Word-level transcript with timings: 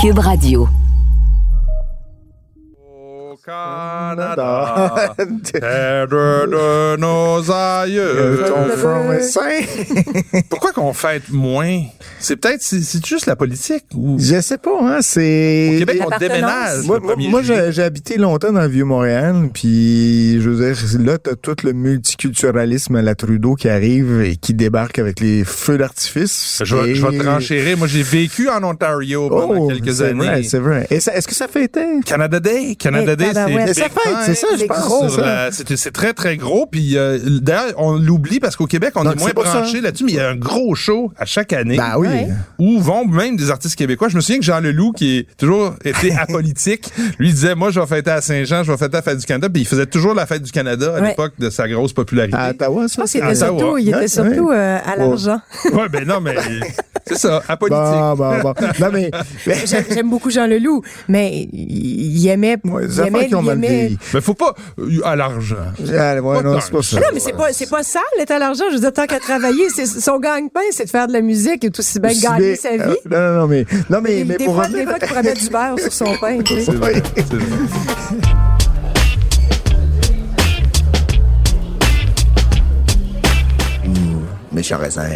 Cube 0.00 0.18
Radio. 0.18 0.68
Canada, 3.54 5.14
terre 5.52 6.06
de 6.08 6.96
nos 6.96 7.50
aïeux. 7.50 8.44
Pourquoi 10.48 10.72
qu'on 10.72 10.92
fête 10.92 11.30
moins? 11.30 11.82
C'est 12.20 12.36
peut-être, 12.36 12.62
c'est 12.62 12.80
c'est 12.82 13.04
juste 13.04 13.26
la 13.26 13.34
politique 13.36 13.84
ou... 13.94 14.18
Je 14.20 14.40
sais 14.40 14.58
pas, 14.58 14.78
hein, 14.82 14.98
c'est... 15.00 15.72
Au 15.74 15.78
Québec, 15.80 16.02
on 16.06 16.18
déménage. 16.18 16.84
Moi, 16.84 17.00
moi, 17.00 17.14
1er 17.16 17.28
moi, 17.30 17.42
juillet. 17.42 17.72
j'ai 17.72 17.82
habité 17.82 18.18
longtemps 18.18 18.52
dans 18.52 18.60
le 18.62 18.68
Vieux-Montréal, 18.68 19.50
puis 19.52 20.40
je 20.40 20.48
veux 20.48 20.72
dire, 20.72 20.76
là, 21.04 21.18
t'as 21.18 21.34
tout 21.34 21.56
le 21.64 21.72
multiculturalisme 21.72 22.96
à 22.96 23.02
la 23.02 23.14
Trudeau 23.14 23.54
qui 23.54 23.68
arrive 23.68 24.22
et 24.22 24.36
qui 24.36 24.54
débarque 24.54 24.98
avec 24.98 25.18
les 25.20 25.44
feux 25.44 25.78
d'artifice. 25.78 26.60
Je 26.64 26.76
vais, 26.76 26.90
Et- 26.90 26.94
je 26.94 27.04
vais 27.06 27.18
te 27.18 27.24
renchérir. 27.26 27.78
Moi, 27.78 27.86
j'ai 27.88 28.02
vécu 28.02 28.48
en 28.48 28.62
Ontario 28.62 29.28
pendant 29.28 29.54
Oh, 29.56 29.68
quelques 29.68 29.94
c'est 29.94 30.04
années. 30.04 30.26
vrai, 30.26 30.42
c'est 30.42 30.58
vrai. 30.58 30.86
Et 30.90 31.00
ça- 31.00 31.14
est-ce 31.14 31.26
que 31.26 31.34
ça 31.34 31.48
fêtait? 31.48 31.86
Canada 32.04 32.38
Day. 32.38 32.76
Canada 32.76 33.16
Day. 33.16 33.32
C'est 33.48 33.74
C'est 34.26 34.34
ça, 34.34 34.46
je 34.54 34.58
c'est 34.58 34.66
pense. 34.66 35.14
ça. 35.16 35.48
C'est 35.76 35.92
très, 35.92 36.12
très 36.12 36.36
gros. 36.36 36.66
Puis 36.66 36.96
euh, 36.96 37.18
d'ailleurs, 37.40 37.72
on 37.76 37.92
l'oublie 37.92 38.40
parce 38.40 38.56
qu'au 38.56 38.66
Québec, 38.66 38.92
on 38.96 39.04
Donc, 39.04 39.16
est 39.16 39.18
moins 39.18 39.30
branché 39.34 39.80
là-dessus, 39.80 40.04
mais 40.04 40.12
il 40.12 40.16
y 40.16 40.20
a 40.20 40.28
un 40.30 40.36
gros 40.36 40.74
show 40.74 41.12
à 41.18 41.24
chaque 41.24 41.52
année. 41.52 41.76
Ben 41.76 41.94
oui. 41.98 42.08
Ouais. 42.08 42.28
où 42.58 42.78
vont 42.80 43.04
même 43.06 43.36
des 43.36 43.50
artistes 43.50 43.76
québécois. 43.76 44.08
Je 44.08 44.16
me 44.16 44.20
souviens 44.20 44.38
que 44.38 44.44
Jean 44.44 44.60
Leloup, 44.60 44.92
qui 44.92 45.18
est 45.18 45.26
toujours 45.36 45.74
été 45.84 46.12
apolitique, 46.18 46.90
lui 47.18 47.30
disait, 47.32 47.54
moi, 47.54 47.70
je 47.70 47.80
vais 47.80 47.86
fêter 47.86 48.10
à 48.10 48.20
Saint-Jean, 48.20 48.62
je 48.64 48.72
vais 48.72 48.78
fêter 48.78 48.96
la 48.96 49.02
fête 49.02 49.18
du 49.18 49.26
Canada, 49.26 49.48
puis 49.48 49.62
il 49.62 49.66
faisait 49.66 49.86
toujours 49.86 50.14
la 50.14 50.26
fête 50.26 50.42
du 50.42 50.52
Canada 50.52 50.94
à 50.96 51.00
Ouais. 51.00 51.08
l'époque 51.10 51.32
de 51.38 51.50
sa 51.50 51.68
grosse 51.68 51.92
popularité. 51.92 52.36
À 52.36 52.50
Ottawa, 52.50 52.82
Je 52.82 52.88
ça? 52.88 53.02
pense 53.02 53.12
qu'il 53.12 53.22
À 53.22 53.26
était 53.26 53.34
surtout, 53.36 53.78
il 53.78 53.88
était 53.88 54.08
surtout 54.08 54.50
euh, 54.50 54.78
à 54.84 54.96
l'argent. 54.96 55.40
Ouais, 55.72 55.88
ben 55.90 56.04
non, 56.06 56.20
mais 56.20 56.34
c'est 57.06 57.16
ça, 57.18 57.42
apolitique. 57.48 57.80
Bon, 57.80 58.14
bon, 58.16 58.40
bon. 58.42 58.54
Non, 58.80 58.88
mais... 58.92 59.10
J'aime 59.66 59.84
j'aime 59.94 60.10
beaucoup 60.10 60.30
Jean 60.30 60.46
Leloup, 60.46 60.82
mais 61.08 61.48
il. 61.52 62.20
Ouais, 62.20 62.30
aimait- 62.32 62.58
qui 63.30 63.34
ont 63.36 63.40
il 63.42 63.46
mal 63.46 63.58
vieilli. 63.58 63.98
Mais 64.14 64.20
faut 64.20 64.34
pas 64.34 64.54
euh, 64.78 65.00
à 65.04 65.16
l'argent. 65.16 65.56
Ah, 65.96 66.20
ouais, 66.20 66.42
non, 66.42 66.58
c'est 66.60 66.72
pas 66.72 66.82
ça. 66.82 66.96
Non, 67.00 67.06
mais 67.14 67.20
c'est 67.20 67.32
pas, 67.32 67.52
c'est 67.52 67.68
pas 67.70 67.82
sale 67.82 68.02
d'être 68.18 68.30
à 68.32 68.38
l'argent. 68.38 68.64
Je 68.70 68.74
veux 68.74 68.80
dire, 68.80 68.92
tant 68.92 69.06
qu'à 69.06 69.18
travailler, 69.18 69.68
c'est, 69.74 69.86
son 69.86 70.18
gagne-pain, 70.18 70.60
c'est 70.70 70.84
de 70.84 70.90
faire 70.90 71.06
de 71.08 71.12
la 71.12 71.20
musique 71.20 71.64
et 71.64 71.70
tout 71.70 71.80
aussi 71.80 71.98
bien 72.00 72.12
gagner 72.12 72.56
sa 72.56 72.70
vie. 72.76 72.80
euh, 72.82 72.94
Non, 73.10 73.20
non, 73.20 73.40
non, 73.40 73.46
mais, 73.46 73.64
non, 73.88 74.00
mais, 74.02 74.18
Et 74.20 74.24
mais 74.24 74.36
des, 74.36 74.44
pour 74.44 74.54
fois, 74.54 74.64
revenir- 74.64 74.84
des 74.84 74.90
fois, 74.90 74.98
tu 74.98 75.06
pourrais 75.06 75.22
mettre 75.22 75.40
du 75.42 75.48
beurre 75.50 75.78
sur 75.78 75.92
son 75.92 76.16
pain. 76.20 76.38
tu 76.42 76.54
sais. 76.54 76.60
C'est 76.64 76.72
vrai. 76.72 77.02
Méchant 84.52 84.78
raisin. 84.78 85.08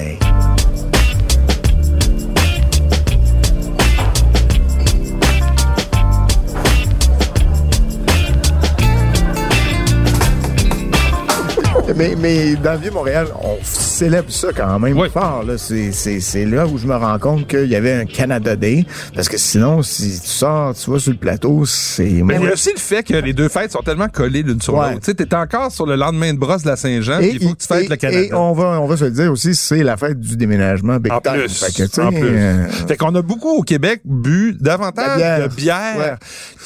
Mais, 11.95 12.15
mais 12.17 12.55
dans 12.57 12.73
le 12.73 12.79
Vieux-Montréal, 12.79 13.29
on 13.43 13.59
célèbre 14.05 14.31
ça 14.31 14.49
quand 14.55 14.79
même 14.79 14.99
Oui. 14.99 15.09
fort. 15.11 15.45
Là. 15.47 15.57
C'est, 15.57 15.91
c'est, 15.93 16.21
c'est 16.21 16.45
là 16.45 16.67
où 16.67 16.77
je 16.77 16.87
me 16.87 16.95
rends 16.95 17.19
compte 17.19 17.47
qu'il 17.49 17.67
y 17.71 17.75
avait 17.77 17.95
un 17.95 18.05
Canada 18.05 18.55
Day. 18.55 18.85
Parce 19.15 19.31
que 19.31 19.39
sinon, 19.39 19.83
si 19.83 20.21
tu 20.21 20.27
sors, 20.29 20.75
tu 20.75 20.91
vas 20.91 20.99
sur 20.99 21.13
le 21.13 21.17
plateau, 21.17 21.65
c'est... 21.65 22.05
Mais 22.23 22.37
il 22.39 22.45
y 22.45 22.49
a 22.49 22.53
aussi 22.53 22.71
le 22.75 22.79
fait 22.81 23.03
que 23.03 23.15
les 23.15 23.33
deux 23.33 23.49
fêtes 23.49 23.73
sont 23.73 23.81
tellement 23.81 24.09
collées 24.09 24.43
l'une 24.43 24.61
sur 24.61 24.75
Ouais. 24.75 24.89
l'autre. 24.91 25.01
Tu 25.01 25.07
sais, 25.07 25.15
t'es 25.15 25.35
encore 25.35 25.73
sur 25.73 25.87
le 25.87 25.97
lendemain 25.97 26.35
de 26.35 26.39
brosse 26.39 26.65
de 26.65 26.69
la 26.69 26.77
Saint-Jean, 26.77 27.19
puis 27.19 27.39
il 27.41 27.49
faut 27.49 27.55
que 27.55 27.61
tu 27.63 27.67
fêtes 27.67 27.85
et- 27.85 27.89
le 27.89 27.97
Canada. 27.97 28.21
Et 28.25 28.35
on 28.35 28.53
va, 28.53 28.79
on 28.81 28.87
va 28.87 28.97
se 28.99 29.05
le 29.05 29.11
dire 29.11 29.33
aussi, 29.33 29.55
c'est 29.55 29.83
la 29.83 29.97
fête 29.97 30.21
du 30.21 30.37
déménagement 30.37 30.97
big 30.99 31.13
En 31.13 31.21
time. 31.21 31.33
plus, 31.35 31.65
Fait 31.65 31.73
que, 31.89 32.01
en 32.03 32.11
plus. 32.11 32.21
euh, 32.23 32.67
Fait 32.87 32.97
qu'on 32.99 33.15
a 33.15 33.23
beaucoup 33.23 33.51
au 33.57 33.63
Québec 33.63 34.03
bu 34.05 34.55
davantage 34.61 35.15
De 35.15 35.17
bière. 35.19 35.49
de 35.49 35.55
bière 35.55 35.97
Ouais. 35.99 36.15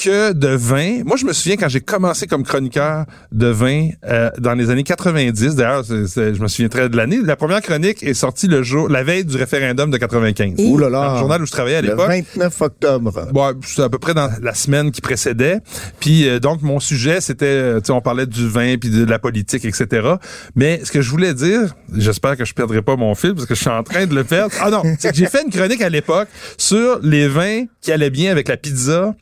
que 0.02 0.32
de 0.32 0.48
vin. 0.48 1.02
Moi, 1.04 1.16
je 1.16 1.24
me 1.24 1.32
souviens 1.32 1.56
quand 1.56 1.68
j'ai 1.68 1.80
commencé 1.82 2.26
comme 2.26 2.42
chroniqueur 2.42 3.04
de 3.30 3.46
vin 3.46 3.90
euh, 4.08 4.30
dans 4.38 4.54
les 4.54 4.70
années 4.70 4.82
90. 4.82 5.54
D'ailleurs, 5.54 5.84
c'est- 5.84 6.06
c'est- 6.08 6.34
je 6.34 6.42
me 6.42 6.48
souviens 6.48 6.68
très 6.68 6.88
de 6.88 6.96
l'année. 6.96 7.18
La 7.28 7.36
première 7.36 7.60
chronique 7.60 8.02
est 8.02 8.14
sortie 8.14 8.46
le 8.48 8.62
jour, 8.62 8.88
la 8.88 9.02
veille 9.04 9.22
du 9.22 9.36
référendum 9.36 9.90
de 9.90 9.98
95. 9.98 10.54
Et- 10.56 10.64
Ouh 10.66 10.78
là 10.78 10.88
Dans 10.88 11.02
là. 11.02 11.12
le 11.12 11.18
journal 11.18 11.42
où 11.42 11.44
je 11.46 11.52
travaillais 11.52 11.76
à 11.76 11.82
Le 11.82 11.88
l'époque. 11.88 12.08
29 12.08 12.60
octobre. 12.62 13.30
Ouais, 13.34 13.52
c'est 13.66 13.82
à 13.82 13.90
peu 13.90 13.98
près 13.98 14.14
dans 14.14 14.30
la 14.40 14.54
semaine 14.54 14.90
qui 14.90 15.02
précédait. 15.02 15.58
Puis 16.00 16.26
euh, 16.26 16.40
donc 16.40 16.62
mon 16.62 16.80
sujet 16.80 17.20
c'était, 17.20 17.44
euh, 17.44 17.80
tu 17.80 17.88
sais, 17.88 17.92
on 17.92 18.00
parlait 18.00 18.24
du 18.24 18.48
vin 18.48 18.76
puis 18.78 18.88
de 18.88 19.04
la 19.04 19.18
politique, 19.18 19.66
etc. 19.66 20.14
Mais 20.56 20.80
ce 20.84 20.90
que 20.90 21.02
je 21.02 21.10
voulais 21.10 21.34
dire, 21.34 21.74
j'espère 21.94 22.34
que 22.38 22.46
je 22.46 22.54
perdrai 22.54 22.80
pas 22.80 22.96
mon 22.96 23.14
fil 23.14 23.34
parce 23.34 23.44
que 23.44 23.54
je 23.54 23.60
suis 23.60 23.68
en 23.68 23.82
train 23.82 24.06
de 24.06 24.14
le 24.14 24.24
perdre. 24.24 24.54
Ah 24.62 24.70
non, 24.70 24.82
c'est 24.98 25.10
que 25.10 25.16
j'ai 25.18 25.26
fait 25.26 25.42
une 25.44 25.50
chronique 25.52 25.82
à 25.82 25.90
l'époque 25.90 26.28
sur 26.56 26.98
les 27.02 27.28
vins 27.28 27.64
qui 27.82 27.92
allaient 27.92 28.08
bien 28.08 28.32
avec 28.32 28.48
la 28.48 28.56
pizza 28.56 29.14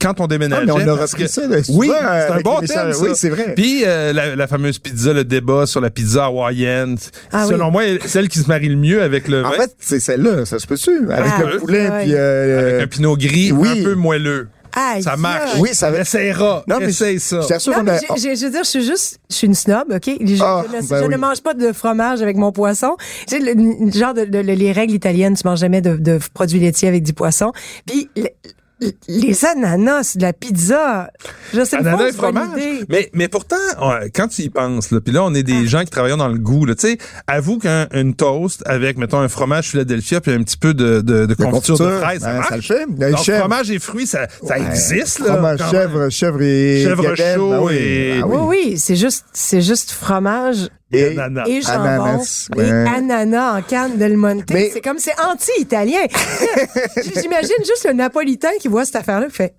quand 0.00 0.20
on 0.20 0.24
Ah, 0.24 0.28
déménageait. 0.28 0.66
mais 0.66 0.72
on 0.72 0.88
a 0.88 0.92
repris 0.94 1.22
que- 1.24 1.28
ça. 1.28 1.46
là, 1.46 1.56
Oui, 1.68 1.86
souvent, 1.88 1.98
c'est 2.00 2.32
un 2.32 2.40
bon 2.40 2.58
thème. 2.60 2.92
ça. 2.92 2.98
Oui, 3.00 3.10
c'est 3.14 3.28
vrai. 3.30 3.54
Puis 3.54 3.82
euh, 3.84 4.12
la, 4.12 4.34
la 4.36 4.46
fameuse 4.46 4.78
pizza, 4.78 5.12
le 5.12 5.24
débat 5.24 5.66
sur 5.66 5.80
la 5.80 5.90
pizza 5.90 6.24
hawaïenne, 6.26 6.96
Ah 7.32 7.46
selon 7.46 7.66
oui. 7.66 7.72
moi, 7.72 7.82
celle 8.06 8.28
qui 8.28 8.38
se 8.38 8.48
marie 8.48 8.68
le 8.68 8.76
mieux 8.76 9.02
avec 9.02 9.28
le 9.28 9.44
En 9.44 9.50
vin, 9.50 9.56
fait, 9.56 9.74
c'est 9.78 10.00
celle-là, 10.00 10.44
ça 10.46 10.58
se 10.58 10.66
peut-tu? 10.66 10.90
Avec 11.10 11.32
Ah, 11.36 11.42
le 11.44 11.58
poulet, 11.58 11.88
ouais. 11.90 12.02
puis... 12.04 12.14
euh, 12.14 12.70
avec 12.70 12.82
un 12.82 12.86
pinot 12.86 13.16
gris 13.16 13.52
oui. 13.52 13.68
un 13.80 13.84
peu 13.84 13.94
moelleux. 13.94 14.48
Aïe, 14.72 15.02
Ça 15.02 15.16
marche. 15.16 15.50
Oui, 15.58 15.70
ça 15.72 15.90
va... 15.90 15.98
Essayera. 16.02 16.62
Non, 16.68 16.76
mais 16.78 16.90
Essaye 16.90 17.18
ça. 17.18 17.40
Je 17.40 17.70
Non, 17.72 17.82
mais 17.82 17.90
a... 17.90 18.14
veux 18.14 18.50
dire, 18.50 18.62
je 18.62 18.68
suis 18.68 18.84
juste, 18.84 19.18
je 19.28 19.34
suis 19.34 19.46
une 19.48 19.54
snob, 19.56 19.86
OK? 19.92 20.04
Je, 20.06 20.36
Ah, 20.40 20.62
je 20.70 20.76
ne, 20.76 20.82
ben 20.88 20.98
je 21.00 21.04
ne 21.06 21.08
oui. 21.08 21.16
mange 21.16 21.40
pas 21.42 21.54
de 21.54 21.72
fromage 21.72 22.22
avec 22.22 22.36
mon 22.36 22.52
poisson. 22.52 22.96
Tu 23.26 23.36
sais, 23.36 23.42
le, 23.42 23.54
le 23.86 23.90
genre 23.90 24.14
de, 24.14 24.24
de- 24.26 24.38
les 24.38 24.70
règles 24.70 24.94
italiennes, 24.94 25.34
tu 25.34 25.42
manges 25.44 25.58
jamais 25.58 25.80
de, 25.80 25.96
de 25.96 26.20
produits 26.34 26.60
laitiers 26.60 26.86
avec 26.86 27.02
du 27.02 27.12
poisson. 27.12 27.50
Puis 27.84 28.08
les 29.08 29.44
ananas, 29.44 30.16
de 30.16 30.22
la 30.22 30.32
pizza, 30.32 31.10
je 31.54 31.64
sais 31.64 31.76
Ananas 31.76 31.96
pas, 31.98 32.08
et 32.08 32.12
fromage. 32.12 32.48
idée. 32.58 32.84
Mais, 32.88 33.10
mais 33.12 33.28
pourtant, 33.28 33.56
quand 34.14 34.28
tu 34.28 34.42
y 34.42 34.50
penses, 34.50 34.90
là, 34.90 35.00
puis 35.00 35.12
là, 35.12 35.22
on 35.24 35.34
est 35.34 35.42
des 35.42 35.66
gens 35.66 35.80
qui 35.80 35.90
travaillent 35.90 36.16
dans 36.16 36.28
le 36.28 36.38
goût, 36.38 36.64
là, 36.64 36.74
tu 36.74 36.88
sais, 36.88 36.98
avoue 37.26 37.58
qu'un 37.58 37.86
une 37.92 38.14
toast 38.14 38.62
avec, 38.66 38.96
mettons, 38.96 39.18
un 39.20 39.28
fromage 39.28 39.68
Philadelphia 39.70 40.20
puis 40.20 40.32
un 40.32 40.42
petit 40.42 40.56
peu 40.56 40.72
de, 40.74 41.00
de, 41.00 41.26
de 41.26 41.34
confiture 41.34 41.78
de 41.78 41.90
fraise, 41.98 42.20
ça 42.22 42.32
ben, 42.32 42.42
ça 42.42 42.56
le 42.56 42.62
fait. 42.62 43.22
Chèvre. 43.24 43.38
fromage 43.40 43.70
et 43.70 43.78
fruits, 43.78 44.06
ça, 44.06 44.26
ça 44.46 44.54
Ouais. 44.58 44.66
existe, 44.66 45.18
là. 45.20 45.34
Fromage, 45.34 45.60
chèvre, 45.70 46.08
chèvre 46.10 46.42
et... 46.42 46.82
Chèvre 46.84 47.14
chaud 47.16 47.50
ben 47.50 47.58
oui. 47.60 47.74
et- 47.76 48.20
Ah 48.22 48.26
Oui, 48.26 48.38
oui, 48.70 48.78
c'est 48.78 48.96
juste, 48.96 49.24
c'est 49.32 49.60
juste 49.62 49.90
fromage 49.90 50.68
Et- 50.92 51.16
Ananas. 51.18 51.44
et 51.46 51.62
jambon 51.62 51.82
Ananas, 51.84 52.48
et 52.54 52.58
ouais. 52.58 52.70
ananas 52.96 53.58
en 53.58 53.62
canne 53.62 53.96
del 53.96 54.16
Monte. 54.16 54.50
Mais- 54.52 54.70
C'est 54.72 54.80
comme, 54.80 54.98
c'est 54.98 55.14
anti-italien. 55.20 56.00
J'imagine 57.22 57.64
juste 57.64 57.84
le 57.86 57.92
napolitain 57.92 58.50
qui 58.60 58.68
voit 58.68 58.84
cette 58.84 58.96
affaire-là 58.96 59.28
fait, 59.30 59.54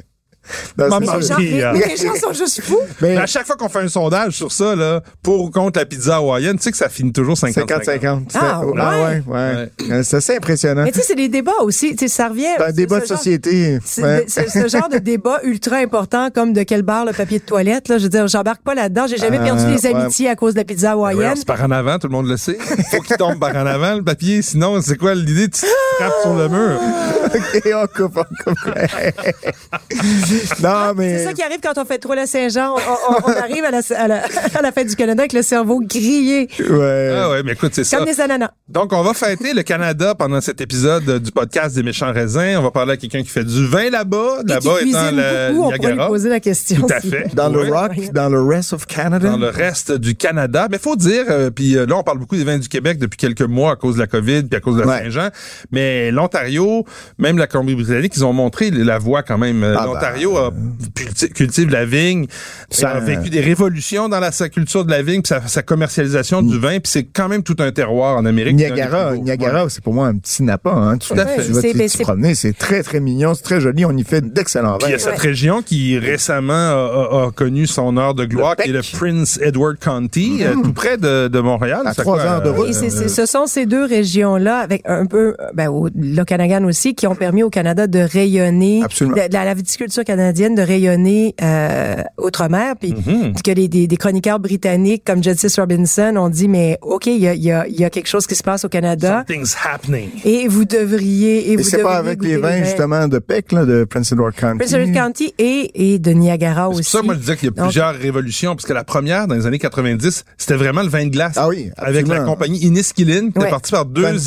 Ben, 0.75 0.89
c'est 0.89 0.99
les 0.99 1.27
gens, 1.27 1.35
mais, 1.37 1.79
mais 1.79 1.85
les 1.87 1.97
gens 1.97 2.15
sont 2.15 2.33
juste 2.33 2.61
fous. 2.61 2.79
Mais 3.01 3.15
Mais 3.15 3.17
à 3.21 3.25
chaque 3.27 3.45
fois 3.45 3.55
qu'on 3.55 3.69
fait 3.69 3.79
un 3.79 3.87
sondage 3.87 4.33
sur 4.33 4.51
ça, 4.51 4.75
là, 4.75 5.01
pour 5.21 5.41
ou 5.41 5.49
contre 5.51 5.79
la 5.79 5.85
pizza 5.85 6.15
hawaïenne, 6.17 6.57
tu 6.57 6.63
sais 6.63 6.71
que 6.71 6.77
ça 6.77 6.89
finit 6.89 7.11
toujours 7.13 7.35
50-50. 7.35 7.65
50-50. 7.85 8.21
Ah, 8.33 8.61
C'était- 8.61 8.71
ouais, 8.73 9.23
ouais. 9.27 9.69
Euh, 9.91 10.03
C'est 10.03 10.17
assez 10.17 10.35
impressionnant. 10.37 10.83
Mais 10.83 10.91
tu 10.91 10.99
sais, 10.99 11.05
c'est 11.07 11.15
des 11.15 11.29
débats 11.29 11.51
aussi. 11.61 11.91
Tu 11.95 11.99
sais, 11.99 12.07
ça 12.07 12.27
revient. 12.29 12.47
C'est 12.57 12.63
un 12.65 12.71
débat 12.71 12.99
de 12.99 13.05
société. 13.05 13.79
C'est 13.85 14.01
Ouais. 14.03 14.25
c'est 14.27 14.49
ce 14.49 14.67
genre 14.67 14.89
de 14.89 14.97
débat 14.97 15.39
ultra 15.43 15.77
important 15.77 16.29
comme 16.33 16.53
de 16.53 16.63
quelle 16.63 16.81
barre 16.83 17.05
le 17.05 17.13
papier 17.13 17.39
de 17.39 17.45
toilette. 17.45 17.87
Là. 17.87 17.97
Je 17.99 18.03
veux 18.03 18.09
dire, 18.09 18.27
j'embarque 18.27 18.61
pas 18.63 18.73
là-dedans. 18.75 19.05
J'ai 19.07 19.17
jamais 19.17 19.39
Euh, 19.39 19.43
perdu 19.43 19.63
des 19.65 19.87
ouais. 19.87 19.95
amitiés 19.95 20.29
à 20.29 20.35
cause 20.35 20.53
de 20.53 20.59
la 20.59 20.65
pizza 20.65 20.97
Ouais, 20.97 21.11
hawaïenne. 21.11 21.35
c'est 21.37 21.45
par 21.45 21.63
en 21.63 21.71
avant, 21.71 21.99
tout 21.99 22.07
le 22.07 22.13
monde 22.13 22.27
le 22.27 22.37
sait. 22.37 22.57
Faut 22.91 23.01
qu'il 23.01 23.15
tombe 23.17 23.39
par 23.39 23.55
en 23.55 23.65
avant, 23.65 23.95
le 23.95 24.03
papier. 24.03 24.41
Sinon, 24.41 24.81
c'est 24.81 24.97
quoi 24.97 25.13
l'idée? 25.15 25.49
Tu 25.49 25.65
sur 26.21 26.33
le 26.35 26.47
mur. 26.49 26.79
Et 27.65 27.73
on 27.73 27.85
coupe, 27.87 28.17
on 28.17 28.23
coupe. 28.43 28.59
non, 30.61 30.93
mais... 30.95 31.17
C'est 31.19 31.25
ça 31.25 31.33
qui 31.33 31.43
arrive 31.43 31.59
quand 31.61 31.77
on 31.77 31.85
fait 31.85 31.97
trop 31.97 32.13
la 32.13 32.25
Saint-Jean. 32.27 32.75
On, 32.75 32.77
on- 32.77 33.31
on 33.31 33.31
arrive 33.41 33.63
à 33.65 33.71
la, 33.71 33.79
à, 33.97 34.07
la, 34.07 34.21
à 34.55 34.61
la 34.61 34.71
fête 34.71 34.87
du 34.87 34.95
Canada 34.95 35.21
avec 35.21 35.33
le 35.33 35.41
cerveau 35.41 35.79
grillé, 35.81 36.47
Ouais. 36.69 37.15
Ah 37.17 37.29
ouais, 37.29 37.43
mais 37.43 37.53
écoute, 37.53 37.71
c'est 37.73 37.83
ça. 37.83 37.97
comme 37.97 38.05
des 38.05 38.19
ananas. 38.21 38.51
Donc, 38.69 38.93
on 38.93 39.01
va 39.03 39.13
fêter 39.13 39.53
le 39.53 39.63
Canada 39.63 40.15
pendant 40.15 40.41
cet 40.41 40.61
épisode 40.61 41.19
du 41.21 41.31
podcast 41.31 41.75
des 41.75 41.83
méchants 41.83 42.11
raisins. 42.11 42.55
On 42.57 42.61
va 42.63 42.71
parler 42.71 42.93
à 42.93 42.97
quelqu'un 42.97 43.21
qui 43.21 43.29
fait 43.29 43.43
du 43.43 43.67
vin 43.67 43.89
là-bas. 43.89 44.37
Là-bas 44.45 44.81
étant 44.85 45.11
le 45.11 45.51
beaucoup, 45.53 45.61
on 45.61 45.71
pourrait 45.71 45.77
lui 45.77 45.85
Niagara. 45.87 46.07
poser 46.07 46.29
la 46.29 46.39
question. 46.39 46.81
Tout 46.81 46.93
à 46.93 47.01
si- 47.01 47.09
fait. 47.09 47.33
Dans 47.35 47.51
Ouais. 47.53 47.65
le 47.65 47.73
rock, 47.73 47.91
dans 48.13 48.29
le 48.29 48.41
rest 48.41 48.73
of 48.73 48.85
Canada. 48.85 49.29
Dans 49.29 49.37
le 49.37 49.49
reste 49.49 49.91
du 49.91 50.15
Canada. 50.15 50.67
Mais 50.71 50.77
faut 50.77 50.95
dire, 50.95 51.25
euh, 51.29 51.49
puis 51.49 51.75
euh, 51.77 51.85
là, 51.85 51.95
on 51.97 52.03
parle 52.03 52.19
beaucoup 52.19 52.35
des 52.35 52.43
vins 52.43 52.57
du 52.57 52.69
Québec 52.69 52.97
depuis 52.97 53.17
quelques 53.17 53.41
mois 53.41 53.73
à 53.73 53.75
cause 53.75 53.95
de 53.95 53.99
la 53.99 54.07
COVID 54.07 54.43
puis 54.43 54.57
à 54.57 54.59
cause 54.61 54.75
de 54.77 54.81
la 54.81 54.87
Ouais. 54.87 55.03
Saint-Jean. 55.03 55.29
Mais 55.71 55.90
Mais 55.91 56.09
l'Ontario, 56.11 56.85
même 57.17 57.37
la 57.37 57.47
Colombie-Britannique, 57.47 58.13
ils 58.15 58.23
ont 58.25 58.31
montré 58.33 58.71
la 58.71 58.97
voie 58.97 59.23
quand 59.23 59.37
même. 59.37 59.61
Ah, 59.77 59.85
L'Ontario 59.85 60.33
ben, 60.33 61.29
cultive 61.33 61.69
la 61.69 61.85
vigne, 61.85 62.27
Ça- 62.69 62.91
a 62.91 62.99
vécu 62.99 63.29
des 63.29 63.41
révolutions 63.41 64.07
dans 64.07 64.19
la 64.19 64.31
sa 64.31 64.47
culture 64.49 64.85
de 64.85 64.91
la 64.91 65.01
vigne, 65.01 65.21
puis 65.21 65.27
sa, 65.29 65.45
sa 65.47 65.61
commercialisation 65.63 66.41
du 66.41 66.57
vin, 66.57 66.79
puis 66.79 66.83
c'est 66.91 67.03
quand 67.03 67.27
même 67.27 67.43
tout 67.43 67.55
un 67.59 67.71
terroir 67.71 68.15
en 68.17 68.25
Amérique. 68.25 68.53
Mm. 68.53 68.57
Niagara. 68.57 69.17
Niagara, 69.17 69.69
c'est 69.69 69.83
pour 69.83 69.93
moi 69.93 70.07
un 70.07 70.15
petit 70.17 70.43
Napa. 70.43 70.71
Hein. 70.71 70.97
Tout 70.97 71.13
à 71.13 71.25
fait. 71.25 71.45
tu 71.45 71.51
vas 71.51 71.61
C'est- 71.61 71.73
t'y- 71.73 71.89
c'est- 71.89 72.03
promener, 72.03 72.35
c'est 72.35 72.57
très 72.57 72.83
très 72.83 72.99
mignon, 73.01 73.33
c'est 73.33 73.43
très 73.43 73.59
joli. 73.59 73.83
On 73.85 73.95
y 73.97 74.03
fait 74.03 74.21
d'excellents 74.21 74.77
Puis 74.77 74.87
il 74.87 74.91
y 74.93 74.97
vins. 74.97 75.07
a 75.07 75.11
cette 75.11 75.19
région 75.19 75.61
qui 75.61 75.97
récemment 75.97 76.53
a, 76.53 77.17
a- 77.23 77.25
a 77.27 77.31
connu 77.31 77.67
son 77.67 77.97
heure 77.97 78.13
de 78.15 78.23
gloire, 78.25 78.55
Le 78.57 78.63
qui 78.63 78.69
est 78.69 78.73
le. 78.73 78.81
Prince 78.97 79.39
Edward 79.41 79.77
County, 79.79 80.39
euh, 80.43 80.53
tout 80.63 80.73
près 80.73 80.97
de, 80.97 81.27
de 81.27 81.39
Montréal. 81.39 81.81
À 81.85 81.93
trois 81.93 82.19
heures 82.19 82.41
de 82.41 82.49
euh, 82.49 82.51
route. 82.53 82.73
C'est- 82.73 83.07
ce 83.09 83.25
sont 83.25 83.45
ces 83.47 83.65
deux 83.65 83.85
régions-là, 83.85 84.59
avec 84.59 84.81
un 84.85 85.05
peu, 85.05 85.35
ben, 85.53 85.69
au, 85.85 85.89
l'Okanagan 85.95 86.63
aussi, 86.65 86.95
qui 86.95 87.07
ont 87.07 87.15
permis 87.15 87.43
au 87.43 87.49
Canada 87.49 87.87
de 87.87 87.99
rayonner, 87.99 88.81
Absolument. 88.83 89.17
de, 89.17 89.27
de 89.27 89.33
la 89.33 89.53
viticulture 89.53 90.03
canadienne 90.03 90.55
de 90.55 90.61
rayonner 90.61 91.35
euh, 91.41 91.95
outre-mer, 92.17 92.75
puis 92.79 92.93
Mhm. 92.93 93.33
que 93.43 93.51
les, 93.51 93.67
des, 93.67 93.87
des 93.87 93.97
chroniqueurs 93.97 94.39
britanniques 94.39 95.03
comme 95.05 95.23
Justice 95.23 95.57
Robinson 95.59 96.13
ont 96.17 96.29
dit, 96.29 96.47
mais 96.47 96.77
OK, 96.81 97.07
il 97.07 97.17
y 97.17 97.27
a, 97.27 97.33
il 97.33 97.43
y, 97.43 97.51
a, 97.51 97.67
il 97.67 97.79
y 97.79 97.83
a 97.85 97.89
quelque 97.89 98.07
chose 98.07 98.27
qui 98.27 98.35
se 98.35 98.43
passe 98.43 98.65
au 98.65 98.69
Canada, 98.69 99.23
Something's 99.27 99.55
happening. 99.63 100.09
et 100.25 100.47
vous 100.47 100.65
devriez... 100.65 101.49
Et, 101.49 101.51
Et 101.53 101.57
vous 101.57 101.63
c'est 101.63 101.81
pas 101.81 101.97
avec 101.97 102.23
les 102.23 102.37
vins 102.37 102.63
justement 102.63 103.07
de 103.07 103.19
Peck, 103.19 103.51
là, 103.51 103.65
de 103.65 103.83
Prince 103.85 104.11
Edward 104.11 104.33
County. 104.35 104.57
Prince 104.59 104.73
Edward 104.73 104.93
County 104.93 105.33
et, 105.37 105.93
et 105.93 105.99
de 105.99 106.11
Niagara 106.11 106.69
C'est 106.73 106.79
aussi. 106.79 106.89
ça 106.91 106.99
que 106.99 107.05
moi 107.05 107.13
je 107.15 107.19
disais 107.19 107.35
qu'il 107.37 107.45
y 107.45 107.51
a 107.51 107.55
Donc, 107.55 107.65
plusieurs 107.65 107.93
révolutions, 107.95 108.55
parce 108.55 108.65
que 108.65 108.73
la 108.73 108.83
première, 108.83 109.27
dans 109.27 109.35
les 109.35 109.45
années 109.45 109.59
90, 109.59 110.25
c'était 110.37 110.55
vraiment 110.55 110.81
le 110.81 110.89
vin 110.89 111.05
de 111.05 111.09
glace. 111.11 111.33
Ah 111.37 111.47
oui, 111.47 111.69
Avec 111.77 112.07
la 112.07 112.13
absolument. 112.15 112.33
compagnie 112.33 112.59
Inniskillin, 112.65 113.31
qui 113.31 113.37
Ouais. 113.37 113.43
était 113.45 113.49
partie 113.49 113.71
par 113.71 113.85
deux 113.85 114.01
Con- 114.03 114.09
Con- 114.11 114.17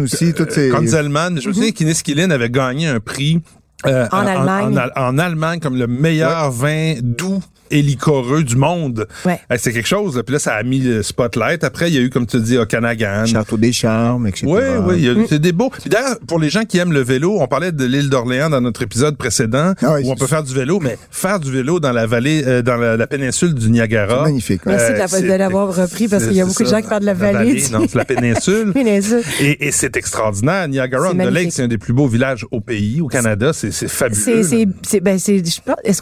aussi, 0.00 0.34
toutes 0.34 0.52
ces... 0.52 0.68
Konzelman. 0.70 1.40
Je 1.40 1.48
me 1.48 1.54
souviens 1.54 1.70
qu'Inniskillin 1.72 2.30
avait 2.30 2.50
gagné 2.50 2.88
un 2.88 3.00
prix 3.00 3.40
euh, 3.86 4.06
En 4.12 4.26
Allemagne. 4.26 4.78
En, 4.96 5.08
en 5.08 5.18
Allemagne 5.18 5.60
comme 5.60 5.76
le 5.76 5.86
meilleur 5.86 6.50
vin 6.50 6.94
doux 7.00 7.42
et 7.72 7.82
liquoreux 7.82 8.44
du 8.44 8.54
monde. 8.56 9.06
Ouais. 9.24 9.40
C'est 9.58 9.72
quelque 9.72 9.88
chose. 9.88 10.16
là. 10.16 10.22
Puis 10.22 10.34
là, 10.34 10.38
ça 10.38 10.54
a 10.54 10.62
mis 10.62 10.78
le 10.80 11.02
spotlight. 11.02 11.64
Après, 11.64 11.90
il 11.90 11.94
y 11.94 11.98
a 11.98 12.00
eu, 12.02 12.10
comme 12.10 12.26
tu 12.26 12.38
dis, 12.40 12.56
Okanagan. 12.56 13.24
Château 13.26 13.56
des 13.56 13.72
Charmes, 13.72 14.26
etc. 14.28 14.46
Oui, 14.48 14.60
oui, 14.86 15.08
Mm. 15.08 15.26
c'est 15.28 15.38
des 15.40 15.52
beaux. 15.52 15.70
Puis 15.70 15.90
D'ailleurs, 15.90 16.18
pour 16.26 16.38
les 16.38 16.50
gens 16.50 16.64
qui 16.64 16.78
aiment 16.78 16.92
le 16.92 17.02
vélo, 17.02 17.38
on 17.40 17.46
parlait 17.48 17.72
de 17.72 17.84
l'île 17.84 18.08
d'Orléans 18.10 18.50
dans 18.50 18.60
notre 18.60 18.82
épisode 18.82 19.16
précédent, 19.16 19.72
Ah 19.82 19.94
oui, 19.94 20.02
où 20.04 20.10
on 20.12 20.14
peut 20.14 20.26
faire 20.26 20.42
du 20.42 20.54
vélo, 20.54 20.78
mais 20.80 20.96
faire 21.10 21.40
du 21.40 21.50
vélo 21.50 21.80
dans 21.80 21.92
la 21.92 22.06
vallée, 22.06 22.42
euh, 22.46 22.62
dans 22.62 22.76
la, 22.76 22.96
la 22.96 23.06
péninsule 23.06 23.54
du 23.54 23.70
Niagara. 23.70 24.18
C'est 24.18 24.22
magnifique. 24.30 24.66
ouais. 24.66 24.72
Merci 24.76 24.92
de 24.92 24.98
la- 24.98 25.04
Euh, 25.04 25.32
de 25.32 25.38
l'avoir 25.38 25.74
repris, 25.74 26.08
parce 26.08 26.24
qu'il 26.26 26.36
y 26.36 26.40
a 26.40 26.46
beaucoup 26.46 26.62
de 26.62 26.68
gens 26.68 26.80
qui 26.82 26.88
parlent 26.88 27.00
de 27.02 27.06
la 27.06 27.14
vallée 27.14 27.54
du- 27.54 27.72
non, 27.72 27.80
c'est 27.88 27.96
la 27.96 28.04
péninsule. 28.04 28.72
Péninsule. 28.74 29.22
Et, 29.40 29.66
et 29.68 29.70
c'est 29.72 29.96
extraordinaire. 29.96 30.68
Niagara 30.68 31.10
on 31.10 31.14
the 31.14 31.30
Lake, 31.30 31.52
c'est 31.52 31.62
un 31.62 31.68
des 31.68 31.78
plus 31.78 31.92
beaux 31.92 32.06
villages 32.06 32.46
au 32.50 32.60
pays, 32.60 33.00
au 33.00 33.08
Canada. 33.08 33.52
C'est 33.52 33.70
fabuleux. 33.88 34.20
C'est, 34.20 34.42
c'est, 34.42 34.64
là. 34.64 34.70
c'est, 34.82 35.00
ben, 35.00 35.18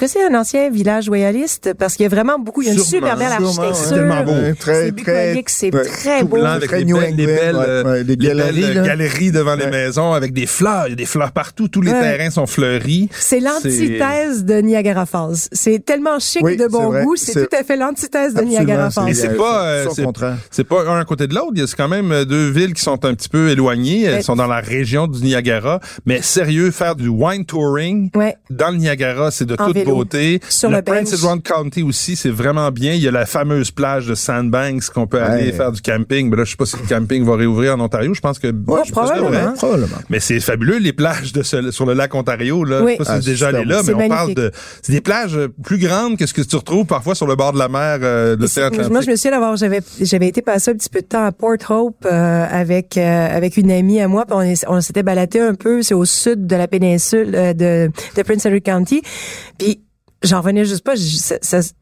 que 0.01 0.07
c'est 0.09 0.25
un 0.27 0.35
ancien 0.35 0.71
village 0.71 1.09
royaliste? 1.09 1.60
Parce 1.79 1.95
qu'il 1.95 2.05
y 2.05 2.07
a 2.07 2.09
vraiment 2.09 2.39
beaucoup, 2.39 2.63
il 2.63 2.69
y 2.69 2.71
a 2.71 2.75
une 2.75 2.79
super 2.79 3.17
belle 3.17 3.33
architecture. 3.33 3.75
C'est 3.77 3.95
tellement 3.95 4.23
beau. 4.25 4.33
Ouais, 4.33 4.55
très, 4.55 4.85
c'est 4.87 4.91
bucolique, 4.93 5.51
c'est 5.51 5.75
ouais, 5.75 5.83
très 5.85 6.25
beau. 6.25 6.37
blanc 6.37 6.47
avec 6.51 6.69
Très 6.69 6.79
les 6.81 6.85
New 6.87 6.97
belles, 6.99 7.15
les 7.17 7.25
England, 7.25 7.35
belles, 7.37 7.57
ouais, 7.57 7.65
euh, 7.69 7.85
ouais, 7.85 8.05
des 8.05 8.11
les 8.11 8.17
belles, 8.17 8.37
galeries, 8.37 8.75
galeries 8.75 9.33
devant 9.33 9.55
les 9.57 9.67
maisons 9.67 10.13
avec 10.13 10.33
des 10.33 10.47
fleurs. 10.47 10.87
Il 10.87 10.91
y 10.91 10.93
a 10.93 10.97
des 10.97 11.07
fleurs 11.07 11.33
partout. 11.33 11.69
Tous 11.69 11.81
les 11.83 11.91
Ouais. 11.93 12.01
terrains 12.01 12.31
sont 12.31 12.47
fleuris. 12.47 13.09
C'est 13.13 13.41
l'antithèse 13.41 14.45
de 14.45 14.55
Niagara 14.61 15.07
Falls. 15.07 15.35
C'est 15.53 15.85
tellement 15.85 16.19
chic 16.19 16.43
Oui, 16.43 16.57
de 16.57 16.67
bon 16.67 16.91
goût, 17.03 17.17
c'est 17.17 17.33
tout 17.47 17.57
à 17.57 17.63
fait 17.65 17.77
l'antithèse 17.77 18.35
de 18.35 18.43
Niagara 18.43 18.91
c'est- 18.91 19.01
Et 19.01 19.05
Falls. 19.05 19.15
c'est 19.15 19.37
pas, 19.37 19.65
euh, 19.65 19.87
c'est 20.51 20.65
pas 20.65 20.83
un 20.89 21.01
à 21.01 21.05
côté 21.05 21.27
de 21.27 21.35
l'autre. 21.35 21.53
Il 21.55 21.61
y 21.61 21.63
a 21.63 21.67
c'est 21.67 21.77
quand 21.77 21.89
même 21.89 22.11
euh, 22.13 22.25
deux 22.25 22.51
villes 22.51 22.75
qui 22.75 22.83
sont 22.83 23.05
un 23.05 23.15
petit 23.15 23.29
peu 23.29 23.49
éloignées. 23.51 24.05
Elles 24.05 24.23
sont 24.25 24.37
dans 24.37 24.47
la 24.47 24.61
région 24.61 25.07
du 25.07 25.21
Niagara. 25.23 25.81
Mais 26.07 26.23
sérieux, 26.23 26.71
faire 26.71 26.97
du 26.97 27.09
wine 27.09 27.45
touring 27.45 28.11
dans 28.51 28.71
le 28.71 28.77
Niagara, 28.77 29.31
c'est 29.31 29.45
de 29.47 29.55
En 29.59 29.67
toute 29.67 29.75
vélo. 29.75 29.95
beauté. 29.97 30.41
Sur 30.49 30.71
le 30.71 30.77
le 30.77 30.83
Prince. 30.83 31.13
Edward 31.13 31.43
County 31.51 31.83
aussi, 31.83 32.17
c'est 32.17 32.31
vraiment 32.31 32.71
bien. 32.71 32.93
Il 32.95 33.03
y 33.03 33.09
a 33.09 33.11
la 33.11 33.27
fameuse 33.27 33.71
plage 33.71 34.07
de 34.07 34.15
Sandbanks 34.15 34.85
qu'on 34.95 35.07
peut 35.07 35.21
aller 35.21 35.47
Ouais. 35.47 35.53
faire 35.53 35.73
du 35.73 35.81
camping. 35.81 36.31
Mais 36.31 36.37
là, 36.37 36.45
je 36.45 36.51
sais 36.53 36.57
pas 36.57 36.67
si 36.67 36.77
le 36.77 36.87
camping 36.89 37.25
va 37.25 37.37
réouvrir 37.37 37.75
en 37.77 37.81
Ontario. 37.81 38.15
Je 38.15 38.21
pense 38.21 38.39
que 38.39 38.49
Ouais, 38.49 38.81
je 38.83 38.87
si 38.87 38.93
probablement. 38.93 39.29
vrai. 39.29 39.55
Probablement. 39.57 39.97
Mais 40.09 40.21
c'est 40.21 40.39
fabuleux 40.41 40.79
les 40.79 40.93
plages 40.93 41.33
de 41.33 41.43
ce- 41.43 41.71
sur 41.71 41.87
le 41.87 41.95
lac 41.95 42.15
Ontario 42.15 42.65
là. 42.65 42.83
Oui. 42.83 42.93
Je 42.93 42.93
sais 42.93 42.99
pas 42.99 43.05
si 43.05 43.11
Ah, 43.13 43.19
êtes 43.19 43.25
déjà 43.25 43.49
allé 43.49 43.65
là, 43.65 43.79
mais 43.79 43.83
C'est 43.85 43.95
on 43.95 44.09
parle 44.09 44.35
de 44.35 44.51
c'est 44.83 44.93
des 44.93 45.01
plages 45.01 45.39
plus 45.65 45.79
grandes 45.79 46.17
que 46.17 46.27
ce 46.27 46.35
que 46.35 46.43
tu 46.43 46.57
retrouves 46.57 46.87
parfois 46.87 47.15
sur 47.15 47.27
le 47.27 47.35
bord 47.37 47.53
de 47.53 47.59
la 47.59 47.69
mer 47.69 47.99
euh, 48.03 48.37
de 48.37 48.43
l'océan 48.43 48.67
Atlantique. 48.67 48.91
Moi, 48.93 49.01
je 49.01 49.11
me 49.11 49.17
souviens 49.17 49.33
d'avoir, 49.33 49.57
j'avais, 49.57 49.81
j'avais 50.01 50.29
été 50.29 50.43
passer 50.43 50.71
un 50.71 50.75
petit 50.75 50.89
peu 50.89 51.01
de 51.01 51.07
temps 51.07 51.25
à 51.25 51.33
Port 51.33 51.57
Hope 51.69 52.05
euh, 52.07 52.47
avec 52.51 52.97
euh, 52.97 53.01
avec 53.37 53.57
une 53.57 53.71
amie 53.71 54.01
à 54.01 54.09
moi, 54.09 54.25
puis 54.27 54.35
on, 54.37 54.43
est- 54.43 54.65
on 54.69 54.81
s'était 54.81 55.03
baladé 55.03 55.41
un 55.41 55.55
peu, 55.55 55.83
c'est 55.83 55.95
au 55.95 56.05
sud 56.05 56.47
de 56.47 56.57
la 56.57 56.69
péninsule 56.69 57.33
euh, 57.35 57.53
de, 57.53 57.91
de 58.17 58.23
Prince 58.23 58.47
Edward 58.47 58.63
County, 58.63 59.03
puis 59.59 59.81
j'en 60.23 60.41
revenais 60.41 60.65
juste 60.65 60.85
pas. 60.85 60.95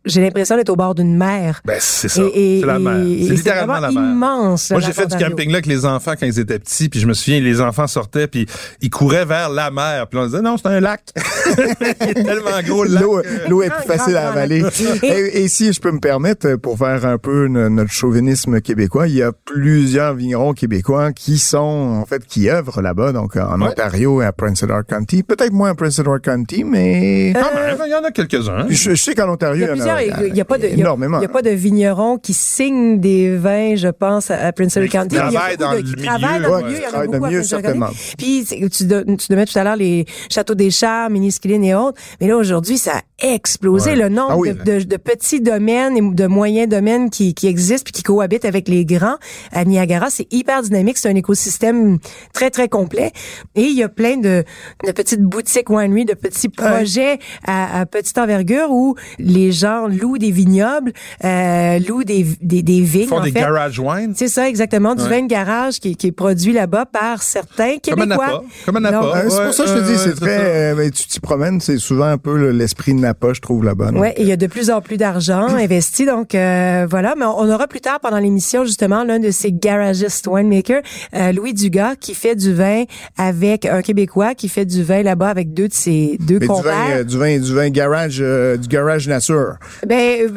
J'ai 0.05 0.21
l'impression 0.21 0.57
d'être 0.57 0.69
au 0.71 0.77
bord 0.77 0.95
d'une 0.95 1.17
mer. 1.17 1.61
Ben 1.65 1.77
c'est 1.81 2.09
ça, 2.09 2.23
c'est 2.33 2.61
la 2.65 2.79
mer. 2.79 2.95
C'est 3.27 3.35
littéralement 3.35 3.81
la 3.81 3.91
mer. 3.91 4.03
immense. 4.03 4.71
Moi, 4.71 4.81
j'ai 4.81 4.93
fait 4.93 5.07
du 5.07 5.17
camping 5.17 5.49
là 5.51 5.57
avec 5.57 5.67
les 5.67 5.85
enfants 5.85 6.13
quand 6.19 6.27
ils 6.27 6.39
étaient 6.39 6.59
petits, 6.59 6.89
puis 6.89 7.01
je 7.01 7.07
me 7.07 7.15
souviens, 7.15 7.41
les 7.41 7.61
enfants 7.61 7.87
sortaient, 7.87 8.27
puis 8.29 8.47
ils 8.81 8.91
couraient 8.91 9.25
vers 9.25 9.49
la 9.51 9.71
mer, 9.71 10.07
puis 10.09 10.19
on 10.19 10.27
disait 10.27 10.41
non, 10.43 10.57
c'est 10.57 10.69
un 10.69 10.81
lac. 10.81 11.03
Il 12.01 12.09
est 12.09 12.15
tellement 12.15 12.63
gros 12.67 12.85
le 12.85 12.91
lac. 12.95 13.03
L'eau, 13.03 13.23
l'eau 13.49 13.63
est 13.63 13.71
plus 13.71 13.87
facile 13.87 14.17
à 14.17 14.29
avaler. 14.31 14.63
Et, 15.03 15.43
et 15.45 15.49
si 15.49 15.73
je 15.73 15.81
peux 15.81 15.91
me 15.91 16.01
permettre, 16.01 16.55
pour 16.57 16.79
faire 16.79 17.05
un 17.07 17.19
peu 17.19 17.49
no- 17.49 17.69
notre 17.69 17.91
chauvinisme 17.93 18.61
québécois, 18.61 19.09
il 19.09 19.15
y 19.15 19.23
a 19.23 19.33
plusieurs 19.33 20.15
vignerons 20.15 20.53
québécois 20.53 21.13
qui 21.13 21.39
sont, 21.39 21.59
en 21.59 22.05
fait, 22.07 22.25
qui 22.27 22.49
œuvrent 22.51 22.81
là-bas, 22.83 23.13
donc 23.13 23.37
en 23.37 23.61
Ouais. 23.61 23.69
Ontario 23.69 24.23
et 24.23 24.25
à 24.27 24.33
Prince 24.33 24.63
Edward 24.63 24.85
County. 24.87 25.23
Peut-être 25.23 25.53
moins 25.53 25.71
à 25.71 25.75
Prince 25.75 25.99
Edward 25.99 26.21
County, 26.23 26.65
mais 26.65 27.33
Quand 27.35 27.55
même, 27.55 27.77
il 27.87 27.91
y 27.91 27.95
en 27.95 28.05
a 28.05 28.11
quelques-uns. 28.29 28.67
je, 28.69 28.91
je 28.91 28.95
sais 29.03 29.15
qu'en 29.15 29.29
Ontario, 29.33 29.57
Il 29.57 29.61
y 29.61 29.65
a 29.65 29.73
plusieurs, 29.73 30.01
il 30.29 30.37
y 30.37 30.41
a 30.41 30.45
pas 30.45 30.59
de, 30.59 30.65
il 30.67 30.71
y 30.71 30.75
a- 30.75 30.79
énormément. 30.79 31.19
il 31.19 31.23
y 31.23 31.27
a 31.27 31.29
pas 31.29 31.43
de 31.43 31.51
vignerons 31.51 32.19
qui 32.19 32.35
signent 32.35 33.01
des 33.01 33.37
vins, 33.37 33.75
je 33.77 33.89
pense, 33.89 34.31
à, 34.31 34.53
Prince 34.53 34.77
Edward 34.77 34.91
qui 34.91 34.97
County. 34.97 35.17
Il 35.17 35.19
y 35.19 35.21
a 35.21 35.31
travaillent 35.31 35.57
beaucoup 35.57 35.71
dans 35.71 35.73
de- 35.73 35.77
le 35.77 35.83
qui 35.83 36.03
travaillent 36.07 36.33
milieu. 36.39 36.43
dans 36.49 36.55
Ouais, 36.55 36.63
le 36.63 36.67
milieu. 36.69 36.79
Il 36.79 36.83
y 36.83 36.85
en 36.85 36.87
a 36.87 36.91
travaillent 36.91 37.07
dans 37.09 37.13
beaucoup 37.13 37.23
le 37.25 37.27
à 37.27 37.31
milieu, 37.31 37.43
certainement. 37.43 37.89
Puis 38.19 38.45
tu, 38.71 38.85
don- 38.85 39.17
tu 39.17 39.27
nommais 39.33 39.47
tout 39.47 39.59
à 39.59 39.65
l'heure 39.65 39.77
les 39.77 40.07
châteaux 40.31 40.55
des 40.55 40.71
Chars, 40.71 41.11
Miniskilin 41.11 41.63
et 41.63 41.75
autres. 41.75 42.01
Mais 42.21 42.27
là, 42.29 42.37
aujourd'hui, 42.37 42.79
ça 42.79 42.93
a 42.97 43.03
explosé 43.35 43.91
Ouais. 43.91 43.97
le 43.97 44.09
nombre 44.09 44.31
Ah 44.33 44.37
oui. 44.39 44.53
de, 44.53 44.79
de- 44.79 44.85
de 44.85 44.97
petits 44.97 45.41
domaines 45.41 45.97
et 45.97 46.01
de 46.15 46.27
moyens 46.27 46.69
domaines 46.69 47.11
qui, 47.11 47.35
qui 47.35 47.47
existent 47.49 47.85
puis 47.85 47.93
qui 47.93 48.03
cohabitent 48.03 48.45
avec 48.45 48.69
les 48.69 48.85
grands 48.85 49.17
à 49.53 49.65
Niagara. 49.65 50.11
C'est 50.11 50.33
hyper 50.33 50.63
dynamique. 50.63 50.99
C'est 50.99 51.09
un 51.09 51.15
écosystème 51.17 51.99
très, 52.33 52.51
très 52.51 52.69
complet. 52.69 53.13
Et 53.55 53.63
il 53.63 53.77
y 53.77 53.83
a 53.83 53.89
plein 53.89 54.17
de, 54.17 54.45
de 54.87 54.93
petites 54.93 55.23
boutiques 55.23 55.71
winery, 55.71 56.05
de 56.05 56.15
petits 56.15 56.49
projets 56.49 57.19
à, 57.47 57.81
à 57.81 57.87
petite 57.87 58.18
envergure 58.19 58.71
où 58.71 58.95
les 59.19 59.53
gens 59.53 59.87
louent 59.89 60.19
des 60.19 60.31
vignobles, 60.31 60.93
euh, 61.25 61.79
louent 61.81 62.05
des, 62.05 62.27
des, 62.43 62.63
des 62.63 62.81
vignes, 62.81 63.03
Ils 63.03 63.09
font 63.09 63.19
en 63.19 63.25
des 63.25 63.33
fait. 63.33 63.41
garage 63.41 63.79
wines. 63.79 64.13
C'est 64.17 64.29
ça, 64.29 64.49
exactement. 64.49 64.95
Du 64.95 65.03
vin 65.05 65.23
de 65.23 65.29
garage 65.29 65.81
qui, 65.81 65.97
qui 65.97 66.09
est 66.09 66.13
produit 66.13 66.53
là-bas 66.53 66.87
par 66.87 67.23
certains 67.23 67.77
Comme 67.89 68.01
un 68.03 68.05
Québécois. 68.05 68.27
Napa. 68.27 68.43
Comme 68.67 68.77
un 68.77 68.81
Napa. 68.81 69.07
Euh, 69.17 69.29
c'est 69.31 69.45
pour 69.45 69.55
ça 69.55 69.65
que 69.65 69.69
je 69.71 69.75
te 69.75 69.87
dis, 69.93 69.99
c'est 69.99 70.15
très, 70.15 70.73
euh, 70.73 70.75
ben, 70.75 70.91
tu 70.91 71.07
t'y 71.07 71.21
promènes, 71.21 71.61
c'est 71.61 71.79
souvent 71.79 72.07
un 72.07 72.19
peu 72.19 72.37
le- 72.37 72.51
l'esprit 72.53 72.95
de 72.95 73.01
Napa, 73.01 73.33
je 73.33 73.41
trouve, 73.41 73.65
là-bas. 73.65 73.91
et 74.17 74.23
il 74.23 74.27
y 74.29 74.33
a 74.33 74.37
de 74.37 74.47
plus 74.47 74.71
en 74.71 74.81
plus 74.81 74.97
d'argent 74.97 75.47
investi, 75.49 76.07
donc 76.07 76.35
euh, 76.35 76.87
voilà. 76.89 77.15
Mais 77.17 77.25
on 77.25 77.49
aura 77.51 77.67
plus 77.67 77.81
tard 77.81 78.01
pendant 78.01 78.19
l'émission 78.19 78.65
justement 78.65 79.05
l'un 79.05 79.19
de 79.19 79.31
ces 79.31 79.53
garagistes 79.53 80.27
winemakers, 80.27 80.83
euh, 81.15 81.33
Louis 81.33 81.55
Dugas, 81.55 81.95
qui 81.97 82.15
fait 82.15 82.35
du 82.37 82.53
vin 82.55 82.85
avec 83.17 83.65
un 83.67 83.83
Québécois 83.83 84.35
qui 84.35 84.49
fait 84.49 84.65
du 84.67 84.83
vin 84.83 85.03
là-bas 85.03 85.29
avec 85.29 85.53
deux 85.55 85.69
de 85.69 85.73
ses 85.75 86.17
deux 86.21 86.35
Mais 86.35 86.41
du 86.41 86.47
vin, 86.47 86.55
compères. 86.55 86.73
euh, 86.97 87.05
du 87.05 87.19
vin, 87.19 87.39
du 87.39 87.55
vin 87.55 87.69
garage, 87.71 88.08
euh, 88.21 88.57
du 88.57 88.69
garage 88.69 89.07
nature. 89.09 89.55
Ben, 89.87 90.31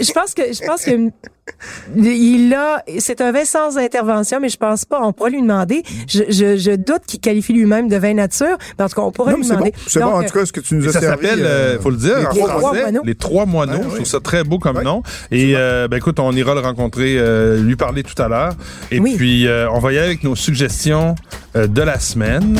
je 0.00 0.12
pense 0.12 0.34
que 0.34 0.42
je 0.52 0.64
pense 0.66 0.84
que 0.84 1.10
il 1.96 2.52
a, 2.54 2.82
c'est 2.98 3.20
un 3.22 3.32
vin 3.32 3.44
sans 3.44 3.78
intervention, 3.78 4.38
mais 4.40 4.50
je 4.50 4.58
pense 4.58 4.84
pas. 4.84 5.00
On 5.02 5.12
pourra 5.14 5.30
lui 5.30 5.40
demander. 5.40 5.82
Je, 6.06 6.24
je, 6.28 6.56
je 6.58 6.72
doute 6.76 7.02
qu'il 7.06 7.20
qualifie 7.20 7.54
lui-même 7.54 7.88
de 7.88 7.96
vin 7.96 8.12
nature, 8.14 8.58
mais 8.78 8.84
en 8.84 8.88
tout 8.88 8.96
cas, 8.96 9.02
on 9.02 9.12
pourra 9.12 9.30
Non, 9.32 9.38
lui 9.38 9.44
c'est 9.44 9.50
bon. 9.54 9.60
demander. 9.60 9.74
C'est 9.86 10.00
bon, 10.00 10.06
en 10.12 10.22
tout 10.22 10.38
cas, 10.38 10.44
ce 10.46 10.52
que 10.52 10.60
tu 10.60 10.74
nous 10.74 10.86
as 10.88 10.92
ça 10.92 11.00
servi. 11.00 11.26
s'appelle, 11.26 11.42
euh, 11.44 11.76
euh, 11.76 11.80
faut 11.80 11.90
le 11.90 11.96
dire, 11.96 12.18
les 12.18 12.26
en 12.26 12.30
trois 12.30 12.48
français, 12.60 12.82
moineaux. 12.82 13.02
les 13.04 13.14
trois 13.14 13.46
moineaux. 13.46 13.82
Je 13.90 13.94
trouve 13.94 14.06
ça 14.06 14.20
très 14.20 14.44
beau 14.44 14.58
comme 14.58 14.82
nom. 14.82 15.02
Et 15.30 15.54
euh, 15.56 15.88
ben 15.88 15.96
écoute, 15.96 16.20
on 16.20 16.32
ira 16.32 16.54
le 16.54 16.60
rencontrer, 16.60 17.16
euh, 17.18 17.58
lui 17.62 17.76
parler 17.76 18.02
tout 18.02 18.20
à 18.22 18.28
l'heure. 18.28 18.52
Et 18.90 19.00
Oui. 19.00 19.14
puis, 19.16 19.46
euh, 19.48 19.70
on 19.70 19.78
va 19.78 19.92
y 19.92 19.98
aller 19.98 20.06
avec 20.06 20.24
nos 20.24 20.36
suggestions 20.36 21.14
euh, 21.56 21.66
de 21.66 21.80
la 21.82 21.98
semaine. 21.98 22.58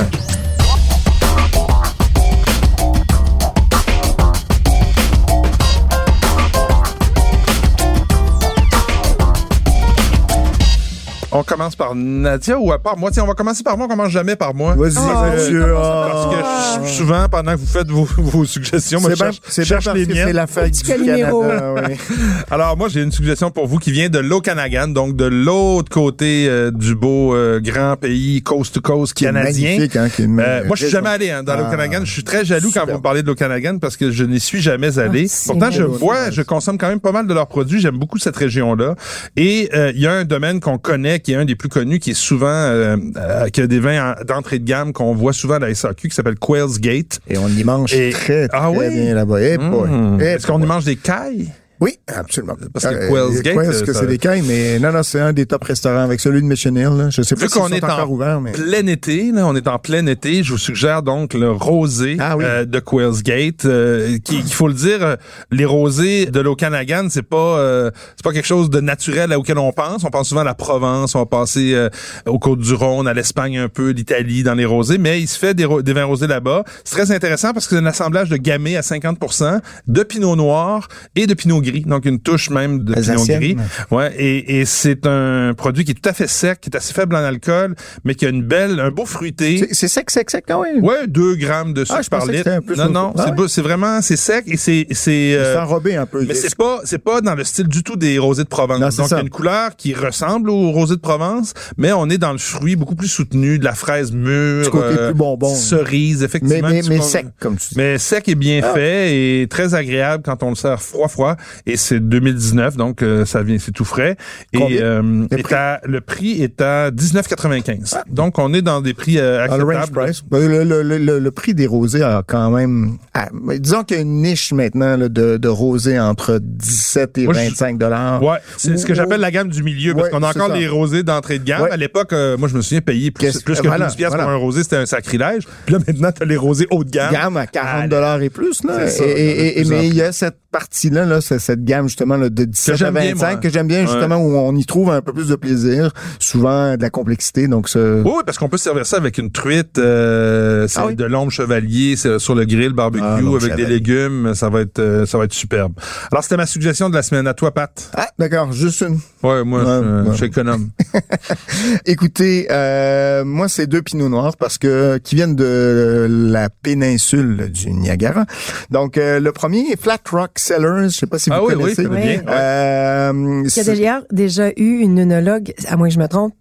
On 11.38 11.45
commence 11.45 11.76
par 11.76 11.95
Nadia 11.95 12.59
ou 12.59 12.73
à 12.73 12.78
part 12.80 12.97
moi? 12.99 13.11
Tiens, 13.12 13.23
on 13.23 13.26
va 13.28 13.35
commencer 13.35 13.62
par 13.62 13.76
moi. 13.76 13.87
On 13.87 13.88
commence 13.88 14.11
jamais 14.11 14.35
par 14.35 14.54
moi. 14.54 14.75
Vas-y, 14.76 14.95
Oh, 14.99 15.33
monsieur. 15.35 15.64
oui, 15.66 15.71
Parce 15.73 16.35
que 16.35 16.40
Ah. 16.42 16.80
je- 16.85 16.90
souvent, 16.90 17.28
pendant 17.30 17.52
que 17.52 17.59
vous 17.59 17.66
faites 17.66 17.88
vos, 17.90 18.04
vos 18.18 18.45
suggestions, 18.45 19.00
moi, 19.00 19.11
je 19.11 19.14
bien, 19.14 19.26
cherche, 19.26 19.40
bien 19.57 19.64
cherche 19.64 19.95
les 19.95 20.07
que 20.07 20.12
miennes. 20.12 20.26
c'est 20.26 20.33
la 20.33 20.47
fête 20.49 20.73
du 20.73 20.83
Calimero. 20.83 21.42
Canada. 21.42 21.75
oui. 21.88 21.95
Alors 22.50 22.76
moi 22.76 22.88
j'ai 22.88 23.02
une 23.02 23.12
suggestion 23.12 23.50
pour 23.50 23.66
vous 23.68 23.78
qui 23.78 23.92
vient 23.92 24.09
de 24.09 24.18
l'Okanagan, 24.18 24.88
donc 24.88 25.14
de 25.14 25.26
l'autre 25.26 25.90
côté 25.90 26.47
euh, 26.49 26.71
du 26.73 26.95
beau 26.95 27.35
euh, 27.35 27.61
grand 27.61 27.97
pays 27.97 28.42
coast 28.42 28.75
to 28.75 28.80
coast 28.80 29.14
Qui 29.14 29.25
est 29.25 29.28
canadien. 29.28 29.71
magnifique, 29.71 29.97
hein, 29.97 30.09
qui 30.09 30.23
est 30.23 30.25
une- 30.25 30.40
Euh, 30.40 30.64
moi 30.66 30.75
je 30.76 30.83
suis 30.85 30.90
jamais 30.92 31.11
allé 31.11 31.30
hein, 31.30 31.42
dans 31.42 31.52
Ah, 31.52 31.59
l'Okanagan. 31.59 32.00
Je 32.04 32.11
suis 32.12 32.25
très 32.25 32.45
jaloux 32.45 32.71
quand 32.75 32.87
vous 32.87 32.95
me 32.97 33.02
parlez 33.02 33.23
de 33.23 33.26
l'Okanagan 33.28 33.78
parce 33.78 33.97
que 33.97 34.11
je 34.11 34.25
n'y 34.25 34.40
suis 34.40 34.61
jamais 34.61 34.99
allé. 34.99 35.26
Ah, 35.30 35.42
Pourtant 35.47 35.71
je 35.71 35.83
vois, 35.85 36.30
je 36.30 36.42
consomme 36.42 36.78
quand 36.78 36.88
même 36.88 37.00
pas 37.00 37.12
mal 37.12 37.26
de 37.26 37.35
leurs 37.35 37.47
produits. 37.49 37.80
J'aime 37.80 37.99
beaucoup 37.99 38.18
cette 38.18 38.37
région-là. 38.37 38.95
Et 39.37 39.68
euh, 39.75 39.92
il 39.95 40.00
y 40.00 40.07
a 40.07 40.12
un 40.12 40.25
domaine 40.25 40.61
qu'on 40.61 40.78
connaît, 40.78 41.21
qui 41.28 41.35
est 41.35 41.37
un 41.37 41.44
des 41.44 41.56
plus 41.56 41.68
connus, 41.68 41.99
qui 41.99 42.12
est 42.12 42.14
souvent 42.14 42.47
euh, 42.49 42.97
euh, 43.18 43.49
qui 43.50 43.61
a 43.61 43.66
des 43.66 43.80
vins 43.80 44.14
en- 44.18 44.25
d'entrée 44.25 44.58
de 44.58 44.64
gamme 44.64 44.94
qu'on 44.94 45.14
voit 45.14 45.35
souvent 45.35 45.56
à 45.56 45.58
la 45.58 45.75
SAQ, 45.75 46.08
qui 46.08 46.14
s'appelle 46.14 46.37
Quail's 46.38 46.80
Gate. 46.80 47.20
Et 47.28 47.37
on 47.37 47.49
y 47.49 47.64
mange 47.64 47.92
Et- 47.92 48.08
très, 48.12 48.49
très 48.49 48.58
Ah 48.58 48.70
oui? 48.70 48.88
bien 48.88 49.14
là-bas. 49.14 49.38
Eh. 49.42 49.58
Mmh. 49.58 50.18
Eh 50.23 50.25
Est-ce 50.25 50.47
qu'on 50.47 50.62
y 50.62 50.64
mange 50.64 50.87
des 50.87 50.97
cailles? 50.97 51.50
Oui, 51.80 51.99
absolument. 52.08 52.54
Parce 52.73 52.87
que 52.87 52.90
Euh, 52.94 53.08
Quail's 53.08 53.42
Gate, 53.42 53.54
Quail's, 53.54 53.82
que 53.82 53.92
ça- 53.92 54.00
c'est 54.00 54.06
des 54.06 54.18
cailles, 54.18 54.42
mais 54.47 54.78
non, 54.80 54.90
non, 54.92 55.02
c'est 55.02 55.20
un 55.20 55.32
des 55.32 55.47
top 55.47 55.62
restaurants 55.64 56.02
avec 56.02 56.18
celui 56.20 56.40
de 56.42 56.47
Mission 56.47 56.75
Hill. 56.75 56.97
Là. 56.97 57.11
Je 57.11 57.23
sais 57.23 57.35
pas 57.37 57.42
Vu 57.42 57.49
qu'on 57.49 57.68
sont 57.68 57.73
est 57.75 57.85
encore 57.85 58.08
en 58.11 58.12
ouverts, 58.12 58.40
mais... 58.40 58.52
plein 58.52 58.87
été, 58.87 59.30
là, 59.32 59.47
on 59.47 59.54
est 59.54 59.68
en 59.68 59.78
plein 59.78 60.04
été, 60.06 60.42
je 60.42 60.52
vous 60.52 60.58
suggère 60.58 61.02
donc 61.02 61.35
le 61.35 61.50
rosé 61.52 62.16
Ah 62.18 62.37
oui. 62.37 62.44
euh, 62.47 62.64
de 62.64 62.80
Quail's 62.80 63.23
Gate. 63.23 63.64
euh, 63.64 64.18
qui, 64.25 64.38
il 64.38 64.52
faut 64.52 64.66
le 64.68 64.75
dire, 64.75 65.02
euh, 65.04 65.16
les 65.52 65.64
rosés 65.64 66.26
de 66.26 66.40
l'Okanagan, 66.40 67.08
c'est 67.11 67.23
pas 67.23 67.58
euh, 67.58 67.90
c'est 68.16 68.25
pas 68.25 68.32
quelque 68.32 68.47
chose 68.47 68.70
de 68.70 68.80
naturel 68.80 69.32
auquel 69.35 69.58
on 69.58 69.70
pense. 69.73 70.02
On 70.04 70.11
pense 70.11 70.28
souvent 70.30 70.40
à 70.40 70.44
la 70.44 70.54
Provence, 70.54 71.14
on 71.14 71.20
va 71.20 71.26
passer 71.26 71.75
euh, 71.75 71.88
aux 72.26 72.38
Côtes 72.38 72.61
du 72.61 72.75
Rhône, 72.75 73.06
à 73.06 73.14
l'Espagne 73.14 73.58
un 73.58 73.68
peu, 73.68 73.90
l'Italie 73.90 74.42
dans 74.42 74.54
les 74.54 74.64
rosés, 74.64 74.99
mais 74.99 75.20
il 75.20 75.28
se 75.28 75.38
fait 75.38 75.54
des, 75.54 75.64
ro- 75.64 75.82
des 75.82 75.92
vins 75.92 76.04
rosés 76.04 76.26
là-bas. 76.26 76.64
C'est 76.85 76.97
très 76.97 77.12
intéressant 77.14 77.52
parce 77.52 77.66
que 77.68 77.76
c'est 77.76 77.82
un 77.82 77.87
assemblage 77.87 78.28
de 78.30 78.37
gamay 78.37 78.76
à 78.76 78.80
50%, 78.80 79.61
de 79.87 80.02
pinot 80.02 80.35
noir 80.37 80.88
et 81.14 81.26
de 81.26 81.35
pinot 81.35 81.61
gris, 81.61 81.68
donc 81.87 82.05
une 82.05 82.21
touche 82.21 82.51
même 82.51 82.85
de 82.85 82.95
pinot 82.95 83.25
gris. 83.27 83.57
Ouais, 83.91 84.13
et, 84.17 84.61
et 84.61 84.65
c'est 84.65 85.07
un 85.07 85.55
produit 85.57 85.85
qui 85.85 85.93
est 85.93 85.95
tout 85.95 86.09
à 86.09 86.13
fait 86.13 86.27
sec, 86.29 86.61
qui 86.61 86.71
est 86.71 86.77
assez 86.77 86.93
faible 86.95 87.15
en 87.17 87.25
alcool, 87.25 87.75
mais 88.05 88.15
qui 88.15 88.27
a 88.27 88.29
une 88.29 88.43
belle, 88.43 88.81
un 88.81 88.91
beau 88.91 89.07
fruité. 89.07 89.69
C'est- 89.73 89.89
sec, 89.89 90.11
sec, 90.11 90.31
sec, 90.31 90.45
ah 90.51 90.59
oui. 90.61 90.81
Ouais, 90.81 91.07
2 91.07 91.35
grammes 91.37 91.73
de 91.75 91.85
sucre 91.85 91.97
Ah, 91.99 92.03
je 92.03 92.09
par 92.11 92.27
litre. 92.27 92.49
un 92.49 92.61
peu 92.61 92.75
Non, 92.75 92.91
non, 92.91 93.13
Ah 93.19 93.33
c'est 93.49 93.61
ouais. 93.61 93.67
vraiment, 93.67 94.01
c'est 94.03 94.17
sec 94.17 94.45
et 94.47 94.57
c'est, 94.57 94.87
c'est, 94.91 95.35
euh, 95.35 95.61
enrobé 95.63 95.97
un 95.97 96.07
peu. 96.07 96.25
mais 96.27 96.35
c'est 96.35 96.55
pas, 96.57 96.81
c'est 96.85 96.99
pas 97.03 97.21
dans 97.21 97.35
le 97.35 97.45
style 97.45 97.69
du 97.69 97.83
tout 97.83 97.97
des 97.97 98.19
rosés 98.19 98.45
de 98.45 98.49
Provence. 98.49 98.79
Non, 98.81 98.89
Donc, 98.89 99.11
il 99.11 99.15
y 99.15 99.17
a 99.17 99.21
une 99.21 99.31
couleur 99.31 99.77
qui 99.77 99.95
ressemble 99.95 100.51
aux 100.51 100.71
rosés 100.73 100.97
de 100.97 101.01
Provence, 101.01 101.55
mais 101.77 101.93
on 101.93 102.09
est 102.11 102.19
dans 102.19 102.33
le 102.33 102.39
fruit 102.39 102.77
beaucoup 102.77 102.95
plus 102.97 103.09
soutenu, 103.09 103.59
de 103.59 103.65
la 103.65 103.75
fraise 103.75 104.13
mûre, 104.13 104.65
Du 104.65 104.71
côté 104.71 104.85
euh, 104.99 105.07
plus 105.11 105.15
bonbon. 105.19 105.55
cerise, 105.55 106.19
mais, 106.21 106.25
effectivement. 106.27 106.69
mais, 106.69 106.83
mais 106.89 106.97
vois. 106.97 107.07
sec, 107.07 107.27
comme 107.41 107.57
tu 107.57 107.69
dis. 107.71 107.75
Mais 107.77 107.99
sec 107.99 108.29
et 108.29 108.35
bien 108.35 108.61
Ah. 108.63 108.73
fait 108.75 109.43
et 109.43 109.47
très 109.49 109.75
agréable 109.75 110.23
quand 110.25 110.43
on 110.43 110.51
le 110.51 110.55
sert 110.57 110.81
froid 110.83 111.09
froid 111.09 111.37
et 111.67 111.77
c'est 111.77 112.00
2019 112.00 112.77
donc 112.77 113.03
euh, 113.03 113.25
ça 113.25 113.43
vient 113.43 113.59
c'est 113.59 113.73
tout 113.73 113.85
frais 113.85 114.17
et 114.53 114.81
euh, 114.83 115.03
Le 115.31 115.38
est 115.38 115.43
prix? 115.43 115.55
à- 115.55 115.81
le 115.85 116.00
prix 116.00 116.43
est 116.43 116.61
à 116.61 116.91
19,95. 116.91 118.03
Donc 118.11 118.38
on 118.38 118.53
est 118.55 118.62
dans 118.62 118.81
des 118.81 118.95
prix 118.95 119.19
euh, 119.19 119.47
Dans 119.49 119.57
le 119.57 119.65
range 119.65 119.75
acceptables. 119.77 120.05
price. 120.07 120.23
Ben, 120.31 120.49
Le, 120.49 120.83
le, 120.83 121.19
le, 121.19 121.31
prix 121.31 121.55
des 121.55 121.67
rosés 121.67 122.03
a 122.03 122.23
quand 122.27 122.50
même... 122.50 122.97
ah, 123.15 123.29
disons 123.59 123.85
qu'il 123.85 123.97
y 123.97 124.00
a 124.00 124.03
une 124.03 124.23
niche 124.23 124.53
maintenant 124.53 124.97
là, 124.97 125.09
de, 125.09 125.37
de 125.37 125.49
rosés 125.49 125.99
entre 126.00 126.38
17 126.43 127.19
et 127.19 127.25
Moi, 127.25 127.35
je- 127.35 127.41
25 127.50 127.79
dollars. 127.79 128.23
Ouais, 128.23 128.38
c'est 128.57 128.77
ce 128.77 128.87
que 128.87 128.95
j'appelle 128.95 129.21
la 129.21 129.31
gamme 129.31 129.49
du 129.49 129.62
milieu 129.62 129.95
parce 129.95 130.07
Ouais, 130.07 130.11
qu'on 130.11 130.23
a 130.23 130.31
encore 130.31 130.53
des 130.53 130.67
rosés 130.69 131.03
d'entrée 131.03 131.38
de 131.38 131.45
gamme. 131.45 131.62
Ouais. 131.62 131.71
À 131.71 131.77
l'époque, 131.77 132.12
euh, 132.12 132.37
moi 132.37 132.49
je 132.49 132.57
me 132.57 132.62
souviens 132.62 132.81
payer 132.81 133.11
plus, 133.11 133.41
plus 133.43 133.61
que 133.61 133.67
voilà, 133.67 133.87
12 133.87 133.97
pièces 133.97 134.09
voilà. 134.09 134.25
pour 134.25 134.33
un 134.33 134.37
rosé, 134.37 134.62
c'était 134.62 134.77
un 134.77 134.87
sacrilège. 134.87 135.45
Puis 135.67 135.75
là 135.75 135.81
maintenant 135.87 136.12
tu 136.12 136.23
as 136.23 136.27
les 136.27 136.37
rosés 136.37 136.67
haut 136.71 136.85
de 136.85 136.91
gamme. 136.91 137.12
gamme 137.12 137.37
à 137.37 137.47
40 137.47 137.88
dollars 137.88 138.21
et 138.23 138.31
plus 138.31 138.62
là 138.65 138.88
ça, 138.88 139.05
et, 139.05 139.09
et- 139.11 139.61
et- 139.61 139.65
mais 139.65 139.87
il 139.88 139.95
y 139.95 140.03
a 140.03 140.12
cette 140.12 140.37
partie 140.50 140.90
là 140.90 141.21
cette 141.21 141.64
gamme 141.64 141.88
justement 141.88 142.17
là, 142.17 142.28
de 142.31 142.45
17 142.45 142.75
à 142.75 142.76
j'aime 142.76 142.95
bien, 142.95 143.02
25 143.14 143.31
moi. 143.33 143.37
que 143.37 143.49
j'aime 143.50 143.67
bien 143.69 143.83
justement 143.83 144.17
où 144.17 144.35
on 144.37 144.55
y 144.57 144.64
trouve 144.64 144.90
un 144.90 145.02
peu 145.02 145.12
plus 145.12 145.28
de 145.28 145.37
plaisir 145.37 145.93
souvent 146.19 146.76
de 146.76 146.81
la 146.83 146.90
complexité 146.90 147.49
donc 147.49 147.69
ça 147.69 147.78
Oui, 147.81 148.02
oui, 148.07 148.23
parce 148.25 148.38
qu'on 148.38 148.49
peut 148.49 148.57
servir 148.57 148.87
ça 148.87 148.97
avec 148.97 149.19
une 149.19 149.31
truite, 149.31 149.78
euh, 149.78 150.67
c'est 150.69 150.81
Ah 150.81 150.87
oui? 150.87 150.97
de 150.97 151.05
l'ombre 151.05 151.31
chevalier, 151.31 151.97
c'est 151.97 152.19
sur 152.19 152.35
le 152.35 152.45
grill 152.47 152.73
barbecue 152.73 153.05
Ah, 153.05 153.17
avec 153.19 153.57
des 153.57 153.67
légumes, 153.67 154.35
ça 154.35 154.49
va 154.49 154.61
être 154.62 154.78
euh, 154.78 155.05
ça 155.07 155.19
va 155.19 155.25
être 155.25 155.35
superbe. 155.35 155.73
Alors 156.11 156.23
c'était 156.23 156.37
ma 156.38 156.47
suggestion 156.47 156.88
de 156.88 156.95
la 156.95 157.02
semaine 157.02 157.26
à 157.26 157.35
toi 157.35 157.52
Pat. 157.52 157.90
ah 157.95 158.09
d'accord 158.19 158.52
juste 158.52 158.81
une 158.83 158.99
Ouais, 159.23 159.45
moi 159.45 159.61
Ouais, 159.64 159.67
je, 159.83 160.02
ouais. 160.05 160.11
je 160.12 160.17
suis 160.17 160.26
économe. 160.26 160.71
Écoutez, 161.87 162.47
euh, 162.50 163.25
moi 163.25 163.49
c'est 163.49 163.67
deux 163.67 163.83
pinots 163.83 164.09
noirs 164.09 164.37
parce 164.37 164.59
que 164.59 164.99
qui 164.99 165.14
viennent 165.17 165.37
de 165.37 166.07
la 166.09 166.49
péninsule 166.50 167.50
du 167.50 167.71
Niagara. 167.73 168.26
Donc 168.71 168.97
euh, 168.97 169.21
le 169.21 169.33
premier 169.33 169.71
est 169.73 169.81
Flat 169.81 169.99
Rock 170.11 170.38
Cellars, 170.38 170.85
je 170.85 170.88
sais 170.97 171.07
pas 171.07 171.18
si 171.18 171.30
vous 171.30 171.37
ah 171.37 171.45
oui, 171.45 171.54
oui, 171.54 171.62
connaissez. 171.62 171.83
ça 171.83 171.88
va 171.88 171.97
bien. 171.97 172.23
Euh, 172.28 173.42
Il 173.45 173.57
y 173.57 173.61
a 173.61 173.64
d'ailleurs 173.64 174.04
déjà 174.11 174.50
eu 174.57 174.78
une 174.78 174.99
œnologue, 175.00 175.52
à 175.66 175.76
moins 175.76 175.88
que 175.88 175.95
je 175.95 175.99
me 175.99 176.09
trompe, 176.09 176.35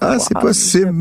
Ah, 0.00 0.16
c'est 0.18 0.34
possible. 0.40 0.92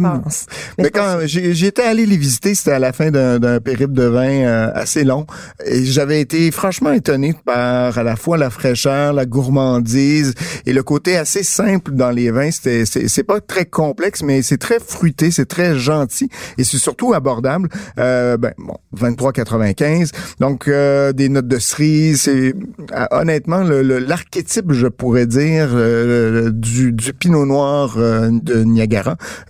Mais 0.77 0.85
c'est 0.85 0.91
quand 0.91 1.19
j'étais 1.25 1.83
allé 1.83 2.05
les 2.05 2.17
visiter, 2.17 2.55
c'était 2.55 2.71
à 2.71 2.79
la 2.79 2.93
fin 2.93 3.11
d'un 3.11 3.59
périple 3.59 3.93
de 3.93 4.03
vin 4.03 4.29
euh, 4.29 4.71
assez 4.73 5.03
long. 5.03 5.25
Et 5.65 5.85
j'avais 5.85 6.21
été 6.21 6.51
franchement 6.51 6.91
étonné 6.91 7.35
par 7.45 7.97
à 7.97 8.03
la 8.03 8.15
fois 8.15 8.37
la 8.37 8.49
fraîcheur, 8.49 9.13
la 9.13 9.25
gourmandise 9.25 10.33
et 10.65 10.73
le 10.73 10.83
côté 10.83 11.17
assez 11.17 11.43
simple 11.43 11.91
dans 11.91 12.11
les 12.11 12.31
vins. 12.31 12.51
C'était 12.51 12.85
c'est 12.85 13.07
c'est 13.07 13.23
pas 13.23 13.39
très 13.41 13.65
complexe, 13.65 14.23
mais 14.23 14.41
c'est 14.41 14.57
très 14.57 14.79
fruité, 14.79 15.31
c'est 15.31 15.45
très 15.45 15.77
gentil 15.77 16.29
et 16.57 16.63
c'est 16.63 16.77
surtout 16.77 17.13
abordable. 17.13 17.69
Euh, 17.99 18.37
ben 18.37 18.53
bon, 18.57 18.75
23,95. 18.95 20.11
Donc 20.39 20.67
euh, 20.67 21.11
des 21.13 21.29
notes 21.29 21.47
de 21.47 21.59
cerise. 21.59 22.21
C'est 22.21 22.53
euh, 22.93 23.05
honnêtement 23.11 23.63
le- 23.63 23.81
le- 23.83 23.99
l'archétype, 23.99 24.71
je 24.71 24.87
pourrais 24.87 25.25
dire, 25.27 25.69
euh, 25.73 26.49
du, 26.51 26.91
du 26.93 27.13
Pinot 27.13 27.45
Noir 27.45 27.95
euh, 27.97 28.29
de 28.31 28.63
Niagara. 28.63 28.86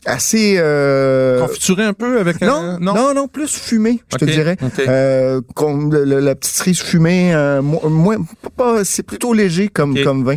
Assez 0.06 0.56
euh, 0.58 1.40
Confituré 1.42 1.84
un 1.84 1.94
peu 1.94 2.20
avec 2.20 2.42
non, 2.42 2.54
un 2.54 2.80
non, 2.80 3.14
non, 3.14 3.28
plus 3.28 3.48
fumé, 3.58 4.02
je 4.12 4.18
te 4.18 4.26
dirais. 4.26 4.58
Euh, 4.80 5.42
comme 5.56 5.94
le- 5.94 6.04
le- 6.06 6.20
la 6.20 6.36
petite 6.36 6.54
cerise 6.56 6.80
fumée, 6.82 7.34
euh, 7.34 7.62
mo- 7.62 7.88
moins, 7.90 8.18
pas, 8.56 8.84
c'est 8.84 9.04
plutôt 9.04 9.34
léger 9.34 9.68
comme 9.68 9.96
comme 10.04 10.24
vin. 10.26 10.36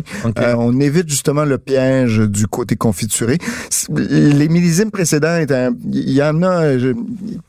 On 0.57 0.79
évite 0.79 1.09
justement 1.09 1.45
le 1.45 1.57
piège 1.57 2.19
du 2.19 2.47
côté 2.47 2.75
confituré. 2.75 3.37
Les 3.89 4.47
millésimes 4.49 4.91
précédents 4.91 5.37
il 5.91 6.09
y 6.11 6.21
en 6.23 6.41
a, 6.43 6.77
je- 6.77 6.93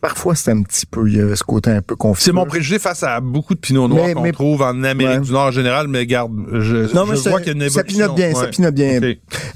parfois 0.01 0.35
c'est 0.35 0.51
un 0.51 0.63
petit 0.63 0.87
peu, 0.87 1.09
il 1.09 1.17
y 1.17 1.21
avait 1.21 1.37
ce 1.37 1.45
côté 1.45 1.71
un 1.71 1.83
peu 1.83 1.97
confituré. 1.97 2.25
C'est 2.25 2.33
mon 2.33 2.47
préjugé 2.47 2.79
face 2.79 3.03
à 3.03 3.21
beaucoup 3.21 3.55
de 3.55 3.61
pinot 3.61 3.89
noir 3.89 4.13
qu'on 4.15 4.31
trouve 4.33 4.63
en 4.63 4.83
Amérique 4.85 5.03
Ouais. 5.21 5.21
du 5.27 5.33
Nord 5.33 5.47
en 5.47 5.51
général, 5.51 5.89
mais 5.89 6.07
garde, 6.07 6.33
je, 6.53 6.93
Non, 6.95 7.05
je 7.07 7.13
mais 7.13 7.31
vois 7.31 7.41
qu'il 7.41 7.57
y 7.57 7.61
a 7.63 7.65
une 7.65 7.71
ça 7.71 7.85
pinote 7.85 8.15
bien, 8.15 8.35
ça 8.35 8.47
pinote 8.47 8.75
bien. 8.75 9.01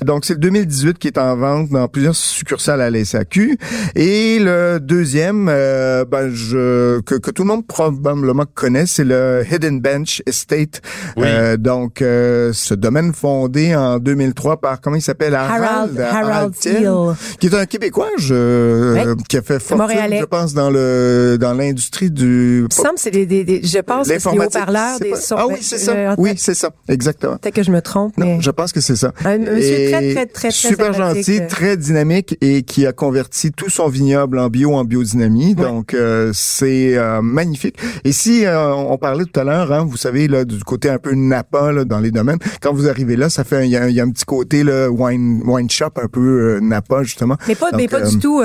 Donc, 0.05 0.25
c'est 0.25 0.35
le 0.35 0.41
2018 0.41 0.99
qui 0.99 1.09
est 1.09 1.19
en 1.19 1.37
vente 1.37 1.71
dans 1.71 1.86
plusieurs 1.89 2.15
succursales 2.17 2.81
à 2.81 2.91
la 2.91 3.05
SAQ. 3.05 3.59
Et 3.95 4.39
le 4.41 4.79
deuxième, 4.81 5.49
euh, 5.51 6.05
ben, 6.05 6.31
je, 6.33 7.01
que, 7.01 7.15
que 7.15 7.31
tout 7.31 7.43
le 7.43 7.49
monde 7.49 7.67
probablement 7.67 8.45
connaît, 8.55 8.87
c'est 8.87 9.05
le 9.05 9.45
Hidden 9.51 9.81
Bench 9.81 10.23
Estate. 10.27 10.81
Oui. 11.17 11.25
Euh, 11.27 11.57
donc, 11.57 12.03
euh, 12.03 12.53
ce 12.53 12.75
domaine 12.75 13.13
fondé 13.13 13.75
en 13.75 13.99
2003 13.99 14.61
par, 14.61 14.81
comment 14.81 14.97
il 14.97 15.03
s'appelle? 15.03 15.35
Harold, 15.35 15.99
Harold 16.01 16.55
Thiel, 16.55 16.77
Thiel. 16.79 16.93
Qui 17.41 17.47
est 17.47 17.55
un 17.55 17.67
Québécois, 17.67 18.11
je, 18.19 18.35
euh, 18.35 19.15
qui 19.29 19.37
a 19.37 19.43
fait 19.43 19.59
fortune, 19.61 19.79
Montréalais. 19.79 20.19
je 20.21 20.25
pense, 20.25 20.55
dans 20.55 20.71
le 20.71 21.37
dans 21.41 21.53
l'industrie 21.55 22.11
du... 22.11 22.59
Il 22.61 22.63
me 22.65 22.69
semble 22.71 22.95
que 22.95 23.01
c'est 23.01 23.11
des, 23.11 23.27
des, 23.27 23.45
des- 23.45 23.63
je 23.63 23.79
pense 23.79 24.09
que 24.09 24.19
c'est 24.19 24.31
des 24.31 24.39
haut-parleurs, 24.39 24.99
des 25.01 25.11
pas- 25.11 25.17
sons. 25.21 25.37
Ah 25.39 25.47
oui, 25.49 25.57
c'est 25.61 25.79
ça. 25.79 25.93
Euh, 25.93 26.15
oui, 26.19 26.33
c'est 26.37 26.55
ça. 26.55 26.71
Exactement. 26.89 27.37
Peut-être 27.37 27.55
que 27.55 27.63
je 27.63 27.71
me 27.71 27.81
trompe, 27.81 28.17
Non, 28.19 28.37
mais. 28.37 28.41
je 28.41 28.51
pense 28.51 28.73
que 28.73 28.81
c'est 28.81 28.97
ça. 28.97 29.13
Un 29.25 29.39
monsieur 29.39 29.63
Et 29.79 29.91
très, 29.91 30.01
très, 30.01 30.15
très, 30.15 30.27
très 30.27 30.51
super 30.51 30.93
gentil, 30.93 31.41
très 31.49 31.76
dynamique 31.77 32.37
et 32.41 32.63
qui 32.63 32.87
a 32.87 32.93
converti 32.93 33.53
tout 33.53 33.69
son 33.71 33.89
vignoble 33.89 34.39
en 34.39 34.49
bio, 34.49 34.75
en 34.75 34.85
biodynamie. 34.85 35.49
Ouais. 35.49 35.65
Donc 35.65 35.95
euh, 35.95 36.31
c'est 36.35 36.97
euh, 36.97 37.21
magnifique. 37.23 37.77
Et 38.05 38.13
si 38.13 38.45
euh, 38.47 38.73
on 38.75 38.97
parlait 38.99 39.25
tout 39.25 39.39
à 39.41 39.45
l'heure, 39.45 39.73
hein, 39.73 39.85
vous 39.89 39.97
savez 39.97 40.29
là 40.29 40.45
du 40.45 40.63
côté 40.65 40.89
un 40.91 40.99
peu 40.99 41.15
Napa 41.15 41.73
là, 41.73 41.85
dans 41.85 42.01
les 42.01 42.11
domaines, 42.11 42.39
quand 42.61 42.73
vous 42.73 42.89
arrivez 42.89 43.17
là, 43.17 43.29
ça 43.31 43.45
fait 43.45 43.57
un- 43.59 43.63
il 43.65 43.71
y, 43.71 43.77
a 43.77 43.83
un- 43.85 43.89
il 43.89 43.95
y 43.95 44.01
a 44.01 44.05
un 44.05 44.11
petit 44.11 44.25
côté 44.25 44.65
là, 44.65 44.89
wine 44.91 45.43
wine 45.45 45.71
shop 45.71 45.91
un 46.03 46.09
peu 46.09 46.21
euh, 46.57 46.61
Napa 46.61 47.03
justement. 47.03 47.37
Mais 47.49 47.55
pas, 47.55 47.71
mais 47.77 47.89
pas 47.89 48.01
euh, 48.01 48.09
du 48.09 48.19
tout. 48.19 48.43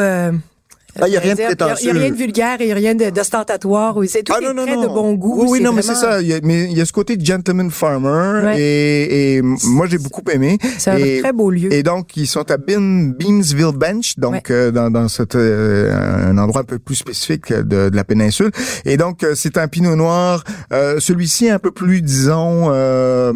Euh, 0.98 1.02
Ah, 1.04 1.08
il 1.08 1.14
y 1.14 1.18
a 1.18 1.20
rien 1.20 1.36
de 1.36 1.42
prétentieux. 1.42 1.90
Il 1.90 1.94
n'y 1.94 2.00
a 2.00 2.02
rien 2.04 2.12
de 2.12 2.16
vulgaire 2.18 2.58
il 2.60 2.66
n'y 2.68 2.72
a 2.72 2.76
rien 2.76 2.96
d'ostentatoire. 2.96 3.98
C'est 4.08 4.24
tout 4.24 4.34
Ah 4.36 4.42
non, 4.42 4.54
non, 4.54 4.66
de 4.82 4.88
bon 4.88 5.14
goût. 5.14 5.42
Oui, 5.44 5.48
oui, 5.52 5.62
non, 5.62 5.72
mais 5.74 5.82
c'est 5.82 5.96
ça. 5.96 6.22
Il 6.22 6.28
y 6.28 6.34
a, 6.34 6.40
mais 6.44 6.66
il 6.66 6.78
y 6.78 6.82
a 6.82 6.86
ce 6.86 6.92
côté 6.94 7.18
gentleman 7.20 7.70
farmer 7.72 8.42
Ouais. 8.44 8.60
et, 8.60 9.36
et 9.38 9.42
moi 9.42 9.86
j'ai 9.88 9.98
beaucoup 9.98 10.22
aimé. 10.32 10.58
C'est 10.78 10.92
un 10.92 11.22
très 11.22 11.32
beau 11.34 11.50
lieu. 11.50 11.72
Et 11.74 11.84
donc 11.84 12.16
ils 12.18 12.28
sont 12.28 12.50
à 12.52 12.58
Beam, 12.58 13.14
Beamsville 13.14 13.72
Bench, 13.76 14.16
donc 14.18 14.50
euh, 14.52 14.72
dans, 14.72 14.90
dans 14.90 15.08
cette, 15.08 15.36
euh, 15.36 16.30
un 16.30 16.38
endroit 16.38 16.62
un 16.62 16.66
peu 16.66 16.80
plus 16.80 16.96
spécifique 16.96 17.54
de, 17.54 17.90
de 17.90 17.96
la 17.96 18.04
péninsule. 18.04 18.52
Et 18.86 18.98
donc 18.98 19.24
euh, 19.24 19.34
c'est 19.36 19.58
un 19.58 19.68
Pinot 19.68 19.96
Noir. 19.96 20.44
euh, 20.74 21.00
Celui-ci 21.00 21.50
un 21.50 21.60
peu 21.60 21.72
plus, 21.72 22.02
disons, 22.02 22.68
euh, 22.70 23.34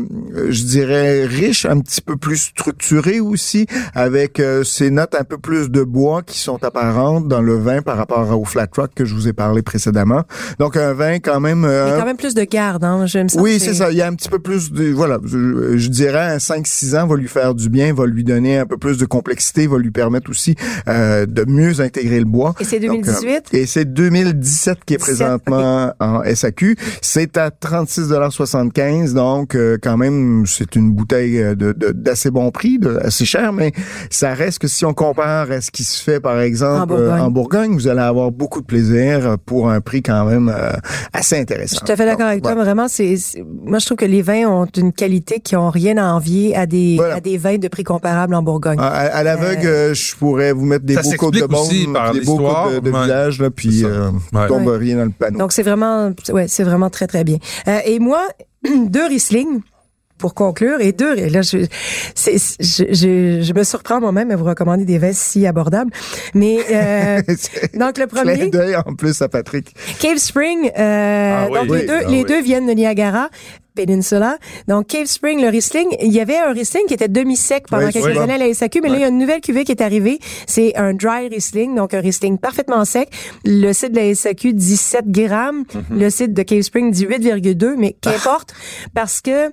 je 0.50 0.64
dirais 0.64 1.26
riche, 1.26 1.66
un 1.66 1.80
petit 1.80 2.02
peu 2.02 2.16
plus 2.18 2.38
structuré 2.38 3.20
aussi, 3.20 3.68
avec 3.94 4.40
euh, 4.40 4.64
ces 4.64 4.90
notes 4.90 5.16
un 5.16 5.24
peu 5.24 5.38
plus 5.38 5.70
de 5.70 5.84
bois 5.84 6.22
qui 6.24 6.40
sont 6.40 6.64
apparentes 6.64 7.28
dans 7.28 7.42
le 7.46 7.56
vin 7.58 7.82
par 7.82 7.98
rapport 7.98 8.38
au 8.40 8.44
Flat 8.46 8.68
Rock 8.76 8.92
que 8.96 9.06
je 9.06 9.14
vous 9.16 9.28
ai 9.28 9.34
parlé 9.34 9.62
précédemment. 9.62 10.24
Donc 10.60 10.76
un 10.78 10.94
vin 10.94 11.20
quand 11.20 11.40
même. 11.40 11.60
Il 11.64 11.68
y 11.68 11.74
euh, 11.74 11.96
a 11.96 12.00
quand 12.00 12.06
même 12.06 12.18
plus 12.18 12.34
de 12.34 12.44
garde, 12.44 12.84
hein. 12.84 13.06
Je 13.06 13.20
me 13.20 13.28
sens 13.28 13.42
oui, 13.42 13.60
c'est 13.60 13.74
ça. 13.76 13.92
Il 13.92 13.98
y 13.98 14.02
a 14.02 14.08
un 14.08 14.14
petit 14.16 14.30
peu 14.30 14.40
plus 14.40 14.72
de, 14.72 14.92
voilà, 14.92 15.20
je, 15.24 15.78
je 15.78 15.88
dirais 15.90 16.34
un 16.34 16.38
5-6 16.38 16.98
ans 17.00 17.08
va 17.08 17.16
lui 17.16 17.28
faire 17.28 17.54
du 17.56 17.70
bien, 17.70 17.94
va 17.94 18.06
lui 18.06 18.24
donner 18.24 18.58
un 18.58 18.66
peu 18.66 18.78
plus 18.78 18.98
de 18.98 19.06
complexité, 19.06 19.68
va 19.68 19.78
lui 19.78 19.92
permettre 19.92 20.30
aussi 20.30 20.56
euh, 20.88 21.26
de 21.26 21.46
mieux 21.48 21.80
intégrer 21.82 22.20
le 22.20 22.26
bois. 22.26 22.56
Et 22.60 22.64
c'est 22.64 22.80
Donc, 22.80 23.04
2018? 23.06 23.30
euh, 23.30 23.40
et 23.58 23.66
c'est 23.66 23.86
2017 23.86 24.80
qui 24.86 24.96
est 24.96 24.98
17, 24.98 25.00
présentement 25.00 25.94
en 26.00 26.22
SAQ. 26.24 26.76
C'est 27.02 27.38
à 27.38 27.50
36,75 27.50 29.14
donc 29.14 29.56
euh, 29.56 29.78
quand 29.82 29.98
même 29.98 30.46
c'est 30.46 30.76
une 30.76 30.92
bouteille 30.92 31.42
euh, 31.42 31.56
de 31.56 31.74
d'assez 31.92 32.32
bon 32.32 32.52
prix, 32.52 32.80
de, 32.80 32.98
assez 33.02 33.26
cher, 33.26 33.54
mais 33.54 33.72
ça 34.10 34.34
reste 34.34 34.60
que 34.60 34.68
si 34.68 34.86
on 34.86 34.94
compare 34.94 35.52
à 35.52 35.62
ce 35.62 35.72
qui 35.72 35.84
se 35.84 36.02
fait 36.02 36.20
par 36.20 36.40
exemple 36.42 36.82
En 36.84 36.86
Bourgogne. 36.88 37.20
euh, 37.20 37.24
en 37.24 37.32
Bourgogne, 37.36 37.74
vous 37.74 37.88
allez 37.90 38.00
avoir 38.00 38.32
beaucoup 38.32 38.62
de 38.62 38.66
plaisir 38.66 39.36
pour 39.46 39.70
un 39.70 39.82
prix 39.82 40.02
quand 40.02 40.24
même 40.26 40.48
euh, 40.50 40.72
assez 41.14 41.38
intéressant. 41.38 41.74
Je 41.74 41.76
suis 41.76 41.86
tout 41.86 41.92
à 41.92 41.96
fait 41.98 42.06
d'accord 42.06 42.28
avec 42.28 42.42
toi. 42.42 42.54
voilà. 42.54 42.64
Vraiment, 42.66 42.88
c'est, 42.88 43.16
moi, 43.66 43.80
je 43.80 43.86
trouve 43.86 43.98
que 43.98 44.06
les 44.06 44.22
vins 44.22 44.46
ont 44.48 44.66
une 44.78 44.94
qualité 44.94 45.40
qui 45.42 45.56
ont 45.58 45.70
rien 45.70 45.98
à 45.98 46.14
envier 46.14 46.56
à 46.56 46.66
des, 46.66 46.96
Voilà. 46.96 47.16
à 47.16 47.20
des 47.20 47.38
vins 47.38 47.58
de 47.58 47.68
prix 47.68 47.84
comparables 47.84 48.34
en 48.34 48.42
Bourgogne. 48.42 48.80
À, 48.80 48.86
à- 48.88 49.18
à 49.18 49.24
l'aveugle, 49.24 49.68
euh, 49.68 49.94
je 49.94 50.16
pourrais 50.16 50.54
vous 50.54 50.66
mettre 50.66 50.86
des 50.86 50.96
beaux 50.96 51.02
côtes 51.18 51.34
de 51.34 51.42
par 51.94 52.14
des 52.14 52.22
beaux 52.22 52.38
côtes 52.38 52.76
de, 52.76 52.80
de 52.80 52.92
ouais. 52.92 53.02
village, 53.04 53.42
là, 53.42 53.50
puis 53.52 53.84
euh, 53.84 54.10
Ouais. 54.34 54.48
tombe 54.48 54.66
Ouais. 54.68 54.78
rien 54.78 54.96
dans 54.98 55.04
le 55.06 55.12
panneau. 55.12 55.38
Donc, 55.40 55.52
c'est 55.52 55.64
vraiment, 55.64 56.12
ouais, 56.32 56.48
c'est 56.48 56.64
vraiment 56.64 56.90
très, 56.90 57.08
très 57.08 57.24
bien. 57.26 57.38
Euh, 57.68 57.80
et 57.86 58.00
moi, 58.00 58.22
deux 58.88 59.06
Riesling. 59.08 59.60
Pour 60.18 60.34
conclure, 60.34 60.80
et 60.80 60.94
deux, 60.94 61.18
et 61.18 61.30
là, 61.30 61.42
je, 61.42 61.66
c'est, 62.16 62.38
je, 62.60 62.86
je, 62.90 63.42
je 63.42 63.54
me 63.54 63.64
surprends 63.66 64.00
moi-même 64.00 64.32
à 64.32 64.38
vous 64.38 64.46
recommander 64.46 64.86
des 64.86 64.98
vins 64.98 65.12
si 65.14 65.46
abordables. 65.46 65.92
Mais, 66.34 66.58
euh, 66.72 67.22
donc, 67.74 67.98
le 67.98 68.08
Clin 68.08 68.24
premier, 68.24 68.48
d'œil 68.48 68.78
en 68.78 68.96
plus 68.96 69.22
à 69.22 69.28
Patrick. 69.28 69.76
Cave 70.00 70.18
Spring, 70.18 70.72
euh, 70.78 71.46
Ah 71.46 71.48
oui, 71.52 71.60
donc 71.60 71.70
oui, 71.70 71.80
les 71.82 71.86
deux, 71.88 72.00
ah 72.06 72.10
les 72.10 72.22
oui. 72.22 72.26
deux 72.26 72.42
viennent 72.42 72.66
de 72.68 72.72
Niagara. 72.72 73.30
Peninsula. 73.76 74.38
Donc, 74.68 74.88
Cave 74.88 75.06
Spring, 75.06 75.42
le 75.42 75.50
Riesling, 75.50 75.88
il 76.02 76.12
y 76.12 76.20
avait 76.20 76.38
un 76.38 76.52
Riesling 76.54 76.86
qui 76.88 76.94
était 76.94 77.08
demi-sec 77.08 77.66
pendant 77.70 77.88
Oui, 77.88 77.94
quelques 77.94 78.06
oui. 78.06 78.18
années 78.18 78.34
à 78.34 78.38
la 78.38 78.54
SAQ, 78.54 78.82
mais 78.82 78.90
là, 78.90 78.96
il 78.96 79.02
y 79.02 79.04
a 79.04 79.10
une 79.10 79.18
nouvelle 79.18 79.42
cuvée 79.42 79.64
qui 79.66 79.72
est 79.72 79.82
arrivée. 79.82 80.20
C'est 80.48 80.76
un 80.76 80.94
dry 80.94 81.28
Riesling, 81.30 81.76
donc 81.76 81.94
un 81.94 82.02
Riesling 82.02 82.38
parfaitement 82.38 82.86
sec. 82.86 83.10
Le 83.44 83.74
site 83.74 83.92
de 83.92 84.00
la 84.00 84.16
SAQ 84.16 84.54
dit 84.54 84.78
7 84.78 85.10
grammes. 85.12 85.64
Mhm. 85.74 86.00
Le 86.00 86.10
site 86.10 86.34
de 86.34 86.44
Cave 86.44 86.62
Spring 86.62 86.92
dit 86.92 87.06
8,2, 87.06 87.76
mais 87.78 87.96
qu'importe, 88.00 88.54
parce 88.94 89.22
que 89.22 89.52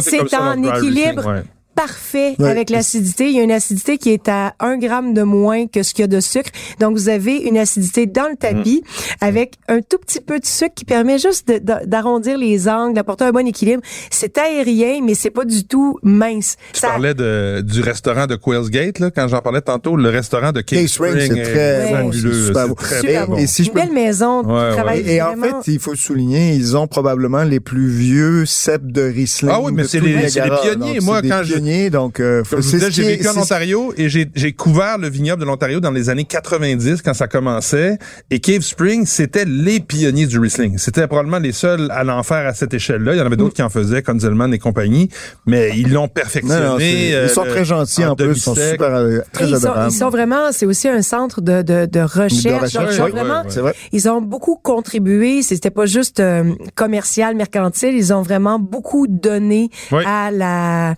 c'est 0.00 0.34
en 0.36 0.62
équilibre 0.62 1.26
ouais. 1.26 1.42
Parfait 1.74 2.34
Ouais. 2.38 2.48
avec 2.50 2.70
l'acidité. 2.70 3.28
Il 3.28 3.36
y 3.36 3.40
a 3.40 3.42
une 3.42 3.50
acidité 3.52 3.98
qui 3.98 4.10
est 4.10 4.28
à 4.28 4.54
1 4.60 4.78
gramme 4.78 5.14
de 5.14 5.22
moins 5.22 5.66
que 5.66 5.82
ce 5.82 5.94
qu'il 5.94 6.02
y 6.02 6.04
a 6.04 6.08
de 6.08 6.20
sucre. 6.20 6.50
Donc, 6.80 6.96
vous 6.96 7.08
avez 7.08 7.36
une 7.36 7.58
acidité 7.58 8.06
dans 8.06 8.28
le 8.28 8.36
tapis 8.36 8.82
avec 9.20 9.54
un 9.68 9.80
tout 9.80 9.98
petit 9.98 10.20
peu 10.20 10.38
de 10.38 10.46
sucre 10.46 10.74
qui 10.74 10.84
permet 10.84 11.18
juste 11.18 11.48
de- 11.48 11.58
de- 11.58 11.86
d'arrondir 11.86 12.36
les 12.38 12.68
angles, 12.68 12.94
d'apporter 12.94 13.24
un 13.24 13.32
bon 13.32 13.46
équilibre. 13.46 13.82
C'est 14.10 14.36
aérien, 14.38 15.00
mais 15.02 15.14
c'est 15.14 15.30
pas 15.30 15.44
du 15.44 15.64
tout 15.64 15.98
mince. 16.02 16.56
Tu 16.72 16.80
Ça- 16.80 16.88
parlais 16.88 17.14
de, 17.14 17.60
du 17.62 17.80
restaurant 17.80 18.26
de 18.26 18.36
Quails 18.36 18.70
Gate, 18.70 18.98
là, 18.98 19.10
quand 19.10 19.28
j'en 19.28 19.40
parlais 19.40 19.60
tantôt, 19.62 19.96
le 19.96 20.08
restaurant 20.08 20.52
de 20.52 20.60
Cave 20.60 20.86
Spring, 20.86 21.14
c'est 21.18 21.38
est 21.38 21.42
très 21.42 22.12
super 22.12 22.68
beau. 22.68 22.74
très 22.74 23.00
Super. 23.00 23.26
Et 23.38 23.46
si 23.46 23.64
je 23.64 23.68
Une 23.68 23.74
peux- 23.74 23.80
belle 23.80 23.92
maison 23.92 24.42
Ouais, 24.42 24.72
travaille 24.72 25.00
Et 25.08 25.20
en 25.22 25.34
fait, 25.36 25.54
il 25.72 25.78
faut 25.78 25.94
souligner, 25.94 26.54
ils 26.54 26.76
ont 26.76 26.86
probablement 26.86 27.42
les 27.44 27.60
plus 27.60 27.88
vieux 27.88 28.44
cèpes 28.46 28.90
de 28.90 29.02
Riesling. 29.02 29.50
Ah 29.52 29.60
oui, 29.60 29.72
mais 29.72 29.82
de 29.82 29.88
c'est 29.88 30.00
les- 30.00 30.14
les 30.16 30.28
pionniers. 30.30 30.94
Donc, 30.98 31.02
Moi, 31.02 31.22
quand 31.22 31.42
je- 31.44 31.54
donc 31.90 32.20
euh, 32.20 32.42
j'ai 32.88 33.02
vécu 33.02 33.28
en 33.28 33.36
Ontario 33.40 33.92
et 33.96 34.08
j'ai 34.08 34.28
j'ai 34.34 34.52
couvert 34.52 34.98
le 34.98 35.08
vignoble 35.08 35.40
de 35.42 35.46
l'Ontario 35.46 35.80
dans 35.80 35.90
les 35.90 36.08
années 36.10 36.24
90 36.24 37.02
quand 37.02 37.14
ça 37.14 37.28
commençait. 37.28 37.98
Et 38.30 38.40
Cave 38.40 38.62
Spring, 38.62 39.06
c'était 39.06 39.44
les 39.44 39.80
pionniers 39.80 40.26
du 40.26 40.38
Riesling. 40.38 40.78
C'était 40.78 41.06
probablement 41.06 41.38
les 41.38 41.52
seuls 41.52 41.88
à 41.90 42.04
l'en 42.04 42.22
faire 42.22 42.46
à 42.46 42.54
cette 42.54 42.74
échelle-là. 42.74 43.14
Il 43.14 43.18
y 43.18 43.20
en 43.20 43.26
avait 43.26 43.36
d'autres 43.36 43.54
qui 43.54 43.62
en 43.62 43.68
faisaient, 43.70 44.02
Konzelman 44.02 44.52
et 44.52 44.58
compagnie, 44.58 45.08
mais 45.46 45.70
ils 45.76 45.92
l'ont 45.92 46.08
perfectionné. 46.08 46.60
Non, 46.60 46.72
non, 46.72 46.78
c'est- 46.78 47.14
euh, 47.14 47.26
ils 47.28 47.30
sont 47.30 47.44
très 47.44 47.64
gentils 47.64 48.04
en 48.04 48.16
plus, 48.16 48.26
ils 48.36 48.40
sont 48.40 48.54
super, 48.54 48.94
euh, 48.94 49.20
très 49.32 49.44
ils, 49.46 49.50
sont, 49.50 49.56
adorables. 49.66 49.92
ils 49.92 49.96
sont 49.96 50.10
vraiment, 50.10 50.52
c'est 50.52 50.66
aussi 50.66 50.88
un 50.88 51.02
centre 51.02 51.40
de, 51.40 51.62
de, 51.62 51.86
de 51.86 52.00
recherche. 52.00 52.42
De 52.44 52.50
Donc, 52.50 52.62
recherche, 52.62 52.94
ils 52.96 53.00
ont 53.00 53.04
oui, 53.06 53.10
vraiment, 53.12 53.40
oui, 53.40 53.46
oui. 53.46 53.52
C'est 53.52 53.60
vrai. 53.60 53.74
Ils 53.92 54.08
ont 54.08 54.20
beaucoup 54.20 54.56
contribué. 54.62 55.42
C'était 55.42 55.70
pas 55.70 55.86
juste 55.86 56.20
euh, 56.20 56.52
commercial, 56.74 57.34
mercantile. 57.36 57.94
Ils 57.94 58.12
ont 58.12 58.22
vraiment 58.22 58.58
beaucoup 58.58 59.06
donné 59.06 59.70
Oui. 59.90 60.02
à 60.06 60.30
la 60.30 60.90
à- 60.90 60.94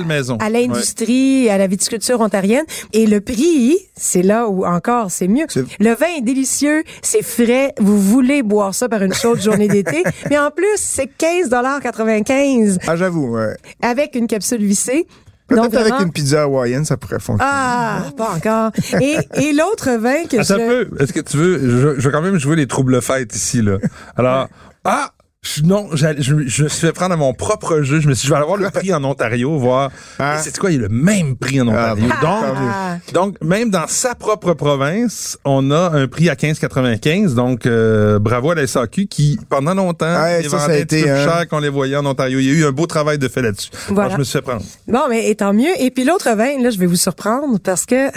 belle 0.00 0.18
maison. 0.18 0.36
à 0.40 0.50
l'industrie, 0.50 1.48
à 1.50 1.58
la 1.58 1.66
viticulture 1.66 2.20
ontarienne. 2.20 2.64
Et 2.92 3.06
le 3.06 3.20
prix, 3.20 3.76
c'est 3.96 4.22
là 4.22 4.48
où 4.48 4.64
encore 4.66 5.10
c'est 5.10 5.28
mieux. 5.28 5.46
Le 5.78 5.94
vin 5.94 6.06
est 6.18 6.22
délicieux, 6.22 6.82
c'est 7.02 7.22
frais. 7.22 7.74
Vous 7.78 7.98
voulez 8.00 8.42
boire 8.42 8.74
ça 8.74 8.88
par 8.88 9.02
une 9.02 9.14
chaude 9.14 9.40
journée 9.40 9.68
d'été, 9.68 10.02
mais 10.28 10.38
en 10.38 10.50
plus 10.50 10.66
c'est 10.76 11.10
15,95 11.18 12.78
Ah, 12.86 12.96
j'avoue, 12.96 13.30
ouais. 13.36 13.56
avec 13.82 14.14
une 14.14 14.26
capsule 14.26 14.62
vissée. 14.64 15.06
Peut-être 15.46 15.62
Donc, 15.64 15.74
avec 15.74 15.88
vraiment- 15.88 16.04
une 16.06 16.12
pizza 16.12 16.42
hawaïenne, 16.42 16.84
ça 16.84 16.96
pourrait 16.96 17.18
fonctionner. 17.18 17.50
Ah, 17.52 18.04
pas 18.16 18.30
encore. 18.36 18.70
Et, 19.00 19.16
et 19.34 19.52
l'autre 19.52 19.90
vin 19.98 20.24
que 20.30 20.36
Attends 20.36 20.44
je... 20.44 20.62
un 20.62 20.84
peu. 20.84 21.02
Est-ce 21.02 21.12
que 21.12 21.18
tu 21.20 21.36
veux, 21.36 21.58
je, 21.58 22.00
je 22.00 22.08
vais 22.08 22.12
quand 22.12 22.22
même 22.22 22.38
jouer 22.38 22.54
les 22.54 22.68
troubles 22.68 23.02
fêtes 23.02 23.34
ici, 23.34 23.60
là. 23.60 23.78
Alors, 24.16 24.46
ah! 24.84 25.10
Je- 25.42 25.62
non, 25.62 25.88
j'allais- 25.94 26.20
je, 26.20 26.46
je 26.46 26.64
me 26.64 26.68
suis 26.68 26.86
fait 26.86 26.92
prendre 26.92 27.14
à 27.14 27.16
mon 27.16 27.32
propre 27.32 27.80
jeu. 27.80 27.98
Je 28.00 28.08
me 28.08 28.14
suis 28.14 28.22
dit, 28.22 28.26
je 28.28 28.32
vais 28.32 28.36
aller 28.36 28.46
voir 28.46 28.58
le 28.58 28.68
prix 28.70 28.92
en 28.92 29.02
Ontario, 29.04 29.56
voir. 29.58 29.90
Ah. 30.18 30.36
Et 30.38 30.42
c'est 30.42 30.56
quoi, 30.58 30.70
il 30.70 30.74
y 30.74 30.78
a 30.78 30.82
le 30.82 30.90
même 30.90 31.34
prix 31.36 31.60
en 31.62 31.68
Ontario? 31.68 32.04
Ah, 32.10 32.20
donc, 32.20 32.44
Ah. 32.70 32.96
donc, 33.14 33.36
même 33.42 33.70
dans 33.70 33.86
sa 33.88 34.14
propre 34.14 34.52
province, 34.52 35.38
on 35.46 35.70
a 35.70 35.92
un 35.96 36.06
prix 36.08 36.28
à 36.28 36.34
15,95. 36.36 37.34
Donc, 37.34 37.64
euh, 37.64 38.18
bravo 38.18 38.50
à 38.50 38.54
la 38.54 38.66
SAQ 38.66 39.06
qui, 39.06 39.38
pendant 39.48 39.72
longtemps, 39.74 40.26
les 40.42 40.48
ça, 40.48 40.58
ça 40.58 40.64
a 40.72 40.76
été, 40.76 41.02
plus 41.02 41.10
hein. 41.10 41.24
cher 41.24 41.48
qu'on 41.48 41.60
les 41.60 41.70
voyait 41.70 41.96
en 41.96 42.04
Ontario. 42.04 42.38
Il 42.38 42.44
y 42.46 42.50
a 42.50 42.52
eu 42.52 42.64
un 42.66 42.72
beau 42.72 42.86
travail 42.86 43.16
de 43.18 43.26
fait 43.28 43.40
là-dessus. 43.42 43.70
Voilà. 43.88 44.02
Alors, 44.02 44.12
je 44.12 44.18
me 44.18 44.24
suis 44.24 44.32
fait 44.32 44.42
prendre. 44.42 44.62
Bon, 44.88 45.00
mais 45.08 45.30
et 45.30 45.34
tant 45.36 45.54
mieux. 45.54 45.72
Et 45.78 45.90
puis 45.90 46.04
l'autre 46.04 46.28
vin, 46.36 46.60
là, 46.62 46.68
je 46.68 46.78
vais 46.78 46.86
vous 46.86 46.96
surprendre 46.96 47.58
parce 47.64 47.86
que 47.86 48.10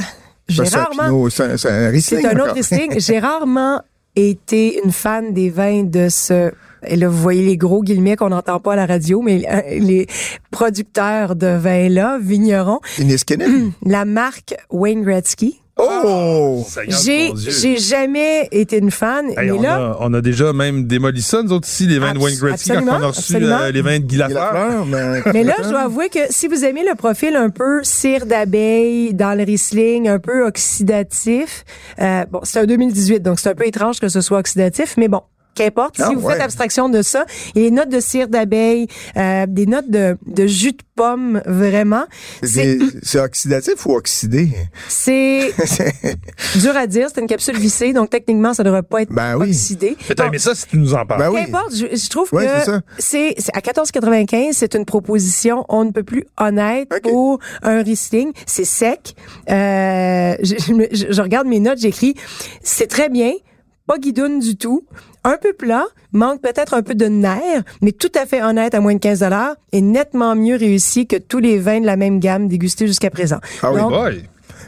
j'ai 0.50 0.66
Ça, 0.66 0.72
c'est 0.72 0.76
un 0.78 0.84
rarement... 1.04 1.30
C'est 1.30 1.44
un- 1.44 1.46
un 1.46 1.52
un 1.52 1.54
autre 2.34 2.42
encore. 2.42 2.54
Riesling. 2.56 3.00
J'ai 3.00 3.20
rarement 3.20 3.82
été 4.14 4.82
une 4.84 4.92
fan 4.92 5.34
des 5.34 5.50
vins 5.50 5.84
de 5.84 6.10
ce... 6.10 6.52
Et 6.88 6.96
là, 6.96 7.08
vous 7.10 7.18
voyez 7.18 7.44
les 7.46 7.58
gros 7.58 7.82
guillemets 7.84 8.16
qu'on 8.16 8.30
n'entend 8.30 8.60
pas 8.60 8.74
à 8.74 8.76
la 8.76 8.86
radio, 8.86 9.22
mais 9.22 9.46
euh, 9.50 9.62
les 9.80 10.08
producteurs 10.52 11.36
de 11.36 11.48
vins-là, 11.48 12.18
vignerons, 12.22 12.80
Iniskenin. 13.00 13.72
la 13.86 14.06
marque 14.06 14.56
Wayne 14.72 15.04
Gretzky. 15.04 15.60
Oh! 15.76 16.64
J'ai 16.88 17.32
j'ai 17.36 17.78
jamais 17.78 18.48
été 18.52 18.78
une 18.78 18.92
fan, 18.92 19.30
Hey, 19.32 19.50
mais 19.50 19.52
on, 19.54 19.62
là, 19.64 19.76
a, 19.76 19.98
on 20.02 20.14
a 20.14 20.22
déjà 20.22 20.54
même 20.54 20.86
démoli 20.86 21.24
ça, 21.24 21.42
nous 21.42 21.52
autres 21.52 21.68
ici, 21.68 21.88
les 21.88 21.98
vins 21.98 22.14
de 22.14 22.20
Wayne 22.20 22.38
Gretzky, 22.38 22.70
quand 22.70 22.76
absolument, 22.76 22.98
on 23.00 23.04
a 23.04 23.08
reçu 23.08 23.20
absolument. 23.34 23.60
euh, 23.60 23.72
les 23.72 23.82
vins 23.82 23.98
de 24.00 24.04
Guy 24.06 24.18
Lafleur. 24.18 24.86
mais... 24.86 25.22
Mais 25.34 25.44
là, 25.44 25.56
je 25.64 25.70
dois 25.70 25.82
avouer 25.82 26.10
que 26.10 26.20
si 26.30 26.48
vous 26.48 26.64
aimez 26.64 26.84
le 26.88 26.94
profil 26.94 27.36
un 27.36 27.50
peu 27.50 27.80
cire 27.84 28.28
d'abeille 28.28 29.16
dans 29.16 29.36
le 29.36 29.44
Riesling, 29.44 30.08
un 30.08 30.20
peu 30.20 30.46
oxydatif, 30.46 31.66
euh, 32.00 32.24
bon, 32.30 32.42
c'est 32.44 32.60
un 32.60 32.66
2018, 32.68 33.22
donc 33.22 33.40
c'est 33.40 33.50
un 33.50 33.56
peu 33.56 33.66
étrange 33.66 34.00
que 34.00 34.10
ce 34.10 34.22
soit 34.22 34.38
oxydatif, 34.38 34.94
mais 34.98 35.08
bon. 35.08 35.22
Qu'importe, 35.56 35.96
Ah, 36.00 36.08
si 36.10 36.16
vous 36.16 36.22
ouais. 36.22 36.34
faites 36.34 36.42
abstraction 36.44 36.90
de 36.90 37.02
ça, 37.02 37.26
il 37.56 37.62
y 37.62 37.66
a 37.66 37.70
des 37.70 37.76
notes 37.76 37.90
de 37.90 38.00
cire 38.00 38.28
d'abeille, 38.28 38.88
euh, 39.18 39.46
des 39.48 39.66
notes 39.66 39.90
de, 39.90 40.18
de 40.26 40.48
jus 40.48 40.72
de 40.72 40.78
pomme, 40.96 41.42
vraiment. 41.46 42.06
C'est 42.42 42.80
oxydatif 43.20 43.86
ou 43.86 43.94
oxydé? 43.96 44.50
c'est 44.88 45.54
dur 46.60 46.76
à 46.76 46.88
dire, 46.88 47.08
c'est 47.14 47.22
une 47.22 47.28
capsule 47.28 47.58
vissée, 47.58 47.94
donc 47.94 48.10
techniquement, 48.10 48.54
ça 48.54 48.64
devrait 48.64 48.84
pas 48.84 49.02
être 49.04 49.12
Ben 49.12 49.36
oui. 49.38 49.50
oxydé. 49.50 49.96
Mais 50.32 50.38
ça 50.40 50.56
si 50.56 50.68
tu 50.68 50.78
nous 50.78 50.94
en 50.94 51.06
parles. 51.06 51.20
Ben 51.22 51.30
oui. 51.32 51.42
Qu'importe, 51.46 51.76
je, 51.76 51.96
je 51.96 52.10
trouve 52.10 52.30
Ouais, 52.34 52.48
c'est 52.48 52.60
que 52.60 52.66
ça. 52.66 52.82
c'est 52.98 53.36
c'est 53.38 53.56
à 53.56 53.60
14,95, 53.60 54.50
c'est 54.54 54.76
une 54.76 54.86
proposition 54.86 55.66
on 55.70 55.86
ne 55.86 55.92
peut 55.92 56.04
plus 56.04 56.26
honnête 56.40 56.90
Ok. 56.94 57.02
pour 57.04 57.40
un 57.62 57.84
Riesling. 57.84 58.32
C'est 58.46 58.66
sec. 58.66 59.16
Euh, 59.50 60.36
je 60.42 61.22
regarde 61.22 61.48
mes 61.48 61.60
notes, 61.60 61.78
j'écris 61.80 62.16
c'est 62.64 62.88
très 62.88 63.10
bien, 63.10 63.34
pas 63.88 63.98
guidoune 63.98 64.40
du 64.40 64.56
tout, 64.56 64.86
un 65.24 65.38
peu 65.38 65.54
plat, 65.54 65.86
manque 66.12 66.42
peut-être 66.42 66.74
un 66.74 66.82
peu 66.82 66.96
de 66.96 67.06
nerf, 67.06 67.64
mais 67.82 67.92
tout 67.92 68.12
à 68.16 68.26
fait 68.26 68.42
honnête 68.42 68.74
à 68.76 68.80
moins 68.80 68.94
de 68.94 69.00
15 69.00 69.20
dollars 69.20 69.56
et 69.72 69.82
nettement 69.82 70.36
mieux 70.36 70.56
réussi 70.56 71.06
que 71.08 71.16
tous 71.18 71.40
les 71.40 71.58
vins 71.60 71.82
de 71.82 71.86
la 71.86 71.98
même 71.98 72.20
gamme 72.20 72.48
dégustés 72.48 72.88
jusqu'à 72.88 73.10
présent. 73.10 73.40
Ah 73.62 73.72
oui, 73.72 73.80
Donc, 73.80 73.92
Boy. 73.92 74.24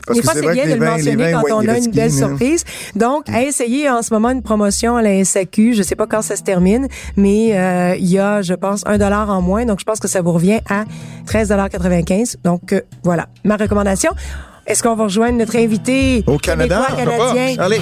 Parce 0.05 0.19
des 0.19 0.21
que 0.21 0.29
fois, 0.31 0.39
c'est 0.39 0.53
bien 0.53 0.63
que 0.65 0.69
de 0.69 0.73
le 0.75 0.79
vins, 0.85 0.97
les 0.97 1.15
mentionner 1.15 1.31
quand 1.31 1.55
on 1.55 1.67
a 1.67 1.77
une 1.79 1.91
belle 1.91 2.11
surprise. 2.11 2.63
Donc, 2.95 3.27
à 3.29 3.41
essayer 3.41 3.89
en 3.89 4.03
ce 4.03 4.13
moment 4.13 4.29
une 4.29 4.43
promotion 4.43 4.97
à 4.97 5.01
la 5.01 5.23
SAQ. 5.23 5.73
Je 5.73 5.81
sais 5.81 5.95
pas 5.95 6.05
quand 6.05 6.21
ça 6.21 6.35
se 6.35 6.43
termine, 6.43 6.87
mais 7.15 7.57
euh, 7.57 7.95
il 7.97 8.05
y 8.11 8.19
a, 8.19 8.43
je 8.43 8.53
pense, 8.53 8.83
un 8.85 8.99
dollar 8.99 9.29
en 9.31 9.41
moins. 9.41 9.65
Donc, 9.65 9.79
je 9.79 9.85
pense 9.85 9.99
que 9.99 10.07
ça 10.07 10.21
vous 10.21 10.33
revient 10.33 10.59
à 10.69 10.83
13,95 11.27 12.35
Donc, 12.43 12.73
euh, 12.73 12.81
voilà, 13.03 13.27
ma 13.43 13.55
recommandation. 13.57 14.11
Est-ce 14.67 14.83
qu'on 14.83 14.95
va 14.95 15.05
rejoindre 15.05 15.37
notre 15.39 15.55
invité 15.55 16.23
Au 16.27 16.37
Canada? 16.37 16.85
québécois, 16.95 17.15
canadien? 17.33 17.63
Allez. 17.63 17.81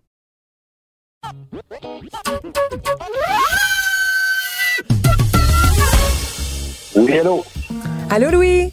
Oui, 6.95 7.11
hello. 7.13 7.45
Allô, 8.09 8.29
Louis? 8.31 8.71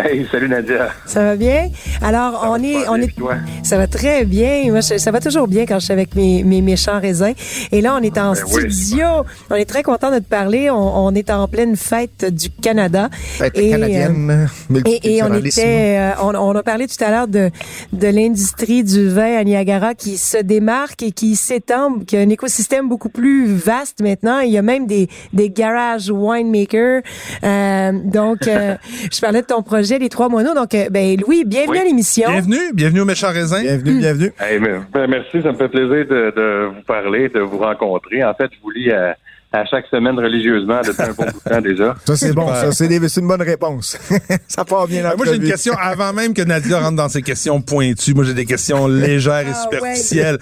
Hey, 0.00 0.24
salut 0.30 0.48
Nadia. 0.48 0.90
Ça 1.06 1.24
va 1.24 1.34
bien? 1.36 1.70
Alors, 2.02 2.46
on 2.50 2.62
est, 2.62 2.88
on 2.88 2.94
est, 2.96 3.12
toi? 3.16 3.34
ça 3.64 3.76
va 3.78 3.88
très 3.88 4.24
bien. 4.24 4.66
Moi, 4.70 4.80
je- 4.80 4.96
ça 4.96 5.10
va 5.10 5.18
toujours 5.18 5.48
bien 5.48 5.66
quand 5.66 5.80
je 5.80 5.86
suis 5.86 5.92
avec 5.92 6.14
mes, 6.14 6.44
mes 6.44 6.60
méchants 6.62 7.00
raisins. 7.00 7.32
Et 7.72 7.80
là, 7.80 7.96
on 7.98 8.02
est 8.02 8.16
en 8.16 8.34
Ben 8.34 8.42
oui. 8.52 8.72
studio. 8.72 9.06
On 9.50 9.56
est 9.56 9.64
très 9.64 9.82
content 9.82 10.12
de 10.12 10.18
te 10.20 10.28
parler. 10.28 10.70
On, 10.70 11.06
on 11.06 11.14
est 11.16 11.30
en 11.30 11.48
pleine 11.48 11.74
fête 11.74 12.26
du 12.32 12.48
Canada. 12.50 13.08
Fête 13.12 13.58
Et, 13.58 13.70
canadienne, 13.70 14.48
Et, 14.86 15.16
et 15.16 15.22
on 15.24 15.34
était, 15.34 15.96
euh, 15.98 16.10
on, 16.22 16.32
on 16.34 16.54
a 16.54 16.62
parlé 16.62 16.86
tout 16.86 17.02
à 17.02 17.10
l'heure 17.10 17.26
de 17.28 17.50
de 17.92 18.06
l'industrie 18.08 18.84
du 18.84 19.08
vin 19.08 19.36
à 19.36 19.42
Niagara 19.42 19.94
qui 19.94 20.16
se 20.18 20.38
démarque 20.38 21.02
et 21.02 21.10
qui 21.12 21.34
s'étend, 21.34 21.98
qui 22.06 22.16
a 22.16 22.20
un 22.20 22.28
écosystème 22.28 22.88
beaucoup 22.88 23.08
plus 23.08 23.46
vaste 23.52 24.00
maintenant. 24.00 24.40
Il 24.40 24.50
y 24.52 24.58
a 24.58 24.62
même 24.62 24.86
des 24.86 25.08
des 25.32 25.50
garage 25.50 26.10
winemakers. 26.10 27.02
Euh, 27.42 27.92
donc, 28.04 28.46
euh, 28.46 28.76
je 29.12 29.20
parlais 29.20 29.40
de 29.40 29.46
ton 29.46 29.62
projet 29.62 29.87
les 29.96 30.08
trois 30.10 30.28
moineaux. 30.28 30.54
Donc, 30.54 30.74
euh, 30.74 30.88
ben 30.90 31.16
Louis, 31.18 31.44
bienvenue 31.46 31.70
Oui. 31.72 31.78
à 31.78 31.84
l'émission. 31.84 32.28
Bienvenue, 32.30 32.72
bienvenue 32.74 33.00
au 33.00 33.04
méchant 33.06 33.28
raisin. 33.32 33.62
Bienvenue, 33.62 33.98
bienvenue. 34.00 34.32
Hey, 34.40 34.58
mais- 34.58 34.80
ben, 34.92 35.06
merci, 35.08 35.40
ça 35.42 35.52
me 35.52 35.56
fait 35.56 35.68
plaisir 35.68 36.04
de, 36.06 36.32
de 36.36 36.66
vous 36.76 36.82
parler, 36.86 37.28
de 37.30 37.40
vous 37.40 37.58
rencontrer. 37.58 38.22
En 38.24 38.34
fait, 38.34 38.50
je 38.52 38.58
vous 38.62 38.70
lis 38.70 38.90
à, 38.90 39.16
à 39.52 39.64
chaque 39.64 39.86
semaine 39.86 40.18
religieusement 40.18 40.80
depuis 40.86 41.02
un 41.02 41.12
bon 41.12 41.24
bout 41.24 41.40
de 41.44 41.50
temps 41.54 41.60
déjà. 41.62 41.96
Ça, 42.04 42.16
c'est 42.16 42.32
bon. 42.34 42.48
Ça, 42.48 42.70
c'est 42.72 43.20
une 43.20 43.28
bonne 43.28 43.40
réponse. 43.42 43.96
ça 44.48 44.64
part 44.66 44.86
bien 44.86 45.06
Euh, 45.06 45.16
Moi, 45.16 45.24
j'ai 45.26 45.36
une 45.36 45.48
question 45.48 45.72
avant 45.80 46.12
même 46.12 46.34
que 46.34 46.42
Nadia 46.42 46.80
rentre 46.80 46.96
dans 46.96 47.08
ses 47.08 47.22
questions 47.22 47.60
pointues. 47.62 48.12
Moi, 48.12 48.24
j'ai 48.24 48.34
des 48.34 48.44
questions 48.44 48.86
légères 48.88 49.46
et 49.48 49.52
Ah, 49.54 49.62
superficielles. 49.70 50.38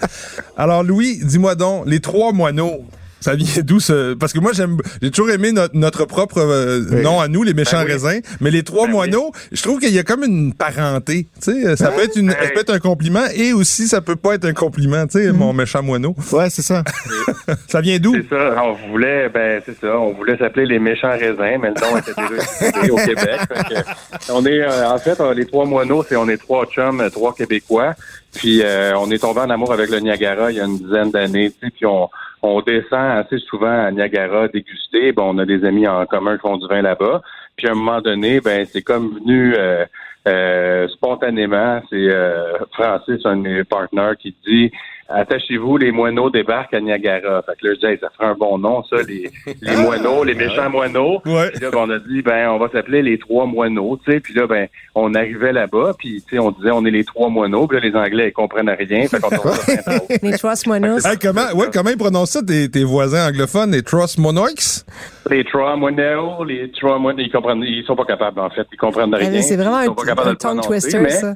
Alors, 0.57 0.83
Louis, 0.83 1.19
dis-moi 1.23 1.55
donc, 1.55 1.83
les 1.87 2.01
trois 2.01 2.33
moineaux, 2.33 2.83
ça 3.21 3.35
vient 3.35 3.61
d'où 3.63 3.79
ce... 3.79 4.13
Parce 4.13 4.33
que 4.33 4.39
moi, 4.39 4.51
j'aime, 4.53 4.77
j'ai 5.01 5.11
toujours 5.11 5.31
aimé 5.31 5.51
notre, 5.51 5.75
notre 5.75 6.05
propre 6.05 6.39
euh, 6.39 6.81
Oui. 6.91 7.01
nom 7.01 7.19
à 7.19 7.27
nous, 7.27 7.43
les 7.43 7.53
méchants 7.53 7.77
Ben 7.83 7.85
oui. 7.85 7.91
raisins. 7.93 8.21
Mais 8.41 8.51
les 8.51 8.63
trois 8.63 8.85
Ben 8.87 8.93
moineaux, 8.93 9.31
je 9.51 9.61
trouve 9.61 9.79
qu'il 9.79 9.93
y 9.93 9.99
a 9.99 10.03
comme 10.03 10.23
une 10.23 10.53
parenté. 10.53 11.27
Tu 11.41 11.51
sais, 11.63 11.75
ça 11.75 11.91
peut 11.91 12.01
être 12.03 12.15
une, 12.15 12.31
ça 12.31 12.37
peut 12.53 12.59
être 12.61 12.73
un 12.73 12.79
compliment 12.79 13.25
et 13.35 13.53
aussi 13.53 13.87
ça 13.87 14.01
peut 14.01 14.15
pas 14.15 14.35
être 14.35 14.45
un 14.45 14.53
compliment. 14.53 15.05
Tu 15.07 15.19
sais, 15.19 15.31
mon 15.31 15.53
méchant 15.53 15.81
moineau. 15.83 16.15
Ouais, 16.31 16.49
c'est 16.49 16.61
ça. 16.61 16.83
Ça 17.67 17.81
vient 17.81 17.97
d'où? 17.99 18.13
C'est 18.15 18.29
ça, 18.29 18.63
on 18.63 18.73
voulait, 18.89 19.29
ben 19.29 19.61
c'est 19.65 19.77
ça, 19.79 19.97
on 19.97 20.13
voulait 20.13 20.37
s'appeler 20.37 20.65
les 20.65 20.79
méchants 20.79 21.11
raisins, 21.11 21.59
mais 21.61 21.69
le 21.69 21.81
nom 21.81 21.97
était 21.97 22.11
déjà 22.13 22.91
au 22.93 22.95
Québec. 22.97 23.39
Que 23.49 24.31
on 24.31 24.45
est, 24.45 24.61
euh, 24.61 24.89
en 24.89 24.97
fait, 24.99 25.19
euh, 25.19 25.33
les 25.33 25.45
trois 25.45 25.65
moineaux, 25.65 26.03
c'est 26.07 26.15
on 26.15 26.27
est 26.29 26.37
trois 26.37 26.65
chums, 26.65 27.01
euh, 27.01 27.09
trois 27.09 27.33
Québécois. 27.33 27.93
Puis 28.33 28.61
euh, 28.63 28.97
on 28.97 29.09
est 29.11 29.19
tombé 29.19 29.41
en 29.41 29.49
amour 29.49 29.73
avec 29.73 29.89
le 29.89 29.99
Niagara 29.99 30.51
il 30.51 30.57
y 30.57 30.61
a 30.61 30.65
une 30.65 30.77
dizaine 30.77 31.11
d'années, 31.11 31.51
tu 31.51 31.65
sais, 31.67 31.71
puis 31.75 31.85
on, 31.85 32.09
on 32.41 32.61
descend 32.61 33.17
assez 33.17 33.39
souvent 33.39 33.85
à 33.85 33.91
Niagara 33.91 34.47
déguster. 34.47 35.11
Bon, 35.11 35.35
on 35.35 35.37
a 35.39 35.45
des 35.45 35.63
amis 35.65 35.87
en 35.87 36.05
commun 36.05 36.35
qui 36.35 36.41
font 36.41 36.57
du 36.57 36.67
vin 36.67 36.81
là-bas. 36.81 37.21
Puis 37.55 37.67
à 37.67 37.71
un 37.71 37.75
moment 37.75 38.01
donné, 38.01 38.39
ben 38.39 38.65
c'est 38.65 38.83
comme 38.83 39.15
venu 39.15 39.55
euh, 39.55 39.85
euh, 40.27 40.87
spontanément. 40.89 41.81
C'est 41.89 41.95
euh, 41.95 42.57
Francis, 42.73 43.25
un 43.25 43.37
de 43.37 43.41
mes 43.41 43.63
partenaires, 43.63 44.15
qui 44.17 44.35
dit 44.45 44.71
Attachez-vous, 45.09 45.77
les 45.77 45.91
moineaux 45.91 46.29
débarquent 46.29 46.73
à 46.73 46.81
Niagara. 46.81 47.41
Fait 47.43 47.53
que 47.61 47.67
là, 47.67 47.73
je 47.81 47.87
dis, 47.87 47.99
ça 48.01 48.09
ferait 48.15 48.27
un 48.29 48.35
bon 48.35 48.57
nom, 48.57 48.83
ça, 48.83 48.97
les, 49.07 49.29
les 49.61 49.75
moineaux, 49.77 50.23
les 50.23 50.33
méchants 50.35 50.69
moineaux. 50.69 51.21
Ouais. 51.25 51.49
Puis 51.51 51.61
là, 51.61 51.71
ben, 51.71 51.77
on 51.79 51.89
a 51.89 51.99
dit, 51.99 52.21
ben, 52.21 52.49
on 52.49 52.57
va 52.57 52.67
s'appeler 52.69 53.01
les 53.01 53.17
trois 53.17 53.45
moineaux, 53.45 53.97
tu 54.03 54.11
sais. 54.11 54.19
Puis 54.19 54.33
là, 54.33 54.47
ben, 54.47 54.67
on 54.95 55.13
arrivait 55.15 55.53
là-bas, 55.53 55.93
puis 55.97 56.21
tu 56.27 56.35
sais, 56.35 56.39
on 56.39 56.51
disait, 56.51 56.71
on 56.71 56.85
est 56.85 56.91
les 56.91 57.05
trois 57.05 57.29
moineaux. 57.29 57.67
Puis 57.67 57.79
là, 57.79 57.87
les 57.87 57.95
Anglais, 57.95 58.27
ils 58.29 58.33
comprennent 58.33 58.69
rien. 58.69 59.07
Fait 59.07 59.19
qu'on. 59.21 59.29
Les 60.23 60.37
trois 60.37 60.53
moineaux. 60.65 60.97
Hey, 60.99 61.17
comment, 61.21 61.51
ouais, 61.55 61.67
comment 61.73 61.89
ils 61.89 61.97
prononcent 61.97 62.31
ça, 62.31 62.41
tes, 62.43 62.69
tes 62.69 62.83
voisins 62.83 63.27
anglophones, 63.29 63.71
les 63.71 63.83
Trust 63.83 64.17
Monoics? 64.17 64.83
Les 65.29 65.43
trois 65.45 65.75
moineaux, 65.77 66.43
les 66.43 66.69
trois 66.71 66.97
moineaux, 66.99 67.19
ils 67.23 67.31
comprennent, 67.31 67.63
ils 67.63 67.83
sont 67.85 67.95
pas 67.95 68.05
capables, 68.05 68.39
en 68.39 68.49
fait. 68.49 68.65
Ils 68.73 68.77
comprennent 68.77 69.13
Ah, 69.13 69.17
rien. 69.17 69.41
C'est 69.41 69.55
vraiment 69.55 69.79
ils 69.81 69.89
un, 69.89 70.29
un 70.31 70.35
tongue 70.35 70.61
twister, 70.61 70.99
mais- 70.99 71.09
ça. 71.09 71.35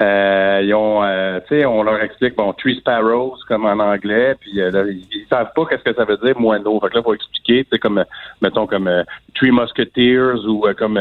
Euh, 0.00 0.60
ils 0.62 0.74
ont, 0.74 1.02
euh, 1.02 1.40
tu 1.48 1.56
sais, 1.58 1.64
on 1.66 1.82
leur 1.82 2.00
explique, 2.00 2.36
bon, 2.36 2.52
Three 2.52 2.76
Sparrows, 2.78 3.34
comme 3.48 3.66
en 3.66 3.78
anglais, 3.80 4.36
puis 4.40 4.60
euh, 4.60 4.70
là, 4.70 4.84
ils, 4.88 4.98
ils 5.12 5.26
savent 5.28 5.50
pas 5.56 5.64
qu'est-ce 5.68 5.82
que 5.82 5.94
ça 5.96 6.04
veut 6.04 6.16
dire 6.24 6.38
moineau. 6.38 6.78
Fait 6.80 6.88
que 6.90 6.94
là, 6.96 7.02
faut 7.02 7.14
expliquer, 7.14 7.64
tu 7.64 7.70
sais, 7.72 7.78
comme, 7.78 7.98
euh, 7.98 8.04
mettons, 8.40 8.66
comme 8.66 8.86
euh, 8.86 9.02
Three 9.34 9.50
Musketeers 9.50 10.46
ou 10.48 10.66
euh, 10.66 10.74
comme 10.74 11.00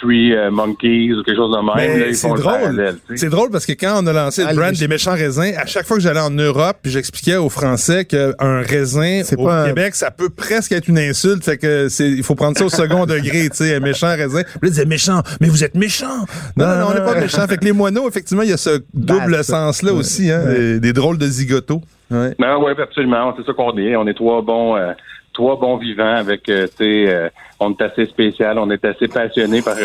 Three 0.00 0.34
euh, 0.34 0.50
Monkeys 0.50 1.12
ou 1.12 1.22
quelque 1.22 1.36
chose 1.36 1.52
de 1.52 1.58
même. 1.58 1.66
là, 1.98 2.04
Mais 2.04 2.08
ils 2.10 2.16
c'est 2.16 2.28
font 2.28 2.34
drôle. 2.34 2.94
C'est 3.16 3.28
drôle 3.28 3.50
parce 3.50 3.66
que 3.66 3.72
quand 3.72 4.02
on 4.02 4.06
a 4.06 4.12
lancé 4.12 4.44
Ah, 4.46 4.52
le 4.52 4.58
brand 4.58 4.72
des 4.72 4.88
méchants 4.88 5.12
raisins, 5.14 5.52
à 5.56 5.66
chaque 5.66 5.86
fois 5.86 5.96
que 5.98 6.02
j'allais 6.02 6.20
en 6.20 6.30
Europe, 6.30 6.78
puis 6.82 6.90
j'expliquais 6.90 7.36
aux 7.36 7.48
Français 7.50 8.04
qu'un 8.06 8.32
raisin 8.62 9.22
C'est 9.24 9.38
au 9.38 9.44
pas 9.44 9.62
un- 9.62 9.66
Québec, 9.68 9.94
ça 9.94 10.10
peut 10.10 10.30
presque 10.30 10.72
être 10.72 10.88
une 10.88 10.98
insulte. 10.98 11.44
Fait 11.44 11.58
que 11.58 11.88
c'est, 11.88 12.08
il 12.10 12.22
faut 12.22 12.34
prendre 12.34 12.56
ça 12.56 12.64
au 12.64 12.68
second 12.70 13.04
degré, 13.06 13.48
tu 13.50 13.56
sais, 13.56 13.74
un 13.74 13.80
méchant 13.80 14.08
raisin. 14.08 14.42
Puis 14.42 14.52
là, 14.54 14.68
ils 14.68 14.70
disaient 14.70 14.84
méchant, 14.86 15.20
mais 15.40 15.48
vous 15.48 15.64
êtes 15.64 15.74
méchant. 15.74 16.24
Non, 16.56 16.66
non, 16.66 16.76
non, 16.78 16.86
on 16.90 16.94
n'est 16.94 17.00
pas 17.04 17.20
méchant. 17.20 17.46
Fait 17.46 17.56
que 17.58 17.64
les 17.64 17.72
moineaux, 17.72 18.08
effectivement, 18.08 18.21
il 18.30 18.50
y 18.50 18.52
a 18.52 18.56
ce 18.56 18.82
double 18.94 19.42
sens-là 19.42 19.92
aussi, 19.92 20.30
hein, 20.30 20.44
des, 20.46 20.80
des 20.80 20.92
drôles 20.92 21.18
de 21.18 21.26
zigotos. 21.26 21.82
Ouais. 22.10 22.34
Non, 22.38 22.64
oui, 22.64 22.72
absolument. 22.80 23.34
C'est 23.36 23.44
ça 23.46 23.52
qu'on 23.52 23.76
est. 23.78 23.96
On 23.96 24.06
est 24.06 24.14
trois 24.14 24.42
bons, 24.42 24.76
euh, 24.76 24.92
trois 25.32 25.58
bons 25.58 25.78
vivants 25.78 26.16
avec, 26.16 26.48
euh, 26.48 26.66
tu 26.66 26.84
sais, 26.84 27.04
euh, 27.08 27.28
on 27.58 27.72
est 27.72 27.82
assez 27.82 28.06
spécial. 28.06 28.58
On 28.58 28.70
est 28.70 28.84
assez 28.84 29.08
passionné 29.08 29.62
par, 29.62 29.76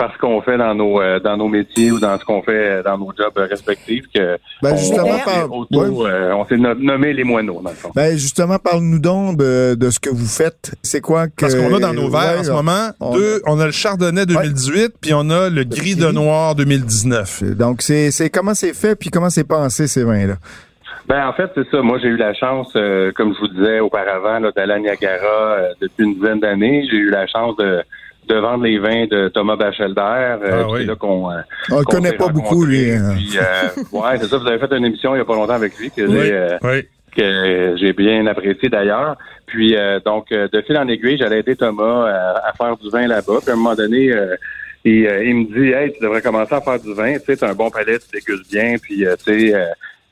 euh, 0.00 0.04
par 0.04 0.12
ce 0.14 0.18
qu'on 0.18 0.40
fait 0.42 0.56
dans 0.58 0.74
nos, 0.74 1.00
euh, 1.00 1.18
dans 1.20 1.36
nos 1.36 1.48
métiers 1.48 1.90
ou 1.90 1.98
dans 1.98 2.18
ce 2.18 2.24
qu'on 2.24 2.42
fait 2.42 2.52
euh, 2.78 2.82
dans 2.82 2.98
nos 2.98 3.12
jobs 3.16 3.32
respectifs. 3.36 4.04
Que 4.14 4.38
Ben, 4.62 4.72
on, 4.72 4.76
justement, 4.76 5.18
par- 5.24 5.52
auto, 5.52 6.06
euh, 6.06 6.32
on 6.34 6.44
s'est 6.46 6.56
no- 6.56 6.74
nommé 6.74 7.12
les 7.12 7.24
moineaux, 7.24 7.60
dans 7.62 7.70
le 7.70 7.76
fond. 7.76 7.90
Ben, 7.94 8.16
justement, 8.16 8.58
parle-nous 8.58 8.98
donc 8.98 9.36
de, 9.38 9.74
de 9.74 9.90
ce 9.90 9.98
que 9.98 10.10
vous 10.10 10.26
faites. 10.26 10.74
C'est 10.82 11.00
quoi 11.00 11.26
que... 11.28 11.32
Parce 11.40 11.54
qu'on 11.54 11.74
a 11.74 11.80
dans 11.80 11.92
nos 11.94 12.10
verres 12.10 12.34
Ouais, 12.34 12.38
en 12.40 12.44
ce 12.44 12.50
moment, 12.50 12.90
on- 13.00 13.14
deux, 13.14 13.40
on 13.46 13.58
a 13.60 13.66
le 13.66 13.72
chardonnay 13.72 14.26
2018, 14.26 14.94
puis 15.00 15.12
on 15.14 15.30
a 15.30 15.48
le 15.50 15.64
gris 15.64 15.96
de 15.96 16.10
noir 16.10 16.54
2019. 16.54 17.42
Donc, 17.56 17.82
c'est 17.82 18.10
c'est 18.10 18.30
comment 18.30 18.54
c'est 18.54 18.74
fait, 18.74 18.96
puis 18.96 19.10
comment 19.10 19.30
c'est 19.30 19.44
pensé, 19.46 19.86
ces 19.86 20.04
vins-là? 20.04 20.34
Ben 21.08 21.28
en 21.28 21.32
fait, 21.34 21.48
c'est 21.54 21.68
ça. 21.70 21.82
Moi, 21.82 21.98
j'ai 22.02 22.08
eu 22.08 22.16
la 22.16 22.34
chance, 22.34 22.72
euh, 22.74 23.12
comme 23.14 23.32
je 23.34 23.38
vous 23.40 23.48
disais 23.48 23.78
auparavant, 23.78 24.40
là, 24.40 24.50
d'aller 24.50 24.72
à 24.72 24.78
Niagara 24.80 25.26
euh, 25.52 25.68
depuis 25.80 26.04
une 26.04 26.14
dizaine 26.14 26.40
d'années. 26.40 26.84
J'ai 26.90 26.96
eu 26.96 27.10
la 27.10 27.26
chance 27.28 27.56
de, 27.58 27.80
de 28.28 28.34
vendre 28.36 28.64
les 28.64 28.78
vins 28.78 29.06
de 29.06 29.28
Thomas 29.28 29.56
Bachelder. 29.56 30.00
Euh, 30.42 30.62
Ah 30.64 30.68
oui. 30.70 30.80
c'est 30.80 30.86
là 30.86 30.96
qu'on 30.96 31.30
euh, 31.30 31.40
On 31.70 31.78
le 31.78 31.84
connaît 31.84 32.12
pas 32.12 32.28
beaucoup, 32.28 32.64
lui. 32.64 32.90
hein. 32.90 33.14
Puis, 33.14 33.38
euh, 33.38 33.42
ouais, 33.92 34.18
c'est 34.18 34.26
ça. 34.26 34.38
Vous 34.38 34.46
avez 34.46 34.58
fait 34.58 34.72
une 34.76 34.84
émission 34.84 35.14
il 35.14 35.18
y 35.18 35.20
a 35.20 35.24
pas 35.24 35.34
longtemps 35.34 35.54
avec 35.54 35.78
lui 35.78 35.90
que 35.90 36.02
Oui, 36.02 36.18
j'ai 36.26 36.32
euh, 36.32 36.58
oui. 36.62 36.82
que 37.16 37.76
j'ai 37.78 37.92
bien 37.92 38.26
apprécié 38.26 38.68
d'ailleurs. 38.68 39.16
Puis 39.46 39.76
euh, 39.76 40.00
donc, 40.04 40.32
euh, 40.32 40.48
de 40.52 40.60
fil 40.62 40.76
en 40.76 40.88
aiguille, 40.88 41.18
j'allais 41.18 41.38
aider 41.40 41.54
Thomas 41.56 42.06
à, 42.08 42.48
à 42.48 42.52
faire 42.52 42.76
du 42.76 42.90
vin 42.90 43.06
là-bas. 43.06 43.38
Puis 43.42 43.50
à 43.50 43.52
un 43.52 43.56
moment 43.56 43.74
donné, 43.74 44.10
euh, 44.12 44.34
il, 44.84 45.06
euh, 45.06 45.24
il 45.24 45.34
me 45.36 45.44
dit 45.44 45.70
Hey, 45.72 45.92
tu 45.92 46.00
devrais 46.02 46.20
commencer 46.22 46.54
à 46.54 46.60
faire 46.60 46.80
du 46.80 46.92
vin, 46.94 47.14
tu 47.14 47.24
sais, 47.26 47.36
t'as 47.36 47.50
un 47.50 47.54
bon 47.54 47.70
palais, 47.70 47.98
tu 47.98 48.06
dégustes 48.12 48.50
bien, 48.50 48.74
puis 48.82 49.06
euh, 49.06 49.14
tu 49.24 49.50
sais, 49.50 49.54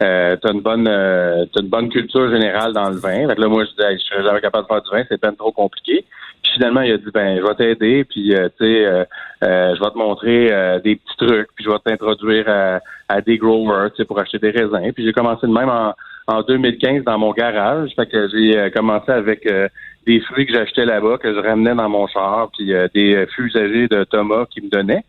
euh, 0.05 0.37
t'as 0.41 0.53
une 0.53 0.61
bonne 0.61 0.87
euh, 0.89 1.45
t'as 1.53 1.63
une 1.63 1.69
bonne 1.69 1.89
culture 1.89 2.31
générale 2.31 2.73
dans 2.73 2.91
le 2.91 2.97
vin. 2.97 3.29
Fait 3.29 3.35
que 3.35 3.41
là, 3.41 3.49
moi, 3.49 3.65
je 3.65 3.71
disais 3.71 3.99
je 3.99 4.05
serais 4.05 4.23
jamais 4.23 4.41
capable 4.41 4.65
de 4.65 4.69
faire 4.69 4.83
du 4.83 4.91
vin, 4.91 5.05
c'est 5.09 5.21
peine 5.21 5.37
trop 5.37 5.53
compliqué. 5.53 6.05
Puis 6.43 6.53
finalement, 6.53 6.83
il 6.83 6.93
a 6.93 6.97
dit 6.99 7.11
ben, 7.13 7.39
je 7.39 7.43
vais 7.43 7.55
t'aider, 7.55 8.05
puis 8.05 8.35
euh, 8.35 8.49
tu 8.59 8.65
sais, 8.65 8.85
euh, 8.85 9.05
euh, 9.45 9.75
je 9.75 9.81
vais 9.81 9.91
te 9.91 9.99
montrer 9.99 10.53
euh, 10.53 10.79
des 10.81 10.97
petits 10.97 11.17
trucs, 11.17 11.49
puis 11.55 11.65
je 11.65 11.71
vais 11.71 11.79
t'introduire 11.85 12.49
à, 12.49 12.81
à 13.09 13.21
des 13.21 13.39
growers, 13.39 13.91
tu 13.91 13.97
sais, 13.97 14.05
pour 14.05 14.19
acheter 14.19 14.39
des 14.39 14.51
raisins. 14.51 14.93
Puis 14.93 15.05
j'ai 15.05 15.13
commencé 15.13 15.47
de 15.47 15.53
même 15.53 15.71
en 15.71 15.95
en 16.27 16.41
2015 16.41 17.05
dans 17.05 17.19
mon 17.19 17.33
garage. 17.33 17.91
Fait 17.97 18.07
que 18.07 18.29
j'ai 18.29 18.71
commencé 18.71 19.13
avec 19.13 19.47
des 20.07 20.21
fruits 20.21 20.47
que 20.47 20.55
j'achetais 20.55 20.87
là-bas, 20.87 21.19
que 21.19 21.35
je 21.35 21.39
ramenais 21.39 21.75
dans 21.75 21.91
mon 21.91 22.07
char, 22.07 22.49
puis 22.57 22.73
des 22.95 23.27
fûts 23.35 23.51
de 23.51 24.05
Thomas 24.05 24.47
qui 24.51 24.63
me 24.63 24.71
donnait. 24.71 25.05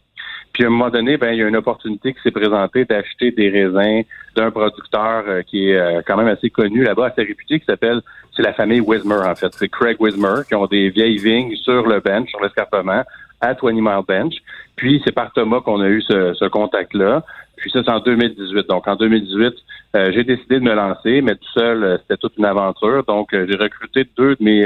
Puis 0.55 0.63
à 0.63 0.67
un 0.67 0.69
moment 0.69 0.89
donné, 0.89 1.17
ben 1.17 1.33
il 1.33 1.39
y 1.39 1.43
a 1.43 1.49
une 1.49 1.57
opportunité 1.57 2.13
qui 2.13 2.21
s'est 2.21 2.31
présentée 2.31 2.85
d'acheter 2.85 3.31
des 3.31 3.49
raisins 3.49 4.03
d'un 4.37 4.51
producteur 4.51 5.25
qui 5.45 5.71
est 5.71 6.01
quand 6.07 6.15
même 6.15 6.29
assez 6.29 6.49
connu 6.49 6.81
là-bas, 6.81 7.07
assez 7.07 7.23
réputé, 7.23 7.59
qui 7.59 7.65
s'appelle, 7.65 7.99
c'est 8.33 8.41
la 8.41 8.53
famille 8.53 8.79
Wismer 8.79 9.19
en 9.25 9.35
fait. 9.35 9.53
C'est 9.53 9.67
Craig 9.67 9.97
Wismer 9.99 10.43
qui 10.47 10.55
ont 10.55 10.65
des 10.65 10.89
vieilles 10.91 11.17
vignes 11.17 11.57
sur 11.57 11.85
le 11.85 11.99
bench, 11.99 12.29
sur 12.29 12.41
l'escarpement, 12.41 13.03
à 13.41 13.53
20 13.53 13.73
Mile 13.73 14.05
Bench. 14.07 14.35
Puis 14.77 15.01
c'est 15.03 15.11
par 15.11 15.33
Thomas 15.33 15.59
qu'on 15.59 15.81
a 15.81 15.89
eu 15.89 16.01
ce, 16.01 16.33
ce 16.33 16.45
contact-là. 16.45 17.25
Puis 17.57 17.71
ça, 17.71 17.81
c'est 17.83 17.91
en 17.91 17.99
2018. 17.99 18.67
Donc, 18.67 18.87
en 18.87 18.95
2018, 18.95 19.53
euh, 19.95 20.11
j'ai 20.13 20.23
décidé 20.23 20.59
de 20.59 20.63
me 20.63 20.73
lancer, 20.73 21.21
mais 21.21 21.35
tout 21.35 21.51
seul, 21.53 21.83
euh, 21.83 21.97
c'était 21.99 22.17
toute 22.17 22.37
une 22.37 22.45
aventure. 22.45 23.03
Donc, 23.05 23.33
euh, 23.33 23.45
j'ai 23.49 23.57
recruté 23.57 24.05
deux 24.17 24.35
de 24.35 24.43
mes 24.43 24.65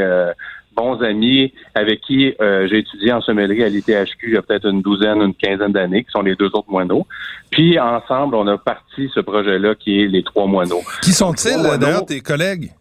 bons 0.76 1.02
amis 1.02 1.54
avec 1.76 2.02
qui 2.02 2.34
j'ai 2.40 2.78
étudié 2.78 3.12
en 3.12 3.22
sommellerie 3.22 3.64
à 3.64 3.70
l'ITHQ 3.70 4.28
il 4.28 4.34
y 4.34 4.38
a 4.38 4.42
peut-être 4.42 4.68
une 4.68 4.82
douzaine, 4.82 5.22
une 5.22 5.34
quinzaine 5.34 5.72
d'années, 5.72 6.04
qui 6.04 6.12
sont 6.12 6.22
les 6.22 6.36
deux 6.36 6.48
autres 6.48 6.70
moineaux. 6.70 7.06
Puis, 7.50 7.80
ensemble, 7.80 8.36
on 8.36 8.48
a 8.48 8.58
parti 8.58 9.10
ce 9.14 9.20
projet-là 9.20 9.76
qui 9.76 10.02
est 10.02 10.08
les 10.08 10.24
trois 10.24 10.48
moineaux. 10.48 10.82
Qui 11.02 11.12
sont-ils, 11.12 11.62
d'ailleurs, 11.80 12.06
tes 12.06 12.22
collègues? 12.22 12.72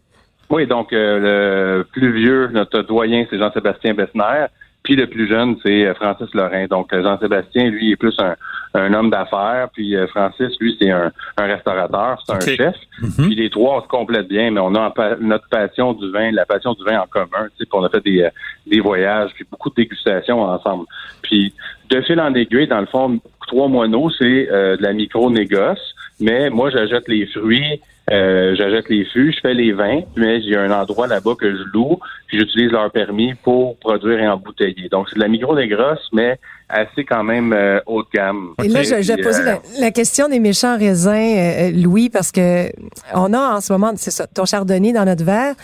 Oui, 0.49 0.65
donc 0.65 0.89
le 0.91 1.85
plus 1.91 2.11
vieux, 2.11 2.47
notre 2.51 2.81
doyen, 2.81 3.25
c'est 3.29 3.37
Jean-Sébastien 3.37 3.93
Bessner. 3.93 4.45
Puis 4.83 4.95
le 4.95 5.07
plus 5.07 5.27
jeune, 5.27 5.57
c'est 5.63 5.85
euh, 5.85 5.93
Francis 5.93 6.33
Lorrain. 6.33 6.65
Donc 6.67 6.93
euh, 6.93 7.03
Jean-Sébastien, 7.03 7.69
lui, 7.69 7.91
est 7.91 7.95
plus 7.95 8.15
un, 8.19 8.35
un 8.73 8.93
homme 8.93 9.09
d'affaires. 9.09 9.69
Puis 9.73 9.95
euh, 9.95 10.07
Francis, 10.07 10.57
lui, 10.59 10.77
c'est 10.79 10.91
un, 10.91 11.11
un 11.37 11.45
restaurateur, 11.45 12.21
c'est 12.25 12.33
un 12.33 12.39
chef. 12.39 12.75
Mhm. 13.01 13.27
Puis 13.27 13.35
les 13.35 13.49
trois, 13.49 13.77
on 13.77 13.81
se 13.81 13.87
complètent 13.87 14.27
bien, 14.27 14.51
mais 14.51 14.59
on 14.59 14.75
a 14.75 14.93
notre 15.19 15.47
passion 15.49 15.93
du 15.93 16.11
vin, 16.11 16.31
la 16.31 16.45
passion 16.45 16.73
du 16.73 16.83
vin 16.83 17.01
en 17.01 17.07
commun. 17.07 17.47
Tu 17.57 17.63
sais, 17.63 17.69
on 17.73 17.83
a 17.83 17.89
fait 17.89 18.01
des, 18.01 18.29
des 18.67 18.79
voyages, 18.79 19.31
puis 19.33 19.45
beaucoup 19.49 19.69
de 19.69 19.75
dégustations 19.75 20.41
ensemble. 20.41 20.85
Puis 21.21 21.53
de 21.89 22.01
fil 22.01 22.19
en 22.19 22.33
aiguille, 22.33 22.67
dans 22.67 22.81
le 22.81 22.87
fond, 22.87 23.19
trois 23.47 23.67
moineaux, 23.67 24.09
c'est 24.11 24.45
de 24.45 24.81
la 24.81 24.93
micro-négoce. 24.93 25.95
Mais 26.19 26.49
moi, 26.49 26.69
j'achète 26.69 27.07
les 27.07 27.25
fruits, 27.27 27.81
euh, 28.11 28.55
j'achète 28.55 28.89
les 28.89 29.05
fûts, 29.05 29.31
je 29.33 29.39
fais 29.39 29.53
les 29.53 29.71
vins, 29.71 30.01
mais 30.15 30.41
j'ai 30.41 30.57
un 30.57 30.71
endroit 30.71 31.07
là-bas 31.07 31.35
que 31.39 31.49
je 31.49 31.63
loue, 31.73 31.99
puis 32.27 32.39
j'utilise 32.39 32.71
leur 32.71 32.91
permis 32.91 33.35
pour 33.35 33.77
produire 33.77 34.19
et 34.19 34.27
embouteiller. 34.27 34.89
Donc, 34.89 35.07
c'est 35.09 35.15
de 35.15 35.21
la 35.21 35.27
micro 35.27 35.55
grosse, 35.55 36.09
mais 36.11 36.39
assez 36.67 37.03
quand 37.05 37.23
même 37.23 37.53
euh, 37.53 37.79
haut 37.85 38.03
de 38.03 38.07
gamme. 38.13 38.53
Et 38.63 38.67
là, 38.67 38.83
j'ai 38.83 39.17
posé 39.17 39.41
euh, 39.41 39.55
la, 39.79 39.91
question 39.91 40.27
des 40.27 40.39
méchants 40.39 40.77
raisins, 40.77 41.71
Louis, 41.81 42.09
parce 42.09 42.31
que 42.31 42.69
on 43.13 43.33
a 43.33 43.55
en 43.55 43.61
ce 43.61 43.71
moment, 43.71 43.91
c'est 43.95 44.11
ça, 44.11 44.27
ton 44.27 44.45
chardonnay 44.45 44.91
dans 44.91 45.05
notre 45.05 45.23
verre, 45.23 45.55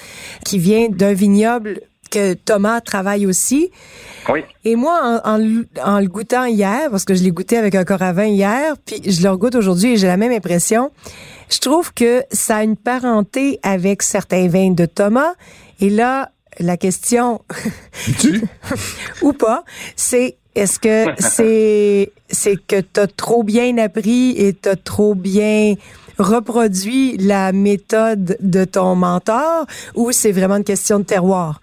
qui 0.45 0.59
vient 0.59 0.87
d'un 0.89 1.13
vignoble 1.13 1.81
que 2.15 2.33
Thomas 2.33 2.79
travaille 2.79 3.25
aussi. 3.25 3.71
Oui. 4.29 4.41
Et 4.63 4.77
moi, 4.77 5.21
en, 5.25 5.37
le 5.37 6.07
goûtant 6.07 6.45
hier, 6.45 6.89
parce 6.89 7.03
que 7.03 7.13
je 7.13 7.23
l'ai 7.23 7.31
goûté 7.31 7.57
avec 7.57 7.75
un 7.75 7.83
coravin 7.83 8.25
hier, 8.25 8.75
puis 8.85 9.01
je 9.05 9.21
le 9.21 9.29
regoute 9.29 9.55
aujourd'hui 9.55 9.93
et 9.93 9.97
j'ai 9.97 10.07
la 10.07 10.15
même 10.15 10.31
impression, 10.31 10.91
je 11.49 11.59
trouve 11.59 11.93
que 11.93 12.23
ça 12.31 12.57
a 12.57 12.63
une 12.63 12.77
parenté 12.77 13.59
avec 13.63 14.01
certains 14.01 14.47
vins 14.47 14.71
de 14.71 14.85
Thomas. 14.85 15.33
Et 15.81 15.89
là, 15.89 16.31
la 16.59 16.77
question, 16.77 17.41
ou 19.21 19.33
pas, 19.33 19.65
c'est 19.97 20.37
est-ce 20.55 20.79
que 20.79 21.07
c'est 21.19 22.13
c'est 22.29 22.55
que 22.55 22.79
t'as 22.79 23.07
trop 23.07 23.43
bien 23.43 23.77
appris 23.77 24.31
et 24.37 24.53
t'as 24.53 24.77
trop 24.77 25.15
bien 25.15 25.75
reproduit 26.17 27.17
la 27.17 27.51
méthode 27.51 28.37
de 28.39 28.63
ton 28.63 28.95
mentor 28.95 29.65
ou 29.95 30.13
c'est 30.13 30.31
vraiment 30.31 30.55
une 30.55 30.63
question 30.63 30.99
de 30.99 31.03
terroir? 31.03 31.59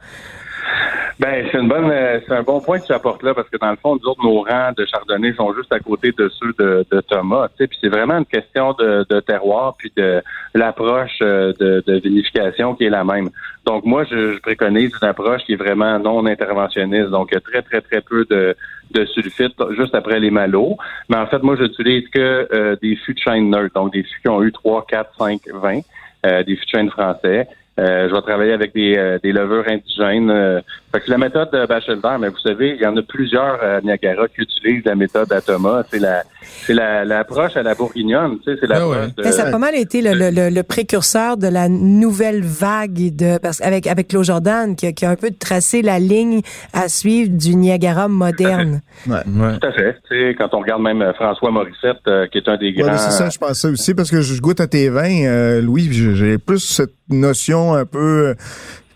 Ben, 1.18 1.46
c'est 1.50 1.58
une 1.58 1.68
bonne, 1.68 1.90
euh, 1.90 2.20
c'est 2.26 2.34
un 2.34 2.42
bon 2.42 2.60
point 2.60 2.78
que 2.78 2.86
tu 2.86 2.92
apportes 2.92 3.22
là 3.22 3.34
parce 3.34 3.48
que 3.48 3.58
dans 3.58 3.70
le 3.70 3.76
fond, 3.76 3.96
nous 3.96 4.08
autres, 4.08 4.24
nos 4.24 4.42
rangs 4.42 4.72
de 4.76 4.86
chardonnay 4.86 5.32
sont 5.34 5.54
juste 5.54 5.72
à 5.72 5.78
côté 5.78 6.12
de 6.12 6.28
ceux 6.28 6.52
de, 6.58 6.86
de 6.90 7.00
Thomas. 7.00 7.48
Tu 7.48 7.54
sais, 7.58 7.66
puis 7.66 7.78
c'est 7.80 7.88
vraiment 7.88 8.18
une 8.18 8.26
question 8.26 8.72
de, 8.72 9.04
de 9.08 9.20
terroir 9.20 9.74
puis 9.76 9.92
de 9.96 10.22
l'approche 10.54 11.18
euh, 11.20 11.52
de, 11.60 11.82
de, 11.86 11.98
vinification 12.00 12.74
qui 12.74 12.84
est 12.84 12.90
la 12.90 13.04
même. 13.04 13.28
Donc 13.66 13.84
moi, 13.84 14.04
je, 14.04 14.38
préconise 14.40 14.90
une 15.00 15.08
approche 15.08 15.42
qui 15.44 15.52
est 15.52 15.56
vraiment 15.56 15.98
non 15.98 16.24
interventionniste. 16.26 17.10
Donc 17.10 17.30
très 17.30 17.62
très 17.62 17.80
très 17.82 18.00
peu 18.00 18.24
de, 18.30 18.56
de 18.92 19.04
sulfite 19.06 19.54
juste 19.76 19.94
après 19.94 20.18
les 20.18 20.30
malots. 20.30 20.76
Mais 21.08 21.16
en 21.16 21.26
fait, 21.26 21.42
moi, 21.42 21.56
j'utilise 21.56 22.08
que 22.08 22.48
euh, 22.52 22.76
des 22.82 22.96
fûts 22.96 23.14
de 23.14 23.20
chêne 23.20 23.50
neutre, 23.50 23.74
donc 23.74 23.92
des 23.92 24.02
fûts 24.02 24.20
qui 24.22 24.28
ont 24.28 24.42
eu 24.42 24.50
3, 24.50 24.86
4, 24.88 25.10
5, 25.18 25.40
20, 25.52 25.80
des 26.44 26.56
fûts 26.56 26.64
de 26.64 26.70
chêne 26.70 26.90
français. 26.90 27.48
Euh, 27.78 28.08
je 28.08 28.14
vais 28.14 28.20
travailler 28.20 28.52
avec 28.52 28.74
des, 28.74 28.96
euh, 28.96 29.18
des 29.22 29.32
levures 29.32 29.64
indigènes. 29.66 30.30
Euh, 30.30 30.60
fait 30.92 31.00
que 31.00 31.06
c'est 31.06 31.12
la 31.12 31.18
méthode 31.18 31.50
de 31.52 31.66
Bachelder, 31.66 32.16
mais 32.20 32.28
vous 32.28 32.38
savez, 32.38 32.74
il 32.76 32.82
y 32.82 32.86
en 32.86 32.96
a 32.96 33.02
plusieurs 33.02 33.62
à 33.62 33.80
Niagara 33.80 34.28
qui 34.28 34.42
utilisent 34.42 34.84
la 34.84 34.94
méthode 34.94 35.32
à 35.32 35.40
Thomas. 35.40 35.82
C'est 35.90 35.98
la 35.98 36.22
c'est 36.42 36.74
l'approche 36.74 37.56
à 37.56 37.62
la 37.62 37.74
bourguignonne, 37.74 38.38
tu 38.38 38.52
sais, 38.52 38.58
c'est 38.60 38.66
l'approche 38.66 38.96
ah 39.18 39.22
ouais. 39.22 39.32
Ça 39.32 39.46
a 39.46 39.50
pas 39.50 39.58
mal 39.58 39.74
été 39.74 40.02
le, 40.02 40.12
le, 40.30 40.50
le, 40.50 40.62
précurseur 40.62 41.36
de 41.36 41.46
la 41.48 41.68
nouvelle 41.68 42.42
vague 42.42 43.16
de 43.16 43.38
parce 43.38 43.60
avec 43.60 43.86
avec 43.86 44.08
Claude 44.08 44.24
Jordan 44.24 44.76
qui, 44.76 44.92
qui, 44.94 45.04
a 45.04 45.10
un 45.10 45.16
peu 45.16 45.30
tracé 45.30 45.82
la 45.82 45.98
ligne 45.98 46.42
à 46.72 46.88
suivre 46.88 47.30
du 47.30 47.56
Niagara 47.56 48.08
moderne. 48.08 48.80
Ouais. 49.06 49.14
ouais. 49.14 49.58
Tout 49.58 49.66
à 49.66 49.72
fait. 49.72 49.96
Tu 50.08 50.16
sais, 50.16 50.34
quand 50.36 50.52
on 50.52 50.60
regarde 50.60 50.82
même 50.82 51.02
François 51.14 51.50
Morissette, 51.50 52.30
qui 52.30 52.38
est 52.38 52.48
un 52.48 52.56
des 52.56 52.72
grands. 52.72 52.96
c'est 52.96 53.10
ça, 53.10 53.30
je 53.30 53.38
pensais 53.38 53.68
aussi 53.68 53.94
parce 53.94 54.10
que 54.10 54.20
je 54.20 54.40
goûte 54.40 54.60
à 54.60 54.66
tes 54.66 54.88
vins, 54.88 55.60
Louis, 55.60 55.88
j'ai 55.92 56.38
plus 56.38 56.60
cette 56.60 56.92
notion 57.12 57.74
un 57.74 57.84
peu, 57.84 58.28
euh, 58.28 58.34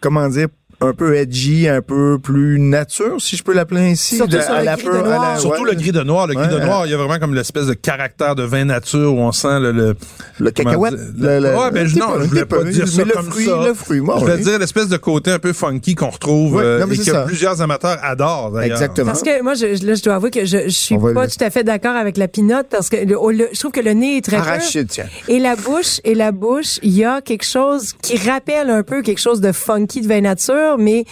comment 0.00 0.28
dire, 0.28 0.48
un 0.80 0.92
peu 0.92 1.16
edgy, 1.16 1.68
un 1.68 1.80
peu 1.82 2.18
plus 2.18 2.58
nature, 2.58 3.20
si 3.20 3.36
je 3.36 3.42
peux 3.42 3.54
l'appeler 3.54 3.92
ainsi. 3.92 4.16
Surtout, 4.16 4.36
à 4.36 4.62
la 4.62 4.76
gris 4.76 4.84
de 4.86 5.02
noir. 5.02 5.40
Surtout 5.40 5.64
le 5.64 5.74
gris 5.74 5.92
de 5.92 6.02
noir. 6.02 6.26
Le 6.26 6.34
gris 6.34 6.48
de 6.48 6.58
noir, 6.58 6.86
il 6.86 6.90
y 6.90 6.94
a 6.94 6.96
vraiment 6.96 7.18
comme 7.18 7.34
l'espèce 7.34 7.66
de 7.66 7.74
caractère 7.74 8.34
de 8.34 8.42
vin 8.42 8.64
nature 8.64 9.14
où 9.14 9.18
on 9.18 9.32
sent 9.32 9.60
le... 9.60 9.72
Le, 9.72 9.96
le 10.38 10.50
cacahuète. 10.50 10.94
Le, 11.18 11.40
le, 11.40 11.56
ouais, 11.56 11.70
ben 11.70 11.88
non, 11.96 12.20
je 12.20 12.28
voulais 12.28 12.44
pas 12.44 12.62
dire 12.64 12.88
ça 12.88 13.04
le 13.04 13.12
comme 13.12 13.30
fruit, 13.30 13.46
ça. 13.46 13.62
Le 13.66 13.74
fruit, 13.74 14.00
moi, 14.00 14.16
je 14.18 14.24
voulais 14.24 14.38
dire 14.38 14.58
l'espèce 14.58 14.88
de 14.88 14.96
côté 14.96 15.30
un 15.30 15.38
peu 15.38 15.52
funky 15.52 15.94
qu'on 15.94 16.10
retrouve 16.10 16.60
euh, 16.60 16.86
et 16.86 16.96
que 16.96 17.26
plusieurs 17.26 17.60
amateurs 17.62 17.98
adorent, 18.02 18.50
d'ailleurs. 18.52 18.76
Exactement. 18.76 19.12
Parce 19.12 19.22
que 19.22 19.42
moi, 19.42 19.54
je, 19.54 19.84
là, 19.86 19.94
je 19.94 20.02
dois 20.02 20.14
avouer 20.14 20.30
que 20.30 20.44
je, 20.44 20.64
je 20.64 20.68
suis 20.68 20.96
pas 20.98 21.26
tout 21.26 21.44
à 21.44 21.50
fait 21.50 21.64
d'accord 21.64 21.96
avec 21.96 22.16
la 22.16 22.28
pinotte 22.28 22.66
parce 22.70 22.88
que 22.88 22.96
je 22.98 23.58
trouve 23.58 23.72
que 23.72 23.80
le 23.80 23.92
nez 23.92 24.18
est 24.18 24.24
très 24.24 24.36
Arrachide, 24.36 24.88
tiens. 24.88 25.06
Et 25.28 25.38
la 25.38 25.56
bouche, 25.56 26.00
et 26.04 26.14
la 26.14 26.32
bouche, 26.32 26.78
il 26.82 26.96
y 26.96 27.04
a 27.04 27.20
quelque 27.20 27.44
chose 27.44 27.94
qui 28.02 28.16
rappelle 28.18 28.70
un 28.70 28.82
peu 28.82 29.02
quelque 29.02 29.20
chose 29.20 29.40
de 29.40 29.52
funky 29.52 30.00
de 30.00 30.08
vin 30.08 30.20
nature, 30.20 30.65
mais 30.78 31.04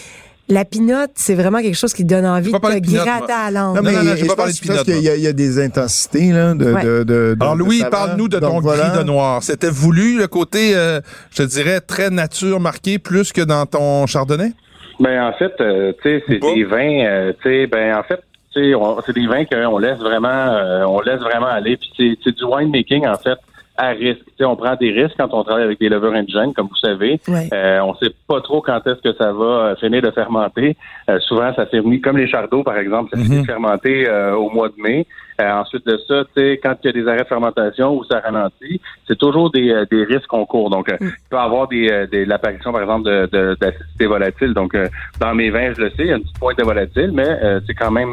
la 0.48 0.64
pinotte, 0.64 1.12
c'est 1.14 1.34
vraiment 1.34 1.60
quelque 1.62 1.76
chose 1.76 1.94
qui 1.94 2.04
donne 2.04 2.26
envie 2.26 2.52
de 2.52 2.58
te 2.58 2.92
gratter 2.92 3.32
à 3.32 3.50
la 3.50 3.60
langue. 3.60 3.76
Non, 3.76 3.82
mais 3.82 3.92
non, 3.92 4.04
non, 4.04 4.26
pas 4.26 4.36
parler 4.36 4.52
de 4.52 4.66
Parce 4.66 4.84
qu'il 4.84 5.00
y, 5.00 5.26
a 5.26 5.32
des 5.32 5.62
intensités, 5.62 6.32
là, 6.32 6.54
de, 6.54 6.64
de, 6.64 7.04
de, 7.04 7.36
Alors, 7.40 7.56
Louis, 7.56 7.82
parle-nous 7.90 8.28
de 8.28 8.38
ton 8.38 8.60
gris 8.60 8.98
de 8.98 9.02
noir. 9.04 9.42
C'était 9.42 9.70
voulu, 9.70 10.18
le 10.18 10.26
côté, 10.26 10.72
euh, 10.74 11.00
je 11.30 11.42
dirais, 11.44 11.80
très 11.80 12.10
nature 12.10 12.60
marqué, 12.60 12.98
plus 12.98 13.32
que 13.32 13.40
dans 13.40 13.64
ton 13.64 14.06
chardonnay? 14.06 14.52
Ben, 15.00 15.24
en 15.24 15.32
fait, 15.32 15.52
euh, 15.60 15.92
tu 16.02 16.10
sais, 16.10 16.24
c'est 16.28 16.38
des 16.38 16.64
vins, 16.64 17.04
euh, 17.04 17.32
tu 17.42 17.48
sais, 17.48 17.66
ben, 17.66 17.96
en 17.96 18.02
fait, 18.02 18.20
c'est 18.54 19.12
des 19.14 19.26
vins 19.26 19.44
qu'on 19.46 19.78
laisse 19.78 19.98
vraiment, 19.98 20.86
on 20.86 21.00
laisse 21.00 21.20
vraiment 21.20 21.46
aller. 21.46 21.76
Puis 21.76 22.18
c'est 22.22 22.36
du 22.36 22.44
winemaking, 22.44 23.06
en 23.06 23.16
fait 23.16 23.38
à 23.76 23.88
risque. 23.88 24.22
on 24.40 24.56
prend 24.56 24.76
des 24.76 24.90
risques 24.90 25.16
quand 25.18 25.32
on 25.32 25.42
travaille 25.42 25.64
avec 25.64 25.80
des 25.80 25.88
levures 25.88 26.12
indigènes, 26.14 26.54
comme 26.54 26.68
vous 26.68 26.76
savez. 26.76 27.20
Euh, 27.28 27.80
on 27.80 27.94
sait 27.96 28.14
pas 28.28 28.40
trop 28.40 28.60
quand 28.60 28.80
est-ce 28.86 29.00
que 29.02 29.16
ça 29.16 29.32
va 29.32 29.44
euh, 29.44 29.76
finir 29.76 30.02
de 30.02 30.10
fermenter. 30.10 30.76
Euh, 31.10 31.18
souvent, 31.20 31.52
ça 31.54 31.66
finit 31.66 32.00
comme 32.00 32.16
les 32.16 32.28
chardons, 32.28 32.62
par 32.62 32.78
exemple, 32.78 33.10
ça 33.10 33.16
finit 33.16 33.36
de 33.36 33.40
mhm. 33.40 33.46
fermenter 33.46 34.08
au 34.36 34.48
mois 34.50 34.68
de 34.68 34.80
mai. 34.80 35.06
Ensuite 35.40 35.86
de 35.86 35.98
ça, 36.06 36.24
quand 36.62 36.76
il 36.82 36.86
y 36.86 36.88
a 36.88 36.92
des 36.92 37.08
arrêts 37.08 37.22
de 37.22 37.28
fermentation 37.28 37.96
ou 37.96 38.04
ça 38.04 38.20
ralentit, 38.20 38.80
c'est 39.06 39.18
toujours 39.18 39.50
des, 39.50 39.84
des 39.90 40.04
risques 40.04 40.26
qu'on 40.28 40.46
court. 40.46 40.70
Donc, 40.70 40.88
mm. 40.88 40.96
il 41.00 41.10
peut 41.30 41.36
y 41.36 41.40
avoir 41.40 41.68
des, 41.68 42.06
des 42.10 42.24
l'apparition, 42.24 42.72
par 42.72 42.82
exemple, 42.82 43.04
de, 43.04 43.56
d'acidité 43.60 44.06
volatile. 44.06 44.54
Donc, 44.54 44.76
dans 45.20 45.34
mes 45.34 45.50
vins, 45.50 45.72
je 45.76 45.82
le 45.82 45.90
sais, 45.90 45.96
il 46.00 46.06
y 46.06 46.12
a 46.12 46.16
une 46.16 46.22
petite 46.22 46.38
pointe 46.38 46.58
de 46.58 46.64
volatile, 46.64 47.10
mais 47.12 47.60
c'est 47.66 47.74
quand 47.74 47.90
même 47.90 48.12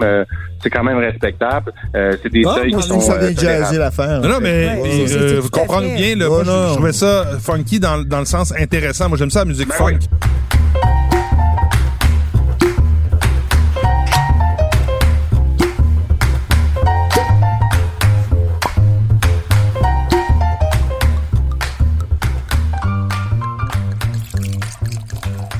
c'est 0.61 0.69
quand 0.69 0.83
même 0.83 0.97
respectable. 0.97 1.73
c'est 1.93 2.31
des 2.31 2.43
ah, 2.45 2.55
seuils 2.55 2.73
qui 2.73 2.83
sont. 2.83 2.99
Ça 2.99 3.17
vient 3.17 3.79
l'affaire. 3.79 4.21
Non, 4.21 4.29
non, 4.29 4.39
mais 4.41 4.79
comprendre 5.51 5.93
bien. 5.95 6.15
Là, 6.15 6.29
moi, 6.29 6.43
je, 6.43 6.73
trouvais 6.73 6.93
ça 6.93 7.25
funky 7.39 7.79
dans, 7.79 8.03
dans, 8.03 8.19
le 8.19 8.25
sens 8.25 8.53
intéressant. 8.57 9.09
Moi, 9.09 9.17
j'aime 9.17 9.29
ça, 9.29 9.39
la 9.39 9.45
musique 9.45 9.69
ben 9.69 9.75
funk. 9.75 9.99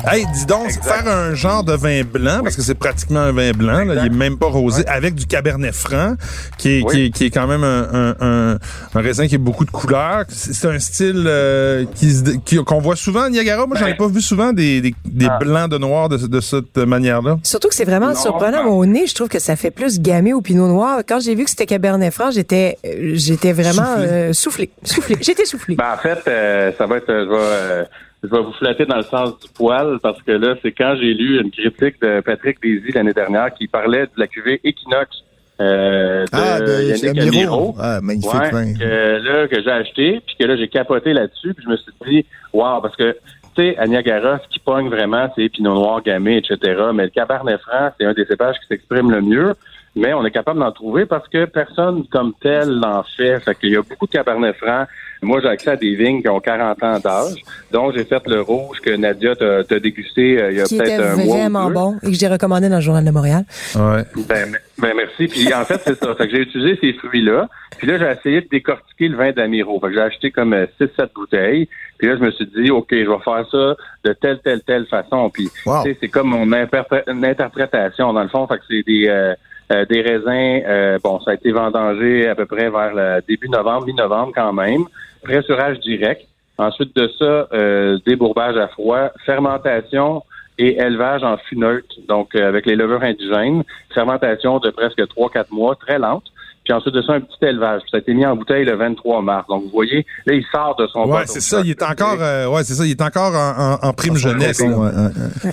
Hey, 0.10 0.26
dis 0.34 0.46
donc, 0.48 0.72
faire 0.84 1.08
un 1.08 1.36
genre 1.36 1.64
de 1.64 1.74
vin 1.74 2.02
blanc, 2.04 2.40
parce 2.44 2.56
que 2.56 2.64
c'est 2.64 2.74
pratiquement 2.76 3.20
un 3.20 3.32
vin 3.32 3.52
blanc, 3.52 3.86
là, 3.86 3.94
il 4.02 4.08
est 4.08 4.10
même 4.18 4.38
pas 4.38 4.48
rosé, 4.48 4.84
avec 4.88 5.14
du 5.14 5.28
cabernet 5.28 5.72
franc, 5.74 6.16
qui 6.58 6.80
est, 6.80 6.84
Oui. 6.84 6.92
qui 6.92 7.06
est, 7.06 7.10
qui 7.12 7.26
est 7.26 7.30
quand 7.30 7.46
même 7.48 7.64
un, 7.64 7.88
un, 7.94 8.16
un, 8.20 8.58
un 8.96 9.02
raisin 9.02 9.28
qui 9.28 9.36
a 9.36 9.38
beaucoup 9.38 9.64
de 9.64 9.70
couleurs. 9.70 10.26
C'est 10.28 10.68
un 10.68 10.80
style 10.80 11.24
euh, 11.28 11.86
qui 11.96 12.12
se- 12.12 12.24
qui- 12.44 12.58
qu'on 12.64 12.80
voit 12.80 12.96
souvent 12.96 13.22
à 13.22 13.30
Niagara. 13.30 13.68
Moi, 13.68 13.78
j'en 13.78 13.86
ai 13.86 13.92
Ben. 13.92 13.98
pas 13.98 14.08
vu 14.08 14.22
souvent 14.22 14.52
des, 14.54 14.82
des, 14.82 14.96
des 15.06 15.28
Ah. 15.30 15.38
blancs 15.40 15.70
de 15.70 15.78
noir 15.78 16.10
de, 16.10 16.18
de 16.18 16.40
cette 16.42 16.78
manière-là. 16.78 17.38
Surtout 17.44 17.70
que 17.70 17.76
c'est 17.76 17.86
vraiment 17.86 18.10
Non, 18.10 18.16
surprenant 18.16 18.66
au 18.66 18.86
nez. 18.88 19.06
Je 19.08 19.14
trouve 19.14 19.30
que 19.30 19.40
ça 19.40 19.56
fait 19.56 19.72
plus 19.72 20.00
gamay 20.02 20.34
au 20.34 20.42
pinot 20.42 20.68
noir. 20.68 21.02
Quand 21.08 21.20
j'ai 21.20 21.36
vu 21.36 21.44
que 21.44 21.50
c'était 21.52 21.68
cabernet 21.68 22.12
franc, 22.12 22.32
j'étais, 22.32 22.78
euh, 22.86 23.12
j'étais 23.14 23.54
vraiment 23.54 23.84
Soufflé. 23.96 24.08
euh, 24.08 24.34
soufflé, 24.34 24.72
soufflé. 24.84 25.18
J'étais 25.22 25.46
soufflé. 25.46 25.76
Ben, 25.76 25.94
en 25.94 25.98
fait, 25.98 26.20
euh, 26.28 26.72
ça 26.78 26.88
va 26.88 26.98
être, 26.98 27.10
euh, 27.10 27.84
je 28.24 28.30
vais, 28.30 28.42
vous 28.42 28.52
flatter 28.54 28.86
dans 28.86 28.98
le 28.98 29.04
sens 29.04 29.40
du 29.40 29.48
poil 29.54 30.00
parce 30.02 30.22
que 30.22 30.32
là, 30.32 30.56
c'est 30.62 30.72
quand 30.72 30.96
j'ai 30.96 31.14
lu 31.14 31.42
une 31.42 31.52
critique 31.52 32.00
de 32.02 32.22
Patrick 32.22 32.62
Daisy 32.62 32.92
l'année 32.94 33.14
dernière 33.14 33.54
qui 33.54 33.68
parlait 33.68 34.04
de 34.04 34.12
la 34.18 34.28
cuvée 34.28 34.60
Equinox 34.64 35.24
euh, 35.62 36.26
de, 36.26 36.30
Ah, 36.32 36.60
de 36.60 36.84
Yannick 36.84 37.20
Amiro. 37.20 37.76
Ah, 37.80 38.00
magnifique 38.02 38.34
Ouais, 38.34 38.74
que, 38.80 39.18
là, 39.24 39.48
que 39.48 39.62
j'ai 39.62 39.72
acheté, 39.72 40.22
puis 40.26 40.36
que 40.40 40.46
là, 40.46 40.56
j'ai 40.56 40.68
capoté 40.68 41.14
là-dessus, 41.14 41.54
puis 41.54 41.64
je 41.64 41.70
me 41.70 41.78
suis 41.78 41.92
dit, 42.08 42.26
wow, 42.54 42.82
parce 42.82 42.96
que, 42.96 43.16
tu 43.56 43.64
sais, 43.64 43.78
à 43.78 43.86
Niagara, 43.86 44.40
ce 44.40 44.48
qui 44.50 44.60
pogne 44.60 44.90
vraiment, 44.90 45.32
c'est 45.36 45.50
Pinot 45.50 45.74
Noir, 45.74 46.02
Gamay, 46.02 46.38
etc. 46.38 46.58
Mais 46.94 47.04
le 47.04 47.10
Cabernet 47.10 47.60
Franc, 47.62 47.92
c'est 48.00 48.06
un 48.06 48.14
des 48.14 48.26
cépages 48.26 48.56
qui 48.60 48.68
s'exprime 48.68 49.12
le 49.12 49.22
mieux. 49.22 49.54
Mais 49.96 50.14
on 50.14 50.26
est 50.26 50.32
capable 50.32 50.60
d'en 50.60 50.72
trouver 50.72 51.06
parce 51.06 51.28
que 51.28 51.46
personne 51.46 52.08
comme 52.08 52.34
tel 52.42 52.70
l'en 52.70 53.04
fait. 53.04 53.42
Fait 53.42 53.56
qu'il 53.56 53.72
y 53.72 53.76
a 53.76 53.82
beaucoup 53.82 54.08
de 54.08 54.12
Cabernet 54.12 54.56
Franc. 54.56 54.86
Moi, 55.24 55.40
j'ai 55.42 55.50
accès 55.50 55.70
à 55.70 55.76
des 55.76 55.94
vignes 55.96 56.22
qui 56.22 56.30
ont 56.30 56.40
40 56.40 56.82
ans 56.84 57.00
d'âge. 57.00 57.36
Donc, 57.72 57.94
j'ai 57.96 58.04
fait 58.06 58.22
le 58.26 58.42
rouge 58.42 58.80
que 58.82 58.90
Nadia 58.96 59.36
t'a 59.36 59.64
t'a 59.64 59.80
dégusté 59.80 60.42
euh, 60.42 60.52
il 60.52 60.58
y 60.58 60.62
a 60.62 60.64
qui 60.64 60.76
était 60.76 60.84
peut-être 60.98 61.04
un 61.04 61.16
mois 61.18 61.26
ou 61.36 61.40
vraiment 61.40 61.68
deux. 61.68 61.74
bon 61.76 61.98
et 62.02 62.08
que 62.12 62.18
j'ai 62.18 62.28
recommandé 62.28 62.70
dans 62.70 62.78
le 62.78 62.82
Journal 62.82 63.06
de 63.06 63.12
Montréal. 63.12 63.44
Ouais. 63.76 64.04
Ben, 64.28 64.58
ben 64.80 64.94
merci. 64.96 65.28
Puis 65.28 65.54
en 65.54 65.64
fait, 65.64 65.80
c'est 65.86 65.96
ça. 66.04 66.16
Fait 66.16 66.28
que 66.28 66.36
j'ai 66.36 66.42
utilisé 66.42 66.76
ces 66.82 66.94
fruits-là. 66.94 67.48
Puis 67.78 67.86
là, 67.88 68.00
j'ai 68.00 68.20
essayé 68.20 68.42
de 68.42 68.48
décortiquer 68.50 69.10
le 69.10 69.18
vin 69.18 69.32
d'Amiro. 69.32 69.80
Fait 69.80 69.88
que 69.90 69.94
j'ai 69.94 70.02
acheté 70.02 70.32
comme 70.32 70.56
6-7 70.80 71.14
bouteilles. 71.14 71.70
Puis 72.00 72.08
là, 72.08 72.16
je 72.18 72.22
me 72.24 72.32
suis 72.32 72.48
dit, 72.48 72.72
OK, 72.72 72.88
je 72.92 72.96
vais 73.10 73.24
faire 73.24 73.46
ça 73.52 73.76
de 74.04 74.14
telle, 74.14 74.40
telle, 74.44 74.62
telle 74.64 74.88
façon. 74.88 75.30
Puis 75.30 75.50
Wow. 75.68 75.84
tu 75.84 75.92
sais, 75.92 75.98
c'est 76.02 76.08
comme 76.10 76.30
mon 76.30 76.52
interpré- 76.52 77.04
interprétation, 77.08 78.12
dans 78.12 78.24
le 78.24 78.30
fond. 78.30 78.48
Fait 78.48 78.56
que 78.58 78.64
c'est 78.68 78.84
des, 78.88 79.06
euh, 79.08 79.36
euh, 79.72 79.86
des 79.86 80.02
raisins. 80.02 80.64
euh, 80.68 80.98
bon, 81.04 81.20
ça 81.22 81.32
a 81.32 81.34
été 81.36 81.52
vendangé 81.52 82.28
à 82.28 82.36
peu 82.36 82.46
près 82.46 82.70
vers 82.70 82.94
le 82.94 83.22
début 83.28 83.50
novembre, 83.50 83.86
mi-novembre 83.86 84.32
quand 84.36 84.54
même. 84.54 84.86
Pressurage 85.24 85.80
direct. 85.80 86.28
Ensuite 86.58 86.96
de 86.96 87.10
ça, 87.18 87.48
euh, 87.54 87.98
débourbage 88.06 88.58
à 88.58 88.68
froid, 88.68 89.10
fermentation 89.26 90.24
et 90.58 90.78
élevage 90.78 91.24
en 91.24 91.38
fût 91.38 91.58
neutre, 91.58 91.96
donc 92.08 92.36
euh, 92.36 92.48
avec 92.48 92.66
les 92.66 92.76
levures 92.76 93.02
indigènes. 93.02 93.64
Fermentation 93.94 94.60
de 94.60 94.70
presque 94.70 95.00
3-4 95.00 95.46
mois, 95.52 95.76
très 95.76 95.98
lente. 95.98 96.31
Puis 96.64 96.74
ensuite 96.74 96.94
de 96.94 97.02
ça, 97.02 97.14
un 97.14 97.22
petit 97.22 97.38
élevage. 97.44 97.82
Puis 97.82 97.90
ça 97.92 97.98
a 97.98 98.00
été 98.02 98.14
mis 98.14 98.26
en 98.26 98.36
bouteille 98.36 98.66
le 98.66 98.76
23 98.76 99.22
mars. 99.22 99.48
Donc, 99.50 99.64
vous 99.64 99.70
voyez, 99.72 100.06
là, 100.26 100.34
il 100.34 100.44
sort 100.52 100.76
de 100.78 100.86
son 100.88 101.10
Ouais, 101.10 101.24
c'est 101.26 101.42
ça. 101.42 101.62
Il 101.64 101.72
est 101.72 101.82
encore, 101.84 102.18
euh, 102.20 102.48
ouais, 102.48 102.64
c'est 102.64 102.76
ça. 102.76 102.86
Il 102.86 102.92
est 102.92 103.02
encore 103.02 103.34
en, 103.36 103.80
en, 103.84 103.88
en 103.90 103.94
prime 103.94 104.16
jeunesse. 104.16 104.60
Là. 104.62 104.68
ouais. 104.78 104.92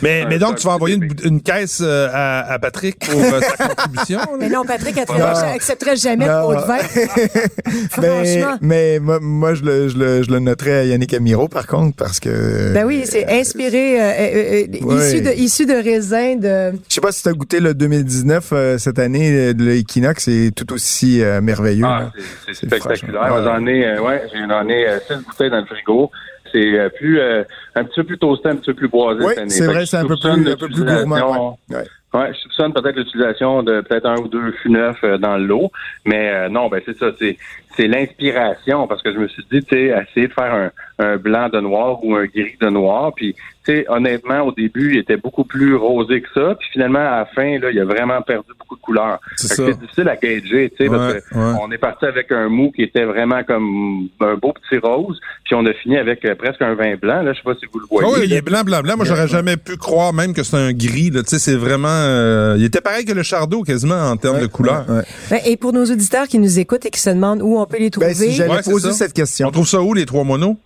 Mais, 0.03 0.27
mais 0.29 0.39
donc, 0.39 0.57
tu 0.57 0.67
vas 0.67 0.75
envoyer 0.75 0.99
une, 1.25 1.41
caisse 1.41 1.81
euh, 1.83 2.09
à, 2.13 2.53
à 2.53 2.59
Patrick 2.59 2.99
pour 2.99 3.19
euh, 3.19 3.41
sa 3.41 3.69
contribution. 3.69 4.19
là? 4.19 4.27
Mais 4.39 4.49
non, 4.51 4.65
Patrick 4.67 4.97
Non. 5.09 5.25
accepterait 5.55 5.97
jamais 5.97 6.27
Non. 6.27 6.43
trop 6.43 6.55
de 6.55 6.61
vin. 6.61 6.77
mais, 6.77 7.79
Franchement. 7.91 8.59
mais 8.61 8.99
moi, 9.01 9.19
moi, 9.21 9.55
je, 9.55 9.63
le, 9.65 9.89
je, 9.89 9.97
le, 9.97 10.23
je 10.23 10.31
le 10.31 10.39
noterais 10.41 10.79
à 10.81 10.85
Yannick 10.85 11.15
Amiro, 11.15 11.49
par 11.49 11.67
contre, 11.67 11.97
parce 11.97 12.21
que... 12.21 12.73
Ben 12.75 12.85
oui, 12.87 13.03
c'est 13.05 13.27
inspiré, 13.41 14.01
euh, 14.01 14.05
euh, 14.05 14.67
euh, 14.83 14.85
Ouais. 14.85 15.07
issu, 15.09 15.21
de, 15.23 15.31
issu 15.31 15.67
de 15.67 15.73
raisins 15.75 16.39
de... 16.41 16.79
Je 16.89 16.95
sais 16.95 17.01
pas 17.01 17.13
si 17.13 17.23
tu 17.23 17.29
as 17.29 17.33
goûté 17.33 17.61
le 17.61 17.75
2019 17.75 18.49
euh, 18.53 18.79
cette 18.79 18.99
année, 18.99 19.55
de 19.55 19.65
l'Equinox, 19.65 20.25
c'est 20.25 20.51
tout 20.55 20.73
aussi 20.73 20.98
euh, 21.23 21.41
merveilleux. 21.41 21.85
Ah, 21.87 22.11
c'est- 22.47 22.55
spectaculaire. 22.55 23.23
franchement- 23.23 23.43
Moi, 23.43 23.43
J'en 23.59 23.67
ai, 23.67 23.87
euh, 23.87 24.01
ouais, 24.03 24.23
j'en 24.35 24.69
ai 24.69 24.87
euh, 24.89 24.99
six 25.01 25.15
bouteilles 25.25 25.51
dans 25.51 25.61
le 25.61 25.67
frigo. 25.67 26.11
C'est 26.51 26.79
euh, 26.79 26.89
plus, 26.89 27.21
euh, 27.21 27.43
un 27.75 27.85
petit 27.85 28.01
peu 28.01 28.05
plus 28.05 28.19
toasté, 28.19 28.49
un 28.49 28.57
petit 28.57 28.71
peu 28.71 28.75
plus 28.75 28.89
boisé 28.89 29.21
Oui, 29.23 29.29
cette 29.31 29.39
année. 29.39 29.51
c'est 29.51 29.67
vrai, 29.67 29.85
c'est 29.87 29.99
un 29.99 30.07
peu 30.07 30.17
plus, 30.17 30.31
un 30.31 30.57
peu 30.57 30.67
plus 30.69 30.85
gourmand. 30.85 31.59
ouais. 31.71 31.77
Ouais. 31.77 31.85
Ouais, 32.15 32.33
je 32.33 32.39
soupçonne 32.39 32.73
peut-être 32.73 32.97
l'utilisation 32.97 33.63
de 33.63 33.83
peut-être 33.83 34.07
un 34.07 34.17
ou 34.17 34.29
deux 34.29 34.51
fûts 34.63 34.71
neufs 34.71 34.97
euh, 35.05 35.19
dans 35.19 35.37
l'eau, 35.37 35.71
mais 36.07 36.31
euh, 36.33 36.49
non, 36.49 36.69
ben 36.71 36.81
c'est 36.87 36.97
ça, 36.97 37.09
c'est 37.19 37.37
c'est 37.79 37.87
l'inspiration 37.89 38.87
parce 38.87 39.03
que 39.03 39.13
je 39.13 39.19
me 39.19 39.29
suis 39.29 39.45
dit, 39.51 39.63
tu 39.63 39.77
sais, 39.77 39.95
essayer 40.11 40.29
de 40.29 40.33
faire 40.33 40.53
un, 40.53 40.71
un 41.05 41.17
blanc 41.17 41.49
de 41.49 41.61
noir 41.61 42.03
ou 42.05 42.15
un 42.17 42.25
gris 42.27 42.57
de 42.61 42.69
noir, 42.69 43.13
puis 43.15 43.35
tu 43.65 43.75
sais, 43.75 43.85
honnêtement, 43.89 44.41
au 44.43 44.53
début, 44.53 44.93
il 44.95 44.99
était 44.99 45.19
beaucoup 45.19 45.45
plus 45.45 45.75
rosé 45.77 46.23
que 46.23 46.29
ça, 46.35 46.55
puis 46.59 46.69
finalement, 46.73 47.01
à 47.01 47.19
la 47.19 47.27
fin, 47.27 47.59
là, 47.59 47.71
il 47.71 47.79
a 47.79 47.85
vraiment 47.85 48.21
perdu 48.23 48.49
beaucoup 48.59 48.77
de 48.77 48.81
couleurs. 48.81 49.21
C'est 49.37 49.79
difficile 49.79 50.09
à 50.09 50.17
gager, 50.17 50.71
tu 50.71 50.85
sais, 50.85 50.91
parce 50.91 51.13
Ouais, 51.15 51.21
que 51.31 51.35
ouais. 51.37 51.59
on 51.63 51.71
est 51.71 51.79
parti 51.79 52.07
avec 52.07 52.33
un 52.33 52.49
mou 52.49 52.73
qui 52.75 52.83
était 52.83 53.05
vraiment 53.05 53.43
comme 53.45 54.09
un 54.21 54.35
beau 54.37 54.53
petit 54.55 54.79
rose, 54.79 55.21
puis 55.45 55.55
on 55.55 55.67
a 55.67 55.73
fini 55.75 55.99
avec 55.99 56.25
euh, 56.25 56.35
presque 56.35 56.63
un 56.63 56.75
vin 56.75 56.97
blanc. 56.97 57.23
Là, 57.23 57.33
je 57.33 57.39
sais 57.39 57.45
pas 57.45 57.55
si 57.61 57.67
vous 57.73 57.79
le 57.81 57.85
Ah 57.91 57.95
voyez. 58.07 58.15
oui, 58.15 58.21
il 58.25 58.33
est 58.33 58.41
blanc, 58.43 58.63
blanc, 58.65 58.81
blanc. 58.81 58.97
Moi, 58.97 59.05
j'aurais 59.05 59.29
jamais 59.29 59.57
pu 59.59 59.77
croire 59.77 60.13
même 60.15 60.33
que 60.33 60.43
c'est 60.43 60.57
un 60.57 60.73
gris. 60.73 61.11
Là. 61.11 61.23
Tu 61.23 61.31
sais, 61.31 61.39
c'est 61.39 61.57
vraiment. 61.57 61.89
euh, 61.91 62.55
il 62.59 62.65
était 62.65 62.81
pareil 62.81 63.05
que 63.05 63.13
le 63.13 63.23
Chardot 63.23 63.63
quasiment 63.63 64.01
en 64.11 64.17
termes 64.17 64.41
de 64.41 64.47
couleur. 64.47 64.87
Ouais. 64.89 65.03
Ben, 65.31 65.41
et 65.45 65.57
pour 65.59 65.73
nos 65.75 65.85
auditeurs 65.85 66.27
qui 66.27 66.39
nous 66.39 66.59
écoutent 66.59 66.87
et 66.87 66.91
qui 66.91 67.01
se 67.01 67.11
demandent 67.11 67.43
où 67.43 67.59
on 67.59 67.67
peut 67.69 67.79
les 67.79 67.91
trouver, 67.91 68.09
Ben, 68.09 68.15
si 68.15 68.33
j'allais 68.33 68.51
Ouais, 68.51 68.63
c'est 68.63 68.71
poser 68.71 68.89
ça. 68.91 68.95
cette 69.05 69.13
question. 69.13 69.49
On 69.49 69.51
trouve 69.51 69.69
ça 69.69 69.81
où 69.81 69.95
les 69.95 70.07
trois 70.07 70.25
monos? 70.25 70.57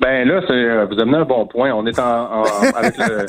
Ben 0.00 0.26
là, 0.26 0.40
c'est, 0.46 0.52
euh, 0.52 0.86
vous 0.90 0.98
amenez 1.00 1.18
un 1.18 1.24
bon 1.24 1.46
point. 1.46 1.72
On 1.72 1.86
est 1.86 1.98
en, 1.98 2.42
en- 2.42 2.44
avec 2.76 2.96
le, 2.98 3.26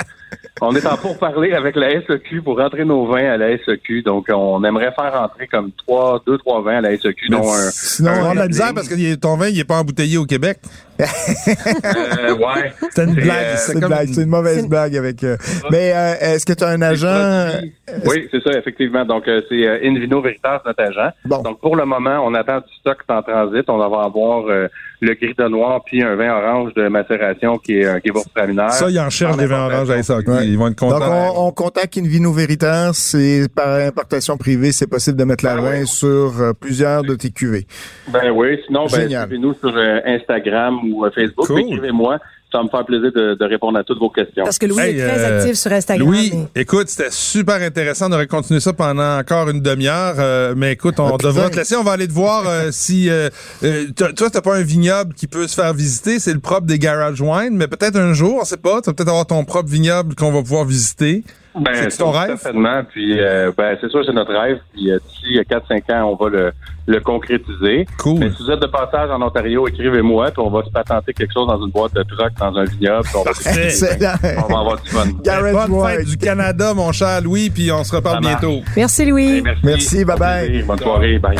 on 0.62 0.76
est 0.76 0.86
en 0.86 0.98
pourparler 0.98 1.54
avec 1.54 1.76
la 1.76 1.92
SEQ 2.02 2.42
pour 2.42 2.58
rentrer 2.58 2.84
nos 2.86 3.06
vins 3.06 3.32
à 3.34 3.38
la 3.38 3.56
SEQ. 3.58 4.02
Donc, 4.02 4.26
on 4.34 4.64
aimerait 4.64 4.92
faire 4.96 5.14
rentrer 5.14 5.48
comme 5.48 5.72
trois, 5.86 6.22
deux, 6.26 6.38
trois 6.40 6.62
vins 6.64 6.78
à 6.78 6.82
la 6.82 6.98
SEQ, 6.98 7.30
dont 7.30 7.42
un. 7.48 7.70
Sinon, 7.72 8.12
on 8.24 8.30
a 8.30 8.34
de 8.34 8.40
la 8.40 8.48
misère 8.48 8.74
parce 8.74 8.88
que 8.88 9.16
ton 9.16 9.38
vin, 9.38 9.50
il 9.50 9.60
est 9.60 9.64
pas 9.66 9.78
embouteillé 9.78 10.18
au 10.18 10.26
Québec. 10.26 10.60
Euh, 11.00 12.34
ouais. 12.36 12.72
Une 12.82 12.90
C'est, 12.92 13.06
blague. 13.22 13.28
euh, 13.30 13.54
c'est 13.56 13.58
C'est 13.58 13.74
une 13.74 13.80
comme 13.82 13.90
blague, 13.90 14.08
c'est 14.14 14.22
une 14.24 14.30
mauvaise 14.30 14.68
blague 14.68 14.96
avec. 14.96 15.24
euh, 15.24 15.38
Mais 15.72 15.92
euh, 15.96 16.14
est-ce 16.20 16.46
que 16.46 16.54
tu 16.54 16.64
as 16.64 16.68
un 16.70 16.82
agent? 16.82 17.60
Oui, 18.06 18.28
c'est 18.32 18.42
ça, 18.44 18.52
effectivement. 18.58 19.06
Donc, 19.06 19.28
euh, 19.28 19.42
c'est 19.50 19.66
euh, 19.68 19.80
Invino 19.84 20.22
Veritas, 20.22 20.62
notre 20.66 20.82
agent. 20.84 21.12
Bon. 21.26 21.42
Donc, 21.42 21.60
pour 21.60 21.76
le 21.76 21.86
moment, 21.86 22.24
on 22.26 22.34
attend 22.34 22.60
du 22.60 22.74
stock 22.80 22.98
en 23.10 23.22
transit. 23.22 23.64
On 23.68 23.78
va 23.78 24.04
avoir 24.04 24.46
euh, 24.48 24.68
le 25.02 25.14
gris 25.16 25.34
de 25.38 25.48
noir 25.50 25.82
puis 25.86 26.02
un 26.04 26.16
vin 26.16 26.32
orange 26.34 26.74
de 26.76 26.88
macération 26.88 27.58
qui 27.58 27.80
est 27.80 27.86
un 27.86 28.00
qui 28.00 28.10
est 28.10 28.70
Ça, 28.72 28.90
ils 28.90 29.00
en 29.00 29.10
cherchent 29.10 29.34
En 29.34 29.38
des 29.38 29.46
vins 29.48 29.66
oranges 29.66 29.90
à. 29.90 29.96
Ouais. 29.96 30.48
Ils 30.48 30.58
vont 30.58 30.68
être 30.68 30.80
Donc, 30.80 30.92
contents. 30.94 31.34
on, 31.36 31.48
on 31.48 31.52
contacte 31.52 31.98
Invino 31.98 32.32
Veritas, 32.32 32.92
c'est 32.94 33.48
par 33.54 33.80
importation 33.80 34.38
privée, 34.38 34.72
c'est 34.72 34.88
possible 34.88 35.18
de 35.18 35.24
mettre 35.24 35.44
la 35.46 35.54
Ah 35.58 35.62
main 35.62 35.86
sur 35.86 36.40
euh, 36.40 36.54
plusieurs 36.54 37.04
de 37.04 37.16
tes 37.16 37.32
cuvées. 37.32 37.66
Ben 38.08 38.32
oui, 38.32 38.60
sinon, 38.66 38.86
ben, 38.86 39.08
suivez-nous 39.10 39.54
sur 39.56 39.76
euh, 39.76 40.00
Instagram 40.06 40.80
ou 40.92 41.06
euh, 41.06 41.12
Facebook. 41.14 41.48
Cool. 41.48 41.62
Écrivez-moi. 41.62 42.18
Ça 42.52 42.60
va 42.60 42.66
me 42.66 42.70
faire 42.70 42.86
plaisir 42.86 43.12
de, 43.12 43.34
de 43.34 43.46
répondre 43.46 43.80
à 43.80 43.84
toutes 43.84 43.98
vos 43.98 44.12
questions. 44.12 44.44
parce 44.44 44.60
que 44.60 44.68
Louis 44.68 44.80
Hey, 44.80 45.00
est 45.00 45.08
très 45.08 45.24
euh, 45.24 45.40
actif 45.40 45.56
sur 45.56 45.72
Instagram. 45.72 46.08
Louis, 46.08 46.32
mais- 46.54 46.62
écoute, 46.62 46.88
c'était 46.88 47.10
super 47.10 47.56
intéressant. 47.56 48.10
On 48.10 48.14
aurait 48.14 48.28
continué 48.28 48.60
ça 48.60 48.74
pendant 48.74 49.18
encore 49.18 49.50
une 49.50 49.60
demi-heure. 49.60 50.14
euh, 50.20 50.54
mais 50.56 50.74
écoute, 50.74 51.00
on 51.00 51.16
Ah, 51.16 51.18
devra 51.18 51.50
te 51.50 51.56
laisser. 51.56 51.76
On 51.76 51.84
va 51.84 51.94
aller 51.94 52.08
te 52.08 52.14
voir 52.14 52.44
euh, 52.48 52.68
si... 52.72 53.10
Euh, 53.10 53.32
euh, 53.64 53.86
toi, 53.96 54.14
toi, 54.14 54.30
t'as 54.30 54.42
pas 54.42 54.56
un 54.56 54.62
vignoble 54.62 55.16
qui 55.16 55.26
peut 55.26 55.48
se 55.48 55.56
faire 55.56 55.74
visiter. 55.74 56.20
C'est 56.20 56.34
le 56.34 56.40
propre 56.42 56.68
des 56.68 56.78
Garage 56.78 57.20
Wine. 57.22 57.58
Mais 57.58 57.68
peut-être 57.68 57.96
un 57.98 58.14
jour, 58.14 58.38
on 58.40 58.46
sait 58.46 58.58
pas, 58.58 58.82
tu 58.82 58.90
vas 58.92 58.94
peut-être 58.94 59.10
avoir 59.10 59.26
ton 59.26 59.44
propre 59.46 59.70
vignoble 59.72 60.14
qu'on 60.14 60.32
va 60.32 60.42
pouvoir 60.44 60.66
visiter. 60.66 61.24
Ben, 61.56 61.74
C'est-tu 61.76 61.98
ton 61.98 62.12
rêve? 62.12 62.38
Certainement. 62.38 62.84
Puis, 62.90 63.20
euh, 63.20 63.52
ben, 63.56 63.78
c'est 63.80 63.90
sûr, 63.90 64.04
c'est 64.06 64.14
notre 64.14 64.34
rêve. 64.34 64.60
Puis, 64.74 64.92
euh, 64.92 65.00
d'ici 65.08 65.40
4-5 65.50 65.94
ans, 65.94 66.18
on 66.20 66.24
va 66.24 66.30
le, 66.30 66.52
le 66.88 67.00
concrétiser. 67.00 67.86
Cool. 68.00 68.20
Mais 68.20 68.30
si 68.32 68.44
vous 68.44 68.52
êtes 68.52 68.62
de 68.62 68.68
passage 68.68 69.10
en 69.12 69.22
Ontario, 69.22 69.68
écrivez-moi. 69.68 70.32
Puis, 70.32 70.42
on 70.42 70.50
va 70.50 70.64
se 70.64 70.70
patenter 70.72 71.14
quelque 71.14 71.34
chose 71.34 71.48
dans 71.48 71.64
une 71.64 71.72
boîte 71.72 71.94
de 71.94 72.04
truck, 72.04 72.34
dans 72.40 72.56
un 72.58 72.64
vignoble. 72.64 73.04
Puis 73.04 73.16
on, 73.16 73.24
va. 73.24 73.32
Excellent. 73.32 74.14
on 74.48 74.54
va 74.54 74.60
avoir 74.60 74.82
du 74.82 74.90
fun. 74.90 75.08
Garage 75.24 75.54
Bonne 75.54 75.88
fête 75.88 76.06
du 76.06 76.18
Canada, 76.18 76.74
mon 76.74 76.92
cher 76.92 77.22
Louis, 77.22 77.50
puis 77.50 77.72
on 77.72 77.84
se 77.84 77.96
reparle 77.96 78.22
bientôt. 78.22 78.62
Merci 78.76 79.06
Louis. 79.06 79.42
Merci. 79.42 79.62
Merci, 79.64 80.06
bye 80.06 80.18
bye. 80.18 80.64
Bonne 80.64 80.80
soirée. 80.80 81.20
Bye. 81.20 81.38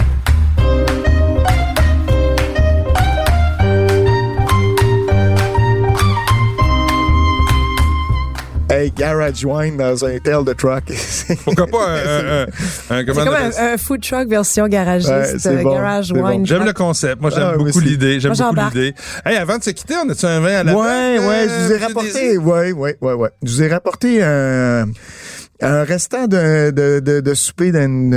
Hey, 8.84 8.92
Garage 8.92 9.46
Wine 9.46 9.78
dans 9.78 10.04
un 10.04 10.18
tail 10.20 10.44
de 10.44 10.54
truck. 10.54 10.84
Pourquoi 11.46 11.68
pas 11.68 11.88
un... 11.90 11.96
un, 11.96 12.42
un- 12.42 12.42
un- 12.44 12.46
C'est 12.90 13.06
comment 13.06 13.24
comme 13.26 13.34
un, 13.36 13.74
un 13.74 13.78
food 13.78 14.02
truck 14.02 14.28
version 14.28 14.68
garagiste, 14.68 15.10
Ouais, 15.12 15.48
euh, 15.48 15.64
bon, 15.64 15.74
garage 15.76 16.12
wine. 16.12 16.22
bon. 16.22 16.46
J'aime 16.46 16.66
le 16.66 16.74
concept. 16.74 17.22
Moi, 17.22 17.30
j'aime 17.30 17.52
Ah, 17.54 17.58
beaucoup 17.58 17.80
l'idée. 17.80 18.20
J'aime 18.20 18.34
beaucoup 18.34 18.56
l'idée. 18.74 18.94
Hey, 19.26 19.38
avant 19.38 19.58
de 19.58 19.64
se 19.64 19.70
quitter, 19.70 19.94
on 20.06 20.10
a-tu 20.10 20.26
un 20.26 20.40
vin 20.42 20.56
à 20.60 20.64
la 20.64 20.76
Ouais, 20.76 21.20
main, 21.20 21.28
ouais, 21.28 21.48
je 21.48 21.66
vous 21.66 21.72
ai 21.72 21.76
euh, 21.76 21.86
rapporté, 21.88 22.38
ouais, 22.38 22.72
ouais, 22.74 22.98
ouais, 23.00 23.14
ouais. 23.14 23.30
Je 23.44 23.52
vous 23.54 23.64
ai 23.64 23.68
rapporté 23.70 24.22
un, 24.24 24.86
un 25.62 25.84
restant 25.84 26.28
de, 26.28 26.72
de, 26.72 27.00
de, 27.00 27.20
de 27.22 27.34
souper 27.34 27.72
d'une, 27.72 28.14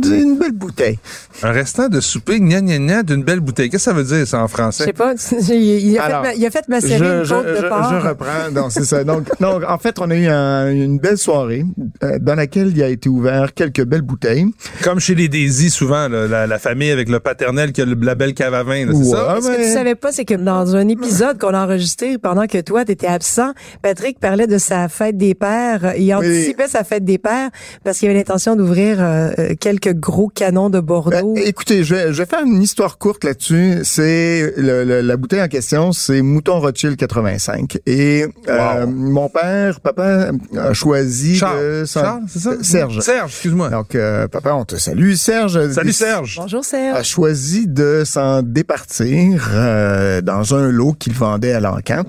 d'une 0.00 0.12
une, 0.14 0.28
une 0.30 0.38
belle 0.38 0.52
bouteille. 0.52 0.98
Un 1.42 1.52
restant 1.52 1.88
de 1.88 2.00
souper, 2.00 2.40
gna 2.40 2.60
gna 2.60 2.78
gna, 2.78 3.02
d'une 3.02 3.22
belle 3.22 3.40
bouteille. 3.40 3.70
Qu'est-ce 3.70 3.84
que 3.86 3.90
ça 3.90 3.96
veut 3.96 4.04
dire, 4.04 4.26
ça, 4.26 4.38
en 4.42 4.46
Je 4.46 4.52
français? 4.52 4.84
sais 4.84 4.92
pas, 4.92 5.14
il, 5.50 5.54
il 5.54 5.98
a 5.98 6.02
Alors, 6.04 6.22
fait, 6.24 6.28
ma- 6.28 6.34
il 6.34 6.46
a 6.46 6.50
fait 6.50 6.68
macérer 6.68 6.98
Je, 6.98 7.04
une 7.04 7.24
je, 7.24 7.34
côte 7.34 7.46
de 7.46 7.56
je- 7.56 7.66
porc. 7.68 7.90
je 8.02 8.08
reprends. 8.08 8.50
Donc, 8.52 8.72
c'est 8.72 8.84
ça. 8.84 9.04
Donc, 9.04 9.24
donc, 9.40 9.62
en 9.66 9.78
fait, 9.78 9.96
on 10.00 10.10
a 10.10 10.14
eu 10.16 10.26
un- 10.26 10.70
une 10.70 10.98
belle 10.98 11.18
soirée 11.18 11.64
euh, 12.02 12.18
dans 12.20 12.34
laquelle 12.34 12.68
il 12.74 12.82
a 12.82 12.88
été 12.88 13.08
ouvert 13.08 13.54
quelques 13.54 13.84
belles 13.84 14.02
bouteilles. 14.02 14.46
Comme 14.82 15.00
chez 15.00 15.14
les 15.14 15.28
Daisy, 15.28 15.70
souvent, 15.70 16.08
là, 16.08 16.26
la, 16.26 16.46
la 16.46 16.58
famille 16.58 16.90
avec 16.90 17.08
le 17.08 17.20
paternel 17.20 17.72
qui 17.72 17.80
a 17.82 17.84
le, 17.84 17.94
la 18.00 18.14
belle 18.14 18.34
cave 18.34 18.54
à 18.54 18.62
vin, 18.62 18.86
là, 18.86 18.92
c'est 18.92 18.98
Ouais, 18.98 19.04
ça? 19.10 19.38
Ce 19.40 19.48
que 19.48 19.56
tu 19.62 19.72
savais 19.72 19.94
pas, 19.94 20.12
c'est 20.12 20.24
que 20.24 20.34
dans 20.34 20.76
un 20.76 20.88
épisode 20.88 21.38
qu'on 21.38 21.54
a 21.54 21.64
enregistré 21.64 22.18
pendant 22.18 22.46
que 22.46 22.60
toi, 22.60 22.84
tu 22.84 22.92
étais 22.92 23.06
absent, 23.06 23.52
Patrick 23.82 24.18
parlait 24.20 24.46
de 24.46 24.58
sa 24.58 24.88
fête 24.88 25.16
des 25.16 25.34
pères. 25.34 25.94
Il 25.98 26.12
anticipait 26.14 26.68
sa 26.68 26.84
fête 26.84 27.04
des 27.04 27.18
pères 27.18 27.50
parce 27.84 27.98
qu'il 27.98 28.08
avait 28.08 28.18
l'intention 28.18 28.56
d'ouvrir 28.56 28.96
euh, 29.00 29.30
euh, 29.38 29.54
quelques 29.90 30.00
gros 30.00 30.28
canons 30.28 30.70
de 30.70 30.80
Bordeaux. 30.80 31.34
Euh, 31.36 31.40
écoutez, 31.44 31.84
je 31.84 31.94
vais, 31.94 32.12
je 32.12 32.18
vais 32.22 32.26
faire 32.26 32.44
une 32.44 32.62
histoire 32.62 32.98
courte 32.98 33.24
là-dessus. 33.24 33.80
C'est 33.84 34.52
le- 34.56 34.84
le- 34.84 35.00
la 35.00 35.16
bouteille 35.16 35.42
en 35.42 35.48
question, 35.48 35.92
c'est 35.92 36.22
Mouton 36.22 36.60
Rothschild 36.60 36.96
85. 36.96 37.78
Et 37.86 38.26
euh, 38.48 38.86
mon 38.86 39.28
père, 39.28 39.80
papa, 39.80 40.30
a 40.58 40.72
choisi 40.72 41.32
de 41.32 41.36
Charles, 41.36 41.86
s'en- 41.86 42.00
Charles, 42.02 42.22
c'est 42.28 42.38
ça? 42.40 42.52
Serge. 42.62 43.00
Serge, 43.00 43.30
excuse-moi. 43.32 43.68
Donc, 43.70 43.94
euh, 43.94 44.28
papa, 44.28 44.52
on 44.54 44.64
te 44.64 44.76
salue, 44.76 45.14
Serge. 45.14 45.70
Salut 45.72 45.92
Serge. 45.92 46.36
Bonjour 46.40 46.60
a 46.60 46.64
Serge. 46.64 47.06
choisi 47.06 47.66
de 47.66 48.02
s'en 48.04 48.42
départir 48.42 49.50
euh, 49.52 50.20
dans 50.20 50.54
un 50.54 50.68
lot 50.70 50.92
qu'il 50.92 51.12
vendait 51.14 51.52
à 51.52 51.60
l'encan. 51.60 52.02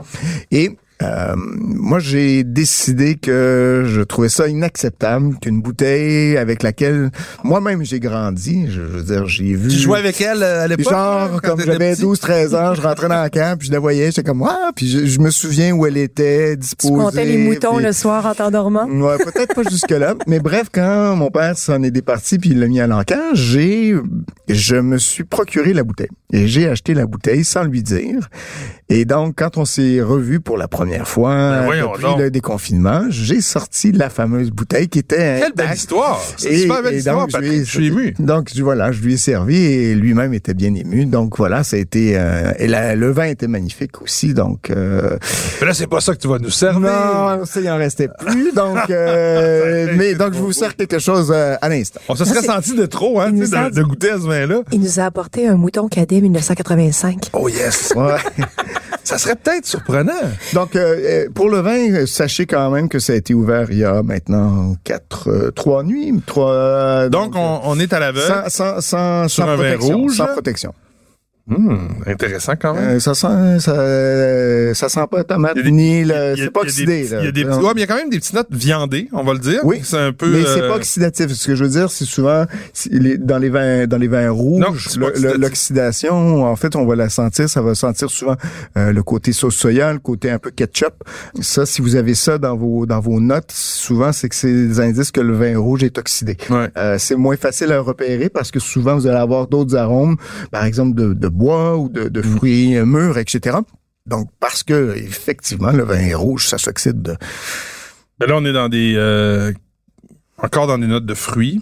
Et 0.51 0.77
euh, 1.01 1.33
moi, 1.35 1.99
j'ai 1.99 2.43
décidé 2.43 3.15
que 3.15 3.83
je 3.87 4.01
trouvais 4.01 4.29
ça 4.29 4.47
inacceptable 4.47 5.37
qu'une 5.39 5.61
bouteille 5.61 6.37
avec 6.37 6.63
laquelle 6.63 7.09
moi-même 7.43 7.83
j'ai 7.83 7.99
grandi, 7.99 8.65
je, 8.67 8.73
je 8.73 8.81
veux 8.81 9.03
dire, 9.03 9.25
j'ai 9.27 9.53
vu... 9.55 9.69
Tu 9.69 9.77
jouais 9.77 9.99
avec 9.99 10.19
elle 10.21 10.43
euh, 10.43 10.63
à 10.63 10.67
l'époque? 10.67 10.91
Genre, 10.93 11.41
quand 11.41 11.49
comme 11.55 11.61
j'avais 11.65 11.93
petit? 11.95 12.03
12-13 12.03 12.55
ans, 12.55 12.73
je 12.75 12.81
rentrais 12.81 13.07
dans 13.09 13.23
le 13.23 13.29
camp, 13.29 13.57
puis 13.57 13.67
je 13.67 13.73
la 13.73 13.79
voyais, 13.79 14.07
j'étais 14.07 14.23
comme, 14.23 14.43
ah, 14.43 14.71
puis 14.75 14.87
je, 14.89 15.05
je 15.05 15.19
me 15.19 15.29
souviens 15.31 15.71
où 15.71 15.85
elle 15.85 15.97
était, 15.97 16.51
Tu 16.53 16.57
disposée. 16.59 16.93
comptais 17.03 17.25
les 17.25 17.37
moutons 17.37 17.75
puis- 17.77 17.85
le 17.85 17.93
soir 17.93 18.25
en 18.25 18.33
t'endormant? 18.35 18.85
Ouais, 18.87 19.17
peut-être 19.17 19.55
pas 19.55 19.63
jusque-là. 19.69 20.15
Mais 20.27 20.39
bref, 20.39 20.67
quand 20.71 21.15
mon 21.15 21.29
père 21.31 21.57
s'en 21.57 21.81
est 21.83 21.91
départi 21.91 22.37
puis 22.37 22.51
il 22.51 22.59
l'a 22.59 22.67
mis 22.67 22.79
à 22.79 22.87
l'encan, 22.87 23.19
j'ai, 23.33 23.95
je 24.47 24.75
me 24.75 24.97
suis 24.97 25.23
procuré 25.23 25.73
la 25.73 25.83
bouteille. 25.83 26.09
Et 26.33 26.47
j'ai 26.47 26.67
acheté 26.69 26.93
la 26.93 27.05
bouteille 27.05 27.43
sans 27.43 27.63
lui 27.63 27.81
dire. 27.83 28.29
Et 28.93 29.05
donc, 29.05 29.35
quand 29.37 29.57
on 29.57 29.63
s'est 29.63 30.01
revu 30.01 30.41
pour 30.41 30.57
la 30.57 30.67
première 30.67 31.07
fois 31.07 31.33
Ben 31.69 31.81
depuis 31.91 32.03
donc. 32.03 32.19
le 32.19 32.29
déconfinement, 32.29 33.03
j'ai 33.09 33.39
sorti 33.39 33.93
la 33.93 34.09
fameuse 34.09 34.51
bouteille 34.51 34.89
qui 34.89 34.99
était 34.99 35.39
Quelle 35.41 35.53
belle 35.53 35.73
histoire! 35.73 36.21
C'est 36.35 36.57
super 36.57 36.83
belle 36.83 36.95
et 36.95 36.97
histoire, 36.97 37.27
donc, 37.27 37.41
je 37.41 37.51
ai- 37.51 37.63
suis 37.65 37.87
ému. 37.87 38.13
Donc, 38.19 38.49
je- 38.53 38.61
voilà, 38.61 38.91
je 38.91 39.01
lui 39.01 39.13
ai 39.13 39.17
servi 39.17 39.55
et 39.55 39.95
lui-même 39.95 40.33
était 40.33 40.53
bien 40.53 40.75
ému. 40.75 41.05
Donc, 41.05 41.37
voilà, 41.37 41.63
ça 41.63 41.77
a 41.77 41.79
été... 41.79 42.17
euh, 42.17 42.51
et 42.59 42.67
la- 42.67 42.95
le 42.95 43.11
vin 43.11 43.25
était 43.25 43.47
magnifique 43.47 44.01
aussi. 44.01 44.33
Donc, 44.33 44.69
euh, 44.69 45.17
Mais 45.61 45.67
là, 45.67 45.73
c'est 45.73 45.87
pas 45.87 46.01
ça 46.01 46.13
que 46.13 46.19
tu 46.19 46.27
vas 46.27 46.39
nous 46.39 46.49
servir. 46.49 46.81
non, 46.81 47.45
ça, 47.45 47.61
il 47.61 47.69
en 47.69 47.77
restait 47.77 48.09
plus. 48.19 48.51
Donc, 48.53 48.77
euh, 48.89 49.87
mais 49.97 50.15
donc, 50.15 50.33
je 50.33 50.39
vous 50.39 50.51
sers 50.51 50.75
quelque 50.75 50.99
chose 50.99 51.31
euh, 51.33 51.55
à 51.61 51.69
l'instant. 51.69 52.01
On 52.09 52.15
se 52.15 52.25
serait 52.25 52.41
senti 52.43 52.75
de 52.75 52.85
trop, 52.87 53.21
hein, 53.21 53.27
Il 53.29 53.35
tu 53.35 53.39
nous 53.39 53.45
sais, 53.47 53.55
a- 53.55 53.69
de, 53.69 53.75
de 53.75 53.83
goûter 53.83 54.11
à 54.11 54.15
ce 54.17 54.23
vin-là. 54.27 54.61
Il 54.73 54.81
nous 54.81 54.99
a 54.99 55.03
apporté 55.05 55.47
un 55.47 55.55
mouton 55.55 55.87
cadet 55.87 56.19
1985. 56.19 57.29
Oh 57.33 57.47
yes! 57.47 57.93
Ouais. 57.95 58.15
Ça 59.03 59.17
serait 59.17 59.35
peut-être 59.35 59.65
surprenant. 59.65 60.11
Donc, 60.53 60.75
euh, 60.75 61.25
euh, 61.25 61.29
pour 61.33 61.49
le 61.49 61.59
vin, 61.59 61.91
euh, 61.91 62.05
sachez 62.05 62.45
quand 62.45 62.69
même 62.69 62.87
que 62.89 62.99
ça 62.99 63.13
a 63.13 63.15
été 63.15 63.33
ouvert 63.33 63.67
il 63.71 63.77
y 63.79 63.83
a 63.83 64.03
maintenant 64.03 64.75
quatre, 64.83 65.29
euh, 65.29 65.51
trois 65.51 65.83
nuits, 65.83 66.13
trois. 66.25 67.09
Donc, 67.09 67.33
on, 67.35 67.61
on 67.63 67.79
est 67.79 67.91
à 67.93 67.99
l'aveugle. 67.99 68.27
sans, 68.27 68.49
sans, 68.49 68.81
sans, 68.81 69.27
Sur 69.27 69.43
sans 69.45 69.49
un 69.49 69.55
vin 69.55 69.63
protection, 69.63 69.97
rouge, 69.97 70.17
sans 70.17 70.25
là? 70.27 70.33
protection. 70.33 70.73
Hmm, 71.51 71.89
intéressant 72.07 72.53
quand 72.59 72.73
même. 72.73 72.83
Euh, 72.95 72.99
ça 73.01 73.13
sent, 73.13 73.59
ça, 73.59 73.71
euh, 73.73 74.73
ça 74.73 74.87
sent 74.89 75.01
pas 75.11 75.17
la 75.17 75.23
tomate 75.25 75.55
des- 75.55 75.69
ni 75.69 76.03
le, 76.05 76.33
c'est 76.37 76.49
pas 76.49 76.61
oxydé. 76.61 77.05
Il 77.11 77.25
y 77.25 77.27
a 77.27 77.31
des 77.31 77.43
petits- 77.43 77.57
ouais, 77.57 77.71
mais 77.75 77.77
il 77.77 77.79
y 77.81 77.83
a 77.83 77.87
quand 77.87 77.95
même 77.97 78.09
des 78.09 78.19
petites 78.19 78.33
notes 78.33 78.47
viandées, 78.51 79.09
on 79.11 79.23
va 79.23 79.33
le 79.33 79.39
dire. 79.39 79.59
Oui, 79.63 79.81
C'est 79.83 79.97
un 79.97 80.13
peu. 80.13 80.27
Mais 80.31 80.43
c'est 80.43 80.61
euh, 80.61 80.69
pas 80.69 80.75
oxydatif. 80.77 81.27
Ce 81.33 81.47
que 81.47 81.55
je 81.55 81.63
veux 81.65 81.69
dire, 81.69 81.91
c'est 81.91 82.05
souvent 82.05 82.45
les- 82.89 83.17
dans 83.17 83.37
les 83.37 83.49
vins 83.49 83.85
dans 83.85 83.97
les 83.97 84.07
vins 84.07 84.29
rouges, 84.31 84.87
c'est 84.89 85.37
l'oxydation, 85.37 86.45
en 86.45 86.55
fait, 86.55 86.75
on 86.75 86.85
va 86.85 86.95
la 86.95 87.09
sentir. 87.09 87.49
Ça 87.49 87.61
va 87.61 87.75
sentir 87.75 88.09
souvent 88.09 88.35
euh, 88.77 88.91
le 88.93 89.03
côté 89.03 89.33
sauce 89.33 89.55
soya, 89.55 89.91
le 89.93 89.99
côté 89.99 90.29
un 90.31 90.39
peu 90.39 90.51
ketchup. 90.51 90.93
Ça, 91.41 91.65
si 91.65 91.81
vous 91.81 91.95
avez 91.95 92.15
ça 92.15 92.37
dans 92.37 92.55
vos 92.55 92.85
dans 92.85 92.99
vos 92.99 93.19
notes, 93.19 93.51
souvent 93.51 94.11
c'est 94.11 94.29
que 94.29 94.35
c'est 94.35 94.51
des 94.67 94.79
indices 94.79 95.11
que 95.11 95.21
le 95.21 95.33
vin 95.33 95.57
rouge 95.59 95.83
est 95.83 95.97
oxydé. 95.97 96.37
Ouais. 96.49 96.69
Euh, 96.77 96.95
c'est 96.97 97.15
moins 97.15 97.35
facile 97.37 97.71
à 97.71 97.79
repérer 97.81 98.29
parce 98.29 98.51
que 98.51 98.59
souvent 98.59 98.95
vous 98.95 99.07
allez 99.07 99.17
avoir 99.19 99.47
d'autres 99.47 99.75
arômes, 99.75 100.17
par 100.51 100.65
exemple 100.65 100.95
de, 100.95 101.13
de 101.13 101.27
bois 101.41 101.77
ou 101.77 101.89
de, 101.89 102.07
de 102.07 102.21
fruits 102.21 102.75
mûrs, 102.85 103.17
etc. 103.17 103.57
Donc 104.05 104.29
parce 104.39 104.63
que 104.63 104.95
effectivement 104.97 105.71
le 105.71 105.83
vin 105.83 106.15
rouge 106.15 106.47
ça 106.47 106.57
s'oxyde. 106.57 107.01
de- 107.01 107.17
Mais 108.19 108.27
là, 108.27 108.35
on 108.37 108.45
est 108.45 108.53
dans 108.53 108.69
des. 108.69 108.93
euh, 108.95 109.51
encore 110.37 110.67
dans 110.67 110.77
des 110.77 110.87
notes 110.87 111.05
de 111.05 111.13
fruits. 111.13 111.61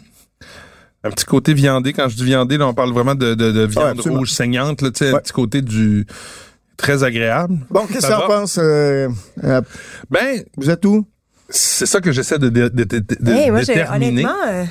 Un 1.04 1.12
petit 1.12 1.26
côté 1.26 1.54
viandé. 1.54 1.94
Quand 1.94 2.10
je 2.10 2.16
dis 2.18 2.26
viandé, 2.26 2.58
là, 2.58 2.68
on 2.68 2.74
parle 2.74 2.92
vraiment 2.92 3.16
de, 3.16 3.34
de, 3.34 3.52
de 3.52 3.66
viande 3.66 4.00
rouge 4.02 4.32
saignante. 4.32 4.82
Là, 4.82 4.90
Un 4.90 5.20
petit 5.20 5.34
côté 5.34 5.62
du. 5.62 6.06
Très 6.78 7.04
agréable. 7.04 7.58
Bon, 7.70 7.86
qu'est-ce 7.88 8.08
que 8.08 8.14
Ça 8.14 8.18
tu 8.20 8.24
en 8.24 8.28
penses 8.28 8.58
euh, 8.58 9.10
euh, 9.44 9.62
Ben, 10.10 10.44
Vous 10.58 10.70
êtes 10.70 10.86
où? 10.86 11.06
c'est 11.50 11.86
ça 11.88 12.00
que 12.00 12.12
j'essaie 12.12 12.38
de, 12.40 12.48
de, 12.50 12.68
de- 12.70 12.84
de- 12.84 13.00
de 13.20 13.32
Hey, 13.32 13.50
moi, 13.52 13.62
j'ai, 13.64 13.74
déterminer. 13.74 14.24
honnêtement, 14.24 14.48
euh, 14.48 14.64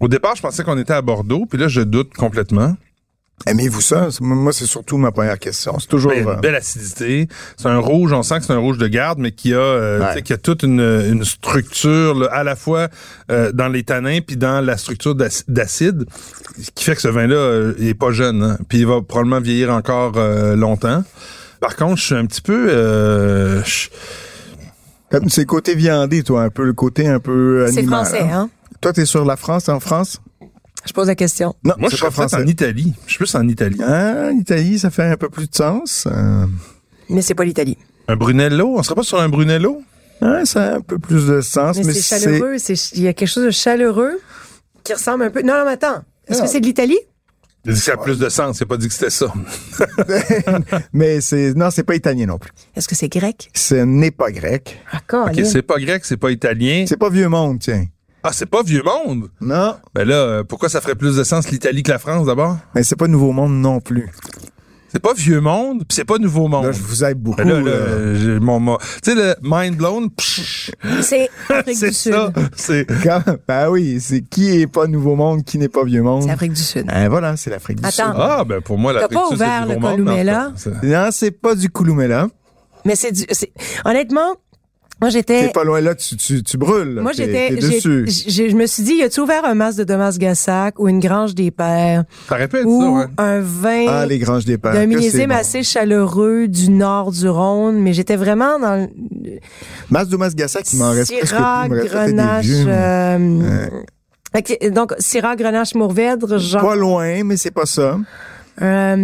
Au 0.00 0.08
départ, 0.08 0.36
je 0.36 0.42
pensais 0.42 0.62
qu'on 0.62 0.78
était 0.78 0.92
à 0.92 1.02
Bordeaux, 1.02 1.46
puis 1.48 1.58
là, 1.58 1.66
je 1.68 1.80
doute 1.80 2.12
complètement. 2.14 2.76
Aimez-vous 3.44 3.80
ça? 3.82 4.08
C'est- 4.10 4.22
Moi, 4.22 4.52
c'est 4.52 4.64
surtout 4.66 4.96
ma 4.96 5.12
première 5.12 5.38
question. 5.38 5.78
C'est 5.78 5.88
toujours... 5.88 6.10
Ben, 6.12 6.18
il 6.20 6.24
y 6.24 6.26
a 6.26 6.30
euh, 6.30 6.34
une 6.36 6.40
belle 6.40 6.54
acidité. 6.54 7.28
C'est 7.56 7.68
un 7.68 7.78
rouge, 7.78 8.12
on 8.12 8.22
sent 8.22 8.38
que 8.40 8.44
c'est 8.46 8.52
un 8.52 8.58
rouge 8.58 8.78
de 8.78 8.88
garde, 8.88 9.18
mais 9.18 9.30
qui 9.30 9.52
a, 9.52 9.58
euh, 9.58 10.00
Ouais. 10.00 10.06
tu 10.08 10.14
sais, 10.14 10.22
qui 10.22 10.32
a 10.32 10.38
toute 10.38 10.62
une, 10.62 10.80
une 10.80 11.22
structure 11.24 12.14
là, 12.14 12.28
à 12.32 12.42
la 12.44 12.56
fois 12.56 12.88
euh, 13.30 13.52
dans 13.52 13.68
les 13.68 13.82
tanins 13.84 14.20
puis 14.26 14.36
dans 14.36 14.64
la 14.64 14.76
structure 14.78 15.14
d'ac- 15.14 15.44
d'acide, 15.48 16.06
ce 16.60 16.70
qui 16.74 16.82
fait 16.84 16.94
que 16.94 17.02
ce 17.02 17.08
vin-là 17.08 17.34
euh, 17.36 17.74
il 17.78 17.88
est 17.88 17.94
pas 17.94 18.10
jeune. 18.10 18.42
hein. 18.42 18.58
Puis 18.68 18.78
il 18.78 18.86
va 18.86 19.00
probablement 19.02 19.40
vieillir 19.40 19.70
encore 19.70 20.14
euh, 20.16 20.56
longtemps. 20.56 21.04
Par 21.60 21.76
contre, 21.76 21.96
je 22.00 22.04
suis 22.06 22.14
un 22.14 22.26
petit 22.26 22.40
peu... 22.42 22.68
euh, 22.70 23.62
je- 23.64 23.88
comme 25.10 25.28
c'est 25.28 25.42
le 25.42 25.46
côté 25.46 25.74
viandé, 25.76 26.22
toi, 26.24 26.42
un 26.42 26.50
peu, 26.50 26.64
le 26.64 26.72
côté 26.72 27.06
un 27.06 27.20
peu 27.20 27.66
animal. 27.66 27.84
c'est 27.84 27.86
français, 27.86 28.20
hein? 28.32 28.48
Toi, 28.80 28.92
t'es 28.92 29.04
sur 29.06 29.24
la 29.24 29.36
France, 29.36 29.68
en 29.68 29.78
France? 29.78 30.20
Je 30.86 30.92
pose 30.92 31.08
la 31.08 31.14
question. 31.14 31.54
Non, 31.64 31.74
moi, 31.78 31.88
je 31.90 31.96
c'est 31.96 32.02
pas 32.02 32.10
français. 32.10 32.36
en 32.36 32.46
Italie. 32.46 32.94
Je 33.06 33.10
suis 33.10 33.18
plus 33.18 33.34
en 33.34 33.46
Italie. 33.48 33.78
Ah, 33.82 34.30
l'Italie, 34.30 34.78
ça 34.78 34.90
fait 34.90 35.02
un 35.04 35.16
peu 35.16 35.28
plus 35.28 35.50
de 35.50 35.54
sens. 35.54 36.06
Euh, 36.10 36.46
Mais 37.10 37.22
c'est 37.22 37.34
pas 37.34 37.44
l'Italie. 37.44 37.76
Un 38.08 38.16
Brunello? 38.16 38.74
On 38.78 38.82
serait 38.82 38.94
pas 38.94 39.02
sur 39.02 39.20
un 39.20 39.28
Brunello? 39.28 39.82
ouais, 40.22 40.46
ça 40.46 40.62
a 40.72 40.76
un 40.76 40.80
peu 40.80 40.98
plus 40.98 41.26
de 41.26 41.40
sens, 41.40 41.76
Mais, 41.78 41.84
mais, 41.84 41.92
c'est 41.92 42.20
chaleureux. 42.20 42.56
C'est, 42.58 42.74
il 42.94 43.02
y 43.02 43.08
a 43.08 43.12
quelque 43.12 43.28
chose 43.28 43.44
de 43.44 43.50
chaleureux 43.50 44.20
qui 44.84 44.92
ressemble 44.94 45.24
un 45.24 45.30
peu. 45.30 45.42
Non, 45.42 45.54
non, 45.58 45.64
mais 45.64 45.72
attends. 45.72 46.02
Est-ce 46.28 46.40
Ah. 46.40 46.44
que 46.44 46.48
c'est 46.50 46.60
de 46.60 46.66
l'Italie? 46.66 46.98
J'ai 47.64 47.72
dit 47.72 47.78
que 47.80 47.84
ça 47.84 47.92
a 47.94 47.96
plus 47.96 48.18
de 48.20 48.28
sens. 48.28 48.58
J'ai 48.60 48.64
pas 48.64 48.76
dit 48.76 48.86
que 48.86 48.94
c'était 48.94 49.10
ça. 49.10 49.32
mais 50.92 51.20
c'est 51.20 51.52
non, 51.54 51.70
c'est 51.72 51.82
pas 51.82 51.96
italien 51.96 52.26
non 52.26 52.38
plus. 52.38 52.52
Est-ce 52.76 52.86
que 52.86 52.94
c'est 52.94 53.08
grec? 53.08 53.50
Ce 53.54 53.74
n'est 53.74 54.12
pas 54.12 54.30
grec. 54.30 54.78
D'accord. 54.92 55.28
OK, 55.30 55.40
c'est 55.44 55.62
pas 55.62 55.78
grec, 55.80 56.04
c'est 56.04 56.16
pas 56.16 56.30
italien. 56.30 56.84
C'est 56.88 56.96
pas 56.96 57.10
vieux 57.10 57.28
monde, 57.28 57.58
tiens. 57.60 57.86
Ah, 58.28 58.32
c'est 58.32 58.46
pas 58.50 58.62
vieux 58.62 58.82
monde? 58.82 59.28
Non, 59.40 59.76
Ben 59.94 60.06
là, 60.06 60.14
euh, 60.16 60.42
pourquoi 60.44 60.68
ça 60.68 60.80
ferait 60.80 60.96
plus 60.96 61.16
de 61.16 61.22
sens 61.24 61.48
l'Italie 61.50 61.82
que 61.84 61.92
la 61.92 61.98
France 61.98 62.26
d'abord? 62.26 62.56
mais 62.74 62.82
c'est 62.82 62.96
pas 62.96 63.06
nouveau 63.06 63.32
monde 63.32 63.52
non 63.60 63.80
plus. 63.80 64.10
C'est 64.88 65.00
pas 65.02 65.12
vieux 65.14 65.40
monde, 65.40 65.80
puis 65.80 65.94
c'est 65.94 66.04
pas 66.04 66.16
nouveau 66.18 66.48
monde. 66.48 66.64
Là, 66.66 66.72
je 66.72 66.80
vous 66.80 67.04
aide 67.04 67.18
beaucoup. 67.18 67.36
Ben 67.36 67.48
là, 67.48 67.60
là, 67.60 67.70
euh, 67.70 68.14
j'ai 68.18 68.40
mon, 68.40 68.58
mon- 68.60 68.78
tu 68.78 69.12
sais 69.12 69.14
le 69.14 69.34
mind 69.42 69.76
blown, 69.76 70.08
C'est 71.02 71.28
Afrique 71.50 71.78
du 71.80 71.92
Sud. 71.92 72.12
ça, 72.14 72.32
c'est 72.56 72.86
quand- 73.02 73.22
ben 73.46 73.68
oui, 73.68 73.98
c'est 74.00 74.22
qui 74.22 74.60
est 74.60 74.66
pas 74.66 74.86
nouveau 74.86 75.14
monde, 75.14 75.44
qui 75.44 75.58
n'est 75.58 75.68
pas 75.68 75.84
vieux 75.84 76.02
monde? 76.02 76.22
C'est 76.24 76.30
Afrique 76.30 76.52
du 76.54 76.62
Sud. 76.62 76.86
Ben 76.86 77.08
voilà, 77.08 77.36
c'est 77.36 77.50
l'Afrique 77.50 77.80
du 77.80 77.86
Attends. 77.86 78.12
Sud. 78.12 78.14
ah 78.16 78.44
ben 78.44 78.60
pour 78.60 78.78
moi 78.78 78.92
la 78.92 79.00
T'as 79.00 79.08
pas 79.08 79.28
ouvert 79.28 79.66
le 79.66 79.76
Columella? 79.76 80.52
Non, 80.82 81.08
c'est 81.12 81.30
pas 81.30 81.54
du 81.54 81.68
Kouloumela. 81.68 82.28
Mais 82.84 82.94
c'est 82.96 83.12
du. 83.12 83.24
c'est- 83.32 83.52
Honnêtement, 83.84 84.34
moi 85.00 85.10
j'étais. 85.10 85.46
T'es 85.46 85.52
pas 85.52 85.64
loin 85.64 85.80
là, 85.80 85.94
tu, 85.94 86.16
tu, 86.16 86.42
tu 86.42 86.56
brûles. 86.56 87.00
Moi, 87.00 87.12
j'étais, 87.12 87.60
je 87.60 88.56
me 88.56 88.66
suis 88.66 88.82
dit, 88.82 88.94
y 88.94 89.02
a-tu 89.02 89.20
ouvert 89.20 89.44
un 89.44 89.54
masque 89.54 89.78
de 89.78 89.84
Damas 89.84 90.18
Gassac 90.18 90.78
ou 90.78 90.88
une 90.88 91.00
grange 91.00 91.34
des 91.34 91.50
pères? 91.50 92.04
Ça 92.28 92.36
répète 92.36 92.62
ça, 92.62 92.68
ou 92.68 92.98
ouais. 92.98 93.04
un 93.18 93.40
vin 93.40 93.86
Ah, 93.88 94.06
les 94.06 94.18
granges 94.18 94.44
des 94.44 94.58
pères. 94.58 94.72
d'un 94.72 94.86
millésime 94.86 95.28
bon. 95.30 95.36
assez 95.36 95.62
chaleureux 95.62 96.48
du 96.48 96.70
nord 96.70 97.12
du 97.12 97.28
Rhône, 97.28 97.78
mais 97.80 97.92
j'étais 97.92 98.16
vraiment 98.16 98.58
dans 98.58 98.88
le 99.22 99.38
Mas 99.90 100.08
Doumas 100.08 100.30
Gassac, 100.34 100.72
il 100.72 100.78
m'en 100.78 100.90
reste 100.92 101.12
presque 101.18 101.36
plus. 101.68 101.88
Grenache, 101.88 102.46
euh, 102.48 103.68
donc 104.70 104.94
Syrah, 104.98 105.36
Grenache, 105.36 105.74
Mourvèdre, 105.74 106.38
genre. 106.38 106.62
Pas 106.62 106.76
loin, 106.76 107.22
mais 107.24 107.36
c'est 107.36 107.50
pas 107.50 107.66
ça. 107.66 107.98
Euh, 108.62 108.96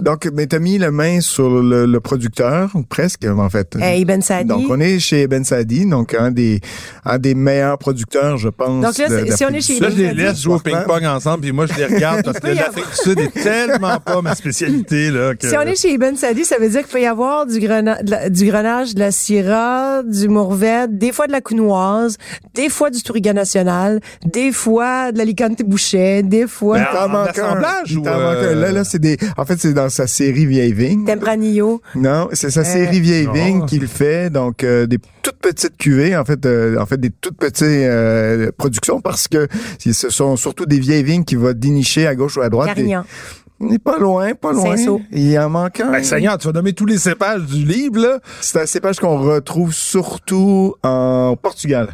Donc, 0.00 0.28
mais 0.34 0.46
t'as 0.46 0.58
mis 0.58 0.78
la 0.78 0.90
main 0.90 1.20
sur 1.20 1.48
le, 1.62 1.86
le 1.86 2.00
producteur, 2.00 2.70
ou 2.74 2.82
presque, 2.82 3.24
en 3.24 3.48
fait. 3.50 3.74
euh, 3.76 3.94
Ibn 3.94 4.20
Sadi. 4.20 4.44
Donc, 4.48 4.64
on 4.68 4.78
est 4.80 4.98
chez 4.98 5.26
Ben 5.26 5.44
Sadi, 5.44 5.86
donc 5.86 6.14
un 6.14 6.30
des, 6.30 6.60
un 7.04 7.18
des 7.18 7.34
meilleurs 7.34 7.78
producteurs, 7.78 8.36
je 8.36 8.48
pense. 8.48 8.84
Donc 8.84 8.98
là, 8.98 9.08
de- 9.24 9.30
si 9.32 9.44
on 9.44 9.48
est 9.48 9.60
chez 9.60 9.76
du 9.76 9.80
Là, 9.80 9.90
Sud. 9.90 9.98
je 9.98 10.02
les 10.02 10.08
Ibn 10.10 10.16
laisse 10.20 10.42
jouer 10.42 10.54
au 10.54 10.58
ping-pong 10.58 11.04
ensemble, 11.06 11.40
puis 11.40 11.52
moi, 11.52 11.66
je 11.66 11.74
les 11.74 11.86
regarde 11.86 12.22
parce 12.24 12.38
que 12.40 12.46
l'Afrique 12.54 12.84
du 12.90 12.96
Sud 13.10 13.18
est 13.18 13.32
tellement 13.42 13.98
pas 13.98 14.20
ma 14.22 14.34
spécialité. 14.34 15.10
Là, 15.10 15.34
que... 15.34 15.48
Si 15.48 15.56
on 15.56 15.62
est 15.62 15.74
chez 15.80 15.92
Ibn 15.94 16.14
Sadi, 16.14 16.44
ça 16.44 16.58
veut 16.58 16.68
dire 16.68 16.80
qu'il 16.80 16.92
peut 16.92 17.00
y 17.02 17.06
avoir 17.06 17.46
du, 17.46 17.58
grena- 17.60 17.98
la- 18.06 18.28
du 18.28 18.44
grenage, 18.46 18.94
de 18.94 19.00
la 19.00 19.10
syrah, 19.10 20.02
du 20.02 20.28
mourvèdre, 20.28 20.92
des 20.92 21.12
fois 21.12 21.26
de 21.26 21.32
la 21.32 21.40
counoise, 21.40 22.16
des 22.54 22.68
fois 22.68 22.90
du 22.90 23.02
touriga 23.02 23.32
national, 23.32 24.00
des 24.24 24.52
fois 24.52 25.12
de 25.12 25.18
l'alicante 25.18 25.62
bouchet, 25.62 26.22
des 26.22 26.46
fois 26.46 26.78
Ben, 26.78 26.86
Il 26.92 26.96
t'en 26.98 27.04
En 27.04 27.08
manque 27.08 27.38
un. 27.38 27.42
assemblage 27.44 27.96
ou, 27.96 28.06
euh. 28.06 28.54
Là, 28.54 28.72
là, 28.72 28.84
c'est 28.84 28.97
des, 28.98 29.16
en 29.36 29.44
fait, 29.44 29.58
c'est 29.58 29.72
dans 29.72 29.88
sa 29.88 30.06
série 30.06 30.46
Vieille 30.46 30.72
Vigne. 30.72 31.04
Tempranillo. 31.04 31.80
Non, 31.94 32.28
c'est 32.32 32.48
Euh, 32.48 32.50
sa 32.50 32.64
série 32.64 33.00
Vieille. 33.00 33.28
Vigne 33.32 33.64
qu'il 33.66 33.86
fait, 33.86 34.30
donc 34.30 34.64
euh, 34.64 34.86
des 34.86 34.98
toutes 35.22 35.38
petites 35.38 35.76
cuvées, 35.76 36.16
en 36.16 36.24
fait, 36.24 36.44
euh, 36.46 36.78
en 36.80 36.86
fait 36.86 36.98
des 36.98 37.10
toutes 37.10 37.36
petites 37.36 37.62
euh, 37.64 38.50
productions 38.56 39.00
parce 39.00 39.28
que 39.28 39.46
ce 39.78 40.10
sont 40.10 40.36
surtout 40.36 40.66
des 40.66 40.78
vieilles 40.78 41.02
vignes 41.02 41.24
qui 41.24 41.36
vont 41.36 41.52
dénicher 41.54 42.06
à 42.06 42.14
gauche 42.14 42.36
ou 42.36 42.40
à 42.42 42.48
droite. 42.48 42.68
Carignan. 42.68 43.02
Et- 43.02 43.44
On 43.60 43.66
n'est 43.70 43.80
pas 43.80 43.98
loin, 43.98 44.34
pas 44.34 44.52
loin. 44.52 44.76
Il 45.10 45.36
en 45.38 45.50
manque 45.50 45.80
un. 45.80 45.90
Ben, 45.90 46.04
Seigneur, 46.04 46.38
tu 46.38 46.46
vas 46.46 46.52
nommer 46.52 46.72
tous 46.74 46.86
les 46.86 46.96
cépages 46.98 47.42
du 47.42 47.64
livre, 47.64 48.00
là. 48.00 48.20
C'est 48.40 48.60
un 48.60 48.66
cépage 48.66 49.00
qu'on 49.00 49.18
retrouve 49.18 49.72
surtout 49.74 50.74
en 50.84 51.34
Portugal. 51.40 51.88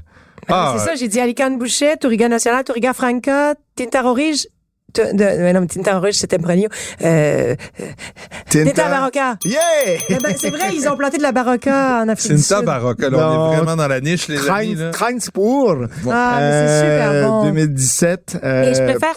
Ah, 0.48 0.74
c'est 0.76 0.84
ça, 0.84 0.94
j'ai 0.94 1.09
dit 1.09 1.18
alicante 1.20 1.59
bouchet, 1.59 1.96
touriga 1.96 2.28
national, 2.28 2.64
touriga 2.64 2.92
franca, 2.92 3.55
tinta 3.76 4.05
orige. 4.05 4.46
De, 4.95 5.22
euh, 5.24 5.53
non, 5.53 5.61
mais 5.62 5.66
Tinta 5.66 5.97
Orige, 5.97 6.14
c'est 6.16 6.28
Tempranillo. 6.28 6.68
Euh, 7.03 7.55
Tinta 8.51 8.88
Barocca. 8.88 9.36
Yeah! 9.45 9.61
Eh 10.09 10.14
ben, 10.22 10.34
c'est 10.38 10.51
vrai, 10.51 10.74
ils 10.74 10.88
ont 10.88 10.97
planté 10.97 11.18
de 11.18 11.22
la 11.22 11.32
Barocca 11.32 12.03
en 12.03 12.09
Afrique 12.09 12.32
c'est 12.32 12.38
Sud. 12.38 12.57
tabaroque. 12.57 13.01
là. 13.01 13.09
On 13.12 13.53
est 13.53 13.57
vraiment 13.57 13.76
dans 13.76 13.88
la 13.88 14.01
niche, 14.01 14.28
les 14.28 14.49
amis. 14.49 14.74
Là. 14.76 14.90
Transport. 14.90 15.76
Ah, 16.11 16.36
mais 16.38 16.66
c'est 16.68 16.80
super 16.80 17.28
bon. 17.30 17.45
2017. 17.45 18.34
Et 18.36 18.38
je 18.74 18.80
euh, 18.82 18.86
préfère, 18.90 19.14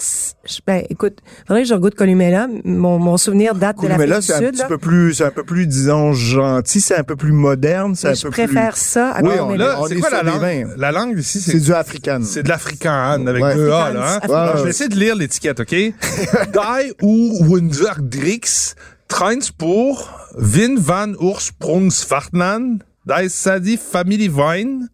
ben, 0.66 0.84
écoute, 0.90 1.20
faudrait 1.48 1.64
que 1.64 1.70
je 1.70 1.74
regoute 1.74 1.96
Columella. 1.96 2.48
Mon, 2.64 2.98
mon 3.00 3.18
souvenir 3.18 3.54
date 3.56 3.78
de 3.78 3.88
mais 3.88 3.90
là, 3.90 4.16
l'Afrique 4.16 4.20
du 4.22 4.26
c'est 4.28 4.34
un 4.34 4.38
Sud. 4.40 4.52
petit 4.52 4.62
là. 4.62 4.68
peu 4.68 4.78
plus, 4.78 5.14
c'est 5.14 5.26
un 5.26 5.32
peu 5.32 5.44
plus, 5.44 5.68
disons, 5.68 6.14
gentil, 6.14 6.82
c'est 6.82 6.98
un 6.98 7.04
peu 7.04 7.16
plus 7.16 7.32
moderne, 7.32 7.96
c'est 7.96 8.10
un 8.10 8.14
je 8.14 8.24
peu 8.24 8.30
préfère 8.30 8.74
plus... 8.74 8.82
ça 8.82 9.12
à 9.12 9.22
Oui, 9.22 9.38
Columella. 9.38 9.78
c'est 9.88 9.96
est 9.96 10.00
quoi 10.00 10.10
la 10.10 10.24
langue? 10.24 10.68
La 10.78 10.92
langue 10.92 11.20
ici, 11.20 11.40
C'est 11.42 11.52
c'est 11.52 11.60
du 11.60 11.74
africain. 11.74 12.20
c'est 12.24 12.44
de 12.44 12.50
l'africain 12.50 13.26
avec 13.28 13.44
deux 13.56 13.72
A, 13.72 13.92
là. 13.92 14.20
Hein? 14.24 14.54
Je 14.58 14.64
vais 14.64 14.70
essayer 14.70 14.90
de 14.90 14.96
lire 14.96 15.16
l'étiquette, 15.16 15.60
OK? 15.68 15.94
Die 16.54 16.94
ou 17.02 17.44
Wunderdrix, 17.46 18.76
Transport, 19.08 20.10
Vin 20.38 20.76
van 20.78 21.14
Oorsprongsvartnan, 21.20 22.80
Die 23.06 23.30
Sadi 23.30 23.78
Family 23.78 24.30
Wine. 24.30 24.90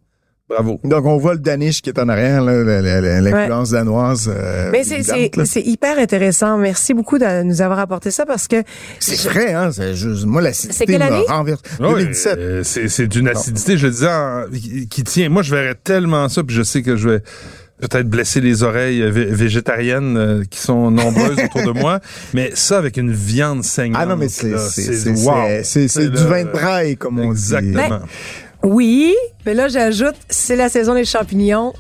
Bravo. 0.49 0.79
Donc, 0.83 1.05
on 1.05 1.17
voit 1.17 1.33
le 1.33 1.39
Danish 1.39 1.81
qui 1.81 1.89
est 1.89 1.97
en 1.97 2.09
arrière, 2.09 2.41
l'influence 2.43 3.71
danoise. 3.71 4.29
euh, 4.31 4.69
Mais 4.71 4.83
c'est, 4.83 5.61
hyper 5.61 5.97
intéressant. 5.97 6.57
Merci 6.57 6.93
beaucoup 6.93 7.17
de 7.17 7.43
nous 7.43 7.61
avoir 7.61 7.79
apporté 7.79 8.11
ça 8.11 8.25
parce 8.25 8.47
que 8.47 8.57
C'est 8.99 9.29
vrai, 9.29 9.53
hein? 9.53 9.71
C'est 9.71 9.95
juste, 9.95 10.25
moi, 10.25 10.41
l'acidité 10.41 10.73
C'est 10.77 10.85
quelle 10.85 10.99
me 10.99 11.05
année? 11.05 11.25
renverse. 11.27 11.61
Ouais, 11.79 11.89
2017. 12.03 12.37
euh, 12.37 12.61
c'est, 12.63 12.87
c'est 12.89 13.07
d'une 13.07 13.29
acidité, 13.29 13.77
je 13.77 13.87
le 13.87 13.93
disais, 13.93 14.07
en- 14.11 14.45
qui, 14.51 14.87
qui 14.87 15.03
tient. 15.03 15.29
Moi, 15.29 15.41
je 15.43 15.55
verrais 15.55 15.75
tellement 15.75 16.27
ça, 16.29 16.43
puis 16.43 16.55
je 16.55 16.61
sais 16.63 16.83
que 16.83 16.97
je 16.97 17.09
vais 17.09 17.23
peut-être 17.87 18.07
blesser 18.09 18.41
les 18.41 18.63
oreilles 18.63 19.01
vé- 19.01 19.31
végétariennes 19.31 20.17
euh, 20.17 20.43
qui 20.49 20.59
sont 20.59 20.89
nombreuses 20.91 21.37
autour 21.55 21.73
de 21.73 21.79
moi, 21.79 21.99
mais 22.33 22.51
ça 22.55 22.77
avec 22.77 22.97
une 22.97 23.11
viande 23.11 23.63
saignante. 23.63 23.99
Ah 24.01 24.05
non, 24.05 24.15
mais 24.17 24.29
c'est, 24.29 24.49
là, 24.51 24.57
c'est, 24.59 24.93
c'est, 24.93 25.09
wow. 25.11 25.33
c'est, 25.47 25.63
c'est- 25.63 25.87
c'est 25.87 26.09
du 26.09 26.23
vin 26.23 26.43
de 26.45 26.49
braille, 26.51 26.97
comme 26.97 27.19
on 27.19 27.31
dit. 27.33 27.53
Exactement. 27.55 27.99
oui, 28.63 29.13
mais 29.45 29.53
là, 29.53 29.67
j'ajoute, 29.67 30.15
c'est 30.29 30.55
la 30.55 30.69
saison 30.69 30.93
des 30.93 31.05
champignons. 31.05 31.73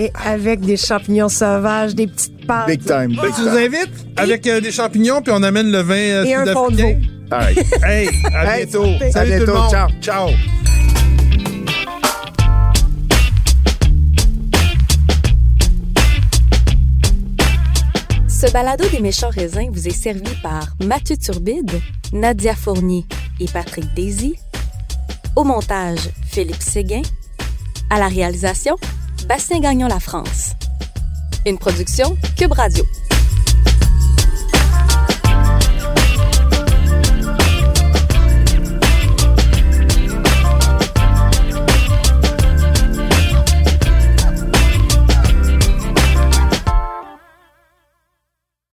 Et 0.00 0.10
avec 0.26 0.60
des 0.62 0.76
champignons 0.76 1.28
sauvages, 1.28 1.94
des 1.94 2.08
petites 2.08 2.44
pâtes. 2.44 2.64
Ah. 2.64 2.70
Big 2.70 2.80
time, 2.84 3.14
Ben, 3.16 3.22
big 3.22 3.34
tu 3.36 3.42
nous 3.42 3.48
invites? 3.56 3.92
Avec 4.16 4.44
euh, 4.48 4.60
des 4.60 4.72
champignons, 4.72 5.22
puis 5.22 5.32
on 5.32 5.44
amène 5.44 5.70
le 5.70 5.78
vin 5.78 5.94
euh, 5.94 6.24
Et 6.24 6.34
un 6.34 6.44
fond 6.46 6.70
de 6.70 6.82
veau. 6.82 6.94
Aïe. 7.30 7.56
Hey, 7.84 8.08
à 8.34 8.58
Hey, 8.58 8.66
bientôt. 8.66 8.84
Salut 9.12 9.30
tout 9.30 9.36
bientôt. 9.36 9.46
le 9.46 9.58
monde. 9.58 9.70
Ciao. 9.70 9.88
Ciao. 10.00 10.28
Ce 18.46 18.52
balado 18.52 18.88
des 18.90 19.00
méchants 19.00 19.30
raisins 19.30 19.70
vous 19.72 19.88
est 19.88 20.02
servi 20.02 20.32
par 20.40 20.68
Mathieu 20.84 21.16
Turbide, 21.16 21.80
Nadia 22.12 22.54
Fournier 22.54 23.04
et 23.40 23.46
Patrick 23.46 23.92
Daisy. 23.94 24.36
Au 25.34 25.42
montage, 25.42 26.10
Philippe 26.28 26.62
Séguin. 26.62 27.02
À 27.90 27.98
la 27.98 28.06
réalisation, 28.06 28.76
Bastien 29.26 29.58
Gagnon 29.58 29.88
La 29.88 29.98
France. 29.98 30.52
Une 31.44 31.58
production 31.58 32.16
Cube 32.36 32.52
Radio. 32.52 32.84